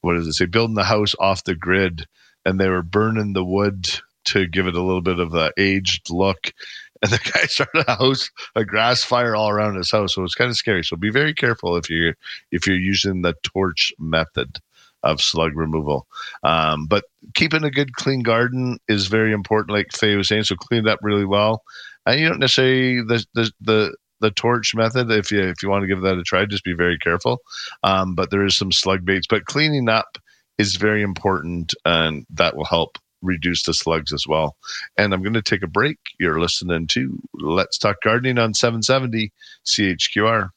[0.03, 0.47] what does it say?
[0.47, 2.05] Building the house off the grid,
[2.45, 3.89] and they were burning the wood
[4.27, 6.53] to give it a little bit of a aged look.
[7.01, 10.17] And the guy started a house, a grass fire all around his house.
[10.17, 10.83] So it's kind of scary.
[10.83, 12.17] So be very careful if you're
[12.51, 14.59] if you're using the torch method
[15.05, 16.09] of slug removal.
[16.43, 17.05] Um, but
[17.35, 20.43] keeping a good clean garden is very important, like Faye was saying.
[20.43, 21.63] So clean it up really well.
[22.09, 25.11] And you don't necessarily the the the the torch method.
[25.11, 27.41] If you if you want to give that a try, just be very careful.
[27.83, 29.27] Um, but there is some slug baits.
[29.29, 30.17] But cleaning up
[30.57, 34.57] is very important, and that will help reduce the slugs as well.
[34.97, 35.99] And I'm going to take a break.
[36.19, 39.31] You're listening to Let's Talk Gardening on 770
[39.67, 40.51] CHQR.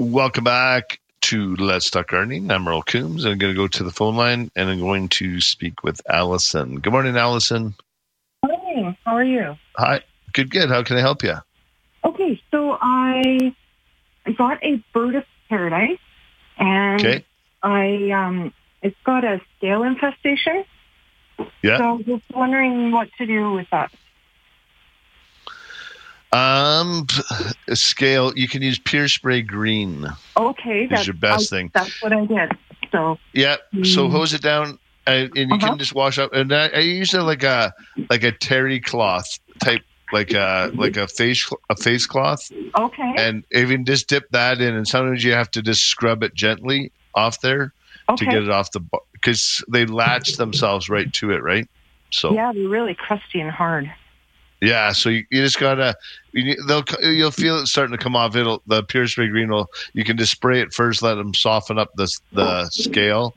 [0.00, 2.50] Welcome back to Let's Talk Gardening.
[2.50, 3.26] I'm Merle Coombs.
[3.26, 6.76] I'm going to go to the phone line and I'm going to speak with Allison.
[6.76, 7.74] Good morning, Allison.
[8.42, 8.96] Morning.
[9.04, 9.58] How are you?
[9.76, 10.00] Hi.
[10.32, 10.70] Good, good.
[10.70, 11.34] How can I help you?
[12.02, 13.54] Okay, so I
[14.24, 15.98] I got a bird of paradise,
[16.56, 17.24] and Okay.
[17.62, 20.64] I um it's got a scale infestation.
[21.62, 21.76] Yeah.
[21.76, 23.92] So I was wondering what to do with that.
[26.32, 27.06] Um,
[27.74, 28.32] scale.
[28.36, 30.06] You can use Pure Spray Green.
[30.36, 31.70] Okay, that's your best I- thing.
[31.74, 32.52] That's what I did.
[32.92, 33.56] So Yeah.
[33.84, 34.10] So Mm.
[34.12, 35.68] hose it down, and, and you Uh-huh.
[35.70, 36.32] can just wash up.
[36.32, 37.72] And I, I use it like a
[38.10, 39.26] like a terry cloth
[39.62, 39.82] type,
[40.12, 44.74] like a like a face a face cloth, okay, and even just dip that in.
[44.74, 47.72] And sometimes you have to just scrub it gently off there
[48.16, 48.80] to get it off the
[49.12, 51.68] because they latch themselves right to it, right?
[52.10, 53.92] So yeah, they're really crusty and hard.
[54.60, 55.94] Yeah, so you, you just gotta
[56.32, 58.36] you, they'll you'll feel it starting to come off.
[58.36, 61.78] It'll the pure spray green will you can just spray it first, let them soften
[61.78, 63.34] up the the scale,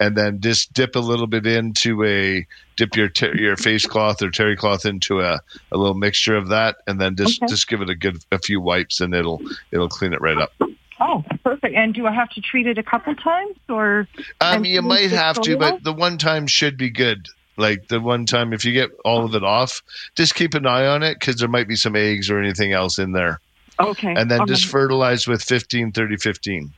[0.00, 2.46] and then just dip a little bit into a
[2.76, 5.40] dip your ter- your face cloth or terry cloth into a,
[5.72, 7.50] a little mixture of that, and then just Okay.
[7.50, 9.42] just give it a good a few wipes, and it'll
[9.72, 10.52] it'll clean it right up.
[11.00, 11.74] Oh, perfect.
[11.74, 14.06] And do I have to treat it a couple times, or
[14.40, 17.26] Um, you might have to, but the one time should be good.
[17.62, 19.82] Like the one time, if you get all of it off,
[20.16, 22.98] just keep an eye on it because there might be some eggs or anything else
[22.98, 23.40] in there.
[23.80, 26.74] okay, And then all just fertilize with 15, 30, 15.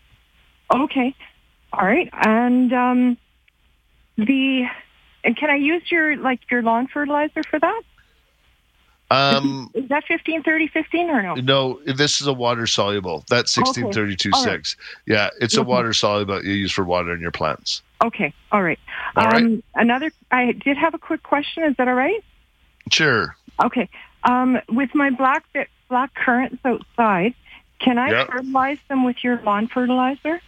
[0.74, 1.14] Okay.
[1.72, 2.08] All right.
[2.12, 3.18] And um,
[4.18, 4.64] the
[5.24, 7.82] and can I use your like your lawn fertilizer for that?
[9.10, 11.34] Um, Is that 15, 30, 15 or no?
[11.36, 13.24] no, this is a water soluble.
[13.30, 13.82] That's Okay.
[13.82, 14.66] 1632 All right.
[14.66, 14.76] 6.
[15.06, 17.82] Yeah, it's a water soluble you use for watering your plants.
[18.04, 18.32] Okay.
[18.52, 18.78] All right.
[19.16, 19.42] All right.
[19.42, 20.10] um, Another.
[20.30, 21.64] I did have a quick question.
[21.64, 22.22] Is that all right?
[22.92, 23.34] Sure.
[23.64, 23.88] Okay.
[24.24, 27.34] Um, with my black bit- black currants outside,
[27.78, 28.26] can I Yep.
[28.30, 30.40] fertilize them with your lawn fertilizer?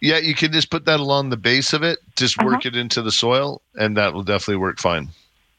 [0.00, 2.68] Yeah, you can just put that along the base of it, just work Uh-huh.
[2.68, 5.08] it into the soil, and that will definitely work fine.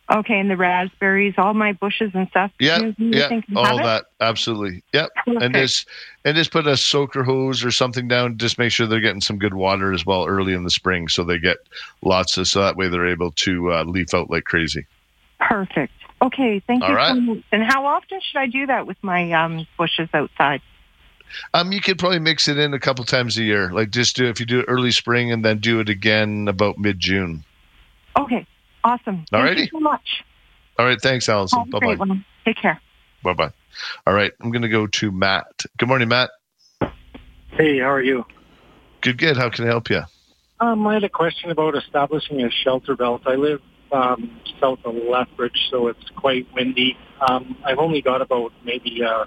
[0.09, 2.51] Okay, and the raspberries, all my bushes and stuff.
[2.59, 4.81] Yeah, yeah, all that, absolutely.
[4.93, 5.09] Yep.
[5.25, 5.43] Perfect.
[5.43, 5.87] And just
[6.23, 8.37] and just put a soaker hose or something down.
[8.37, 11.25] Just make sure they're getting some good water as well early in the spring, so
[11.25, 11.57] they get
[12.01, 12.47] lots of.
[12.47, 14.87] So that way they're able to uh, leaf out like crazy.
[15.39, 15.91] Perfect.
[16.21, 17.13] Okay, thank All you right.
[17.13, 17.43] so much.
[17.51, 20.61] And how often should I do that with my um, bushes outside?
[21.53, 23.71] Um, you could probably mix it in a couple times a year.
[23.71, 26.77] Like just do if you do it early spring and then do it again about
[26.77, 27.43] mid June.
[28.17, 28.47] Okay,
[28.83, 29.25] awesome.
[29.31, 30.23] Thank you so much.
[30.79, 31.69] All right, thanks, Allison.
[31.69, 32.23] Bye bye.
[32.45, 32.79] Take care.
[33.23, 33.51] Bye bye.
[34.05, 35.65] All right, I'm gonna go to Matt.
[35.77, 36.29] Good morning, Matt.
[37.51, 38.25] Hey, how are you?
[39.01, 39.37] Good, good.
[39.37, 40.01] How can I help you?
[40.59, 43.23] Um, I had a question about establishing a shelter belt.
[43.25, 46.97] I live um, south of Lethbridge, so it's quite windy.
[47.27, 49.25] Um, I've only got about maybe a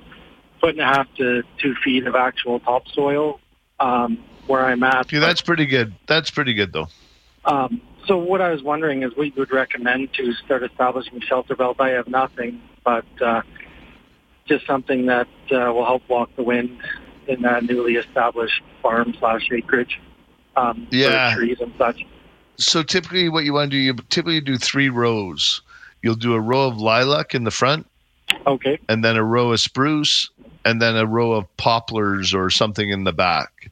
[0.61, 3.41] foot and a half to two feet of actual topsoil
[3.79, 5.11] um, where I'm at.
[5.13, 5.95] Yeah, that's pretty good.
[6.07, 6.89] That's pretty good though.
[7.45, 7.81] Um,
[8.11, 11.55] so what I was wondering is what you would recommend to start establishing a shelter
[11.55, 11.77] belt.
[11.79, 13.43] I have nothing, but uh,
[14.47, 16.77] just something that uh, will help block the wind
[17.29, 20.01] in that newly established farm slash acreage
[20.57, 21.37] um, Yeah.
[21.37, 22.05] trees and such.
[22.59, 25.63] So typically, what you want to do, you typically do three rows.
[26.03, 27.87] You'll do a row of lilac in the front,
[28.45, 28.77] Okay.
[28.89, 30.29] and then a row of spruce,
[30.65, 33.70] and then a row of poplars or something in the back.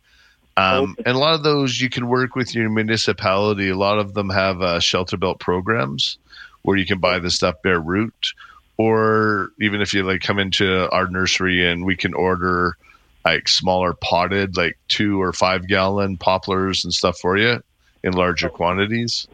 [0.58, 3.68] Um, And a lot of those you can work with your municipality.
[3.68, 6.18] A lot of them have uh, shelter belt programs
[6.62, 8.32] where you can buy the stuff bare root,
[8.76, 12.76] or even if you like come into our nursery and we can order
[13.24, 17.62] like smaller potted, like two or five gallon poplars and stuff for you
[18.02, 19.26] in larger quantities,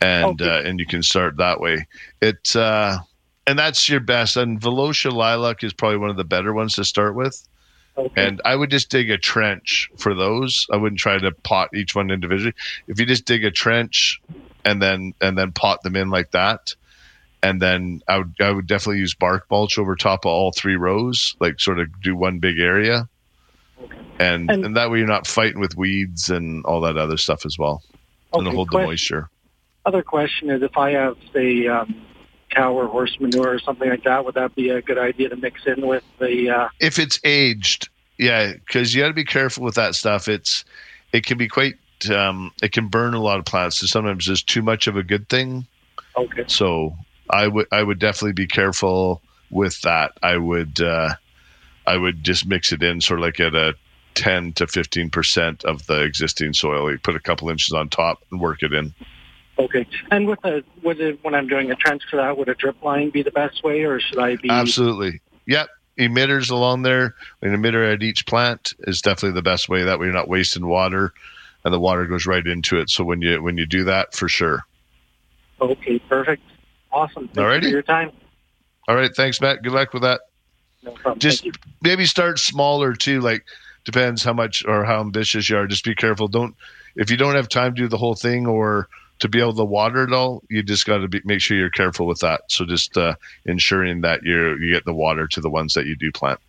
[0.00, 1.86] and uh, and you can start that way.
[2.20, 2.98] It uh,
[3.46, 4.36] and that's your best.
[4.36, 7.46] And Villosa lilac is probably one of the better ones to start with.
[8.16, 10.66] And I would just dig a trench for those.
[10.72, 12.54] I wouldn't try to pot each one individually.
[12.86, 14.20] If you just dig a trench
[14.64, 16.74] and then and then pot them in like that,
[17.42, 20.76] and then I would I would definitely use bark mulch over top of all three
[20.76, 23.08] rows, like sort of do one big area,
[24.18, 27.44] and And- and that way you're not fighting with weeds and all that other stuff
[27.44, 27.82] as well,
[28.32, 29.28] and Okay, hold the moisture.
[29.84, 31.94] Other question is if I have, say, um,
[32.54, 35.36] cow or horse manure or something like that, would that be a good idea to
[35.36, 36.50] mix in with the?
[36.50, 37.88] Uh, if it's aged
[38.18, 40.28] yeah because you got to be careful with that stuff.
[40.28, 40.64] It's
[41.12, 41.76] it can be quite
[42.10, 45.02] um it can burn a lot of plants so sometimes there's too much of a
[45.02, 45.66] good thing.
[46.16, 46.44] Okay.
[46.46, 46.94] So
[47.30, 49.20] i would i would definitely be careful
[49.50, 50.12] with that.
[50.22, 51.14] I would uh
[51.86, 53.74] i would just mix it in sort of like at a
[54.14, 56.90] 10 to 15 percent of the existing soil.
[56.90, 58.94] You put a couple inches on top and work it in
[59.64, 59.86] okay.
[60.10, 62.82] And with a, would it, when I'm doing a trench for that, would a drip
[62.82, 64.50] line be the best way, or should I be?
[64.50, 65.20] Absolutely.
[65.46, 65.68] Yep.
[65.98, 69.82] emitters along there, an emitter at each plant is definitely the best way.
[69.84, 71.12] That way you're not wasting water,
[71.64, 72.90] and the water goes right into it.
[72.90, 74.62] So when you when you do that, for sure.
[75.60, 76.42] Okay, perfect.
[76.92, 77.28] Awesome.
[77.28, 77.62] Thank Alrighty.
[77.62, 78.10] you for your time.
[78.88, 79.62] All right, thanks, Matt.
[79.62, 80.20] Good luck with that.
[80.82, 81.20] No problem.
[81.20, 81.46] Just
[81.80, 83.20] maybe start smaller too.
[83.20, 83.44] Like
[83.84, 85.66] depends how much or how ambitious you are.
[85.66, 86.28] Just be careful.
[86.28, 86.54] Don't
[86.96, 88.88] if you don't have time to do the whole thing or
[89.22, 91.70] to be able to water it all, you just got to be, make sure you're
[91.70, 92.40] careful with that.
[92.48, 93.14] So just uh,
[93.46, 96.40] ensuring that you you get the water to the ones that you do plant.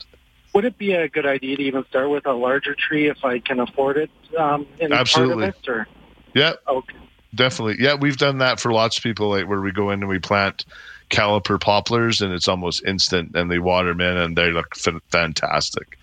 [0.55, 3.37] Would it be a good idea to even start with a larger tree if I
[3.37, 4.09] can afford it?
[4.37, 5.49] Um, in Absolutely.
[5.49, 5.87] It, or
[6.33, 6.53] Yeah.
[6.67, 6.95] Okay.
[7.35, 7.75] Definitely.
[7.79, 10.17] Yeah, we've done that for lots of people, like where we go in and we
[10.19, 10.65] plant
[11.11, 15.01] caliper poplars and it's almost instant and they water them in and they look f-
[15.11, 15.97] fantastic.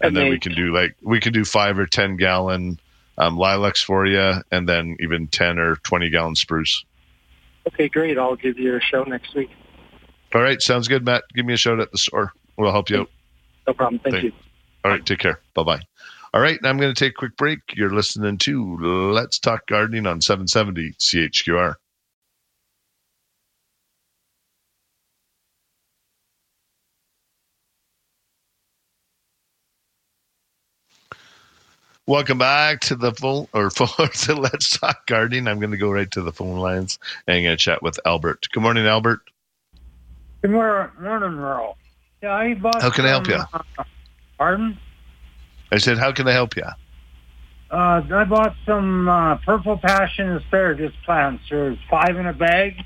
[0.00, 2.78] And, And then they- we can do like, we can do five or 10 gallon
[3.18, 6.84] um, lilacs for you and then even 10 or 20 gallon spruce.
[7.68, 8.18] okay, great.
[8.18, 9.50] I'll give you a show next week.
[10.34, 10.60] All right.
[10.62, 11.24] Sounds good, Matt.
[11.34, 12.32] Give me a shout at the store.
[12.56, 13.10] We'll help you out.
[13.66, 14.00] No problem.
[14.00, 14.32] Thank Thank- you.
[14.84, 15.04] All right.
[15.04, 15.40] Take care.
[15.54, 15.80] Bye bye.
[16.34, 16.58] All right.
[16.64, 17.60] I'm going to take a quick break.
[17.74, 18.76] You're listening to
[19.12, 21.74] Let's Talk Gardening on 770 CHQR.
[32.08, 35.46] Welcome back to the phone or phone to Let's Talk Gardening.
[35.46, 36.98] I'm going to go right to the phone lines
[37.28, 38.48] and I'm going to chat with Albert.
[38.50, 39.20] Good morning, Albert.
[40.40, 41.76] Good morning, morning, Merle.
[42.20, 42.82] Yeah, I bought.
[42.82, 43.36] How can I help you?
[43.36, 43.84] uh,
[44.36, 44.76] pardon?
[45.70, 46.64] I said, How can I help you?
[47.70, 51.44] Uh, I bought some uh, purple passion asparagus plants.
[51.48, 52.84] There's five in a bag.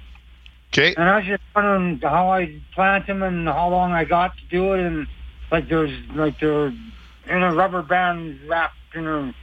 [0.74, 0.94] Okay.
[0.94, 4.44] And I was just wondering how I plant them and how long I got to
[4.50, 4.80] do it.
[4.80, 5.06] And
[5.50, 9.34] like there's like they're in a rubber band wrapped in a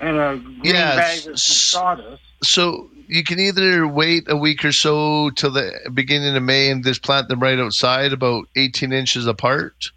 [0.00, 2.22] in a green Yeah, bag some sawdust.
[2.42, 6.82] So you can either wait a week or so till the beginning of May and
[6.82, 9.90] just plant them right outside, about 18 inches apart,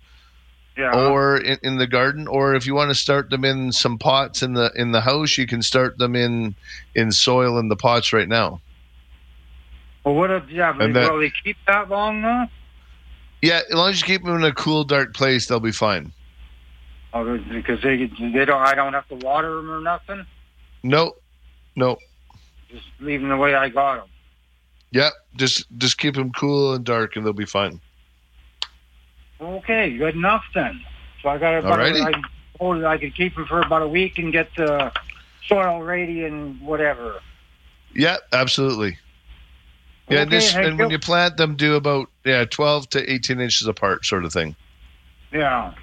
[0.77, 0.91] Yeah.
[0.93, 2.27] or in, in the garden.
[2.27, 5.37] Or if you want to start them in some pots in the in the house,
[5.37, 6.55] you can start them in
[6.93, 8.61] in soil in the pots right now.
[10.03, 10.71] well, what if yeah?
[10.73, 12.45] But And that- will they keep that long though?
[13.41, 16.11] Yeah, as long as you keep them in a cool, dark place, they'll be fine.
[17.17, 18.61] Oh, because they they don't.
[18.61, 20.25] I don't have to water them or nothing.
[20.83, 21.13] No,
[21.77, 21.95] no,
[22.69, 24.07] Just leave them the way I got them.
[24.91, 27.79] yeah, just just keep them cool and dark, and they'll be fine.
[29.39, 30.81] Okay, good enough then.
[31.23, 31.79] So I got about.
[31.79, 32.01] Alrighty.
[32.05, 32.21] I,
[32.59, 34.91] oh, I could keep them for about a week and get the
[35.47, 37.21] soil ready and whatever.
[37.93, 38.97] Yeah, absolutely.
[40.09, 40.95] Yeah, and, Okay, just, thank and when you.
[40.95, 44.53] you plant them, do about yeah, 12 to 18 inches apart, sort of thing.
[45.31, 45.73] Yeah.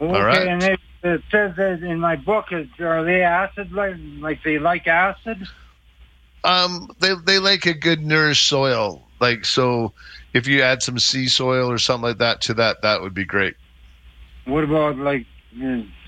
[0.00, 0.48] Okay, All right.
[0.48, 4.58] and it, it says that in my book, is are they acid like like they
[4.58, 5.46] like acid?
[6.42, 9.02] Um, they they like a good nourished soil.
[9.20, 9.92] Like so,
[10.32, 13.24] if you add some sea soil or something like that to that, that would be
[13.24, 13.54] great.
[14.44, 15.26] What about like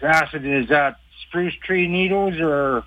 [0.03, 0.45] acid?
[0.45, 2.85] Is that spruce tree needles or?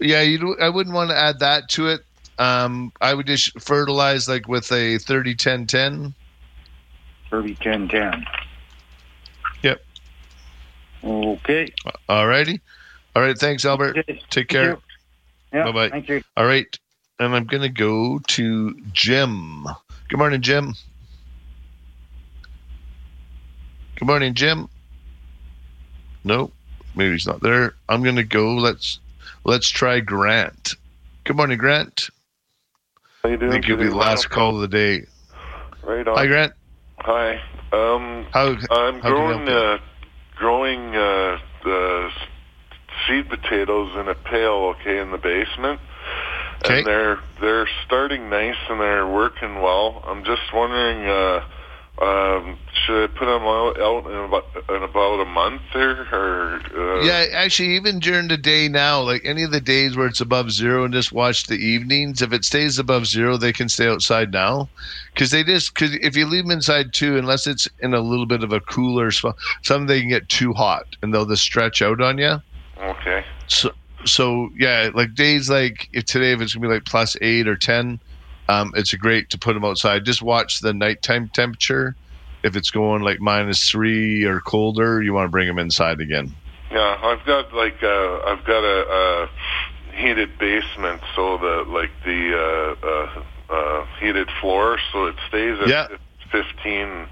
[0.00, 0.56] Yeah, you.
[0.60, 2.00] I wouldn't want to add that to it.
[2.38, 6.14] Um, I would just fertilize like with a 30 10 10.
[7.30, 8.26] 30 10 10.
[11.02, 11.38] Yep.
[11.38, 11.72] Okay.
[12.08, 12.60] All righty.
[13.14, 13.36] All right.
[13.38, 14.06] Thanks, Albert.
[14.30, 14.78] Take care.
[15.52, 15.88] Yeah, bye bye.
[15.90, 16.22] thank you.
[16.36, 16.66] All right.
[17.20, 19.66] And I'm going to go to Jim.
[20.08, 20.74] Good morning, Jim.
[23.96, 24.68] Good morning, Jim.
[26.22, 26.52] No,
[26.94, 27.74] maybe he's not there.
[27.88, 28.54] I'm going to go.
[28.54, 29.00] Let's
[29.44, 30.74] let's try Grant.
[31.24, 32.08] Good morning, Grant.
[33.22, 33.52] How you I doing?
[33.52, 35.06] think you'll be the last call of the day.
[35.82, 36.16] Right on.
[36.16, 36.52] Hi, Grant.
[36.98, 37.40] Hi.
[37.72, 39.84] Um, How I'm how can I growing help uh,
[40.38, 42.08] growing uh, uh,
[43.06, 45.80] seed potatoes in a pail, okay, in the basement.
[46.64, 46.78] Okay.
[46.78, 50.02] And they're they're starting nice and they're working well.
[50.06, 51.40] I'm just wondering, uh,
[52.00, 56.60] um, should I put them out, out in about in about a month there, or
[56.76, 60.20] uh, yeah, actually, even during the day now, like any of the days where it's
[60.20, 62.22] above zero, and just watch the evenings.
[62.22, 64.68] If it stays above zero, they can stay outside now,
[65.12, 68.26] because they just because if you leave them inside too, unless it's in a little
[68.26, 71.82] bit of a cooler spot, some they can get too hot and they'll just stretch
[71.82, 72.40] out on you.
[72.80, 73.24] Okay.
[73.48, 73.72] So,
[74.04, 77.56] so yeah, like days like if today if it's gonna be like plus eight or
[77.56, 77.98] ten,
[78.48, 80.04] um, it's great to put them outside.
[80.04, 81.94] Just watch the nighttime temperature.
[82.42, 86.32] If it's going like minus three or colder, you want to bring them inside again.
[86.70, 89.28] Yeah, I've got like uh, I've got a, a
[89.96, 95.68] heated basement, so the like the uh, uh, uh, heated floor, so it stays at
[95.68, 95.88] Yeah.
[96.30, 97.06] fifteen.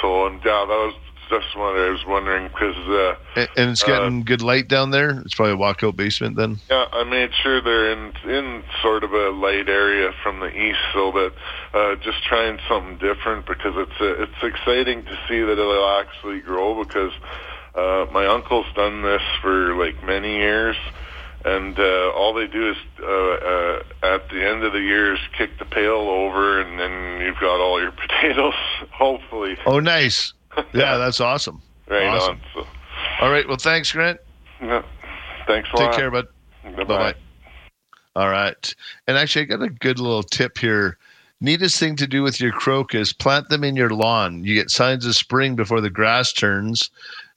[0.00, 0.94] So and yeah, that was
[1.28, 2.76] just what I was wondering because.
[2.76, 5.20] Uh, and, and, it's getting uh, good light down there.
[5.20, 6.58] It's probably a walkout basement then.
[6.70, 10.80] Yeah, I made sure they're in in sort of a light area from the east,
[10.92, 11.32] so that
[11.74, 16.40] uh, just trying something different because it's uh, it's exciting to see that it'll actually
[16.40, 17.12] grow because
[17.74, 20.76] uh, my uncle's done this for like many years
[21.46, 25.20] and uh, all they do is uh, uh, at the end of the year is
[25.38, 28.54] kick the pail over, and then you've got all your potatoes.
[28.92, 29.56] Hopefully.
[29.64, 30.32] Oh, nice.
[30.72, 31.62] Yeah, that's awesome.
[31.88, 32.34] Right awesome.
[32.34, 32.40] on.
[32.54, 32.66] So.
[33.20, 33.46] All right.
[33.46, 34.18] Well, thanks, Grant.
[34.60, 34.82] Yeah.
[35.46, 35.96] Thanks a Take lot.
[35.96, 36.26] care, bud.
[36.76, 37.14] Bye bye.
[38.14, 38.74] All right.
[39.06, 40.98] And actually, I got a good little tip here.
[41.40, 44.44] Neatest thing to do with your crocus: plant them in your lawn.
[44.44, 46.90] You get signs of spring before the grass turns,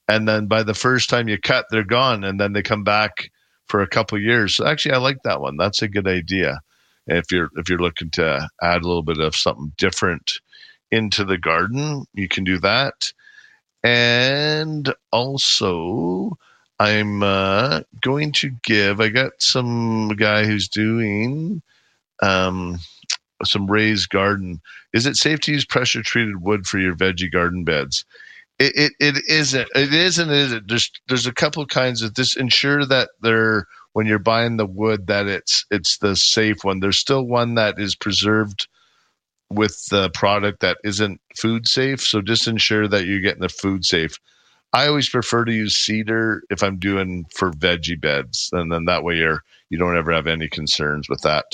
[0.07, 3.29] and then by the first time you cut, they're gone, and then they come back
[3.67, 4.55] for a couple years.
[4.55, 5.57] So actually, I like that one.
[5.57, 6.61] That's a good idea.
[7.07, 10.39] If you're if you're looking to add a little bit of something different
[10.91, 13.11] into the garden, you can do that.
[13.83, 16.37] And also,
[16.79, 18.99] I'm uh, going to give.
[18.99, 21.61] I got some guy who's doing
[22.21, 22.79] um,
[23.43, 24.61] some raised garden.
[24.93, 28.05] Is it safe to use pressure treated wood for your veggie garden beds?
[28.59, 29.69] It, it, it isn't.
[29.75, 30.29] It isn't.
[30.29, 30.67] Is it?
[30.67, 32.35] There's there's a couple kinds of this.
[32.35, 36.81] Ensure that they're when you're buying the wood that it's it's the safe one.
[36.81, 38.67] There's still one that is preserved
[39.49, 42.01] with the product that isn't food safe.
[42.01, 44.19] So just ensure that you're getting the food safe.
[44.73, 49.03] I always prefer to use cedar if I'm doing for veggie beds, and then that
[49.03, 51.45] way you're you don't ever have any concerns with that.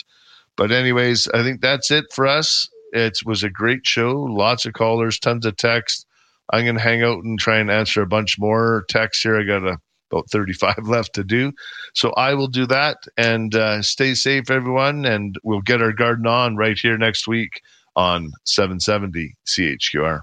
[0.58, 2.68] But anyways, I think that's it for us.
[2.92, 4.14] It was a great show.
[4.14, 6.06] Lots of callers, tons of text.
[6.52, 9.38] I'm going to hang out and try and answer a bunch more texts here.
[9.38, 9.78] I got a,
[10.12, 11.52] about 35 left to do.
[11.94, 15.06] So I will do that and uh, stay safe, everyone.
[15.06, 17.62] And we'll get our garden on right here next week
[17.96, 20.22] on 770 CHQR.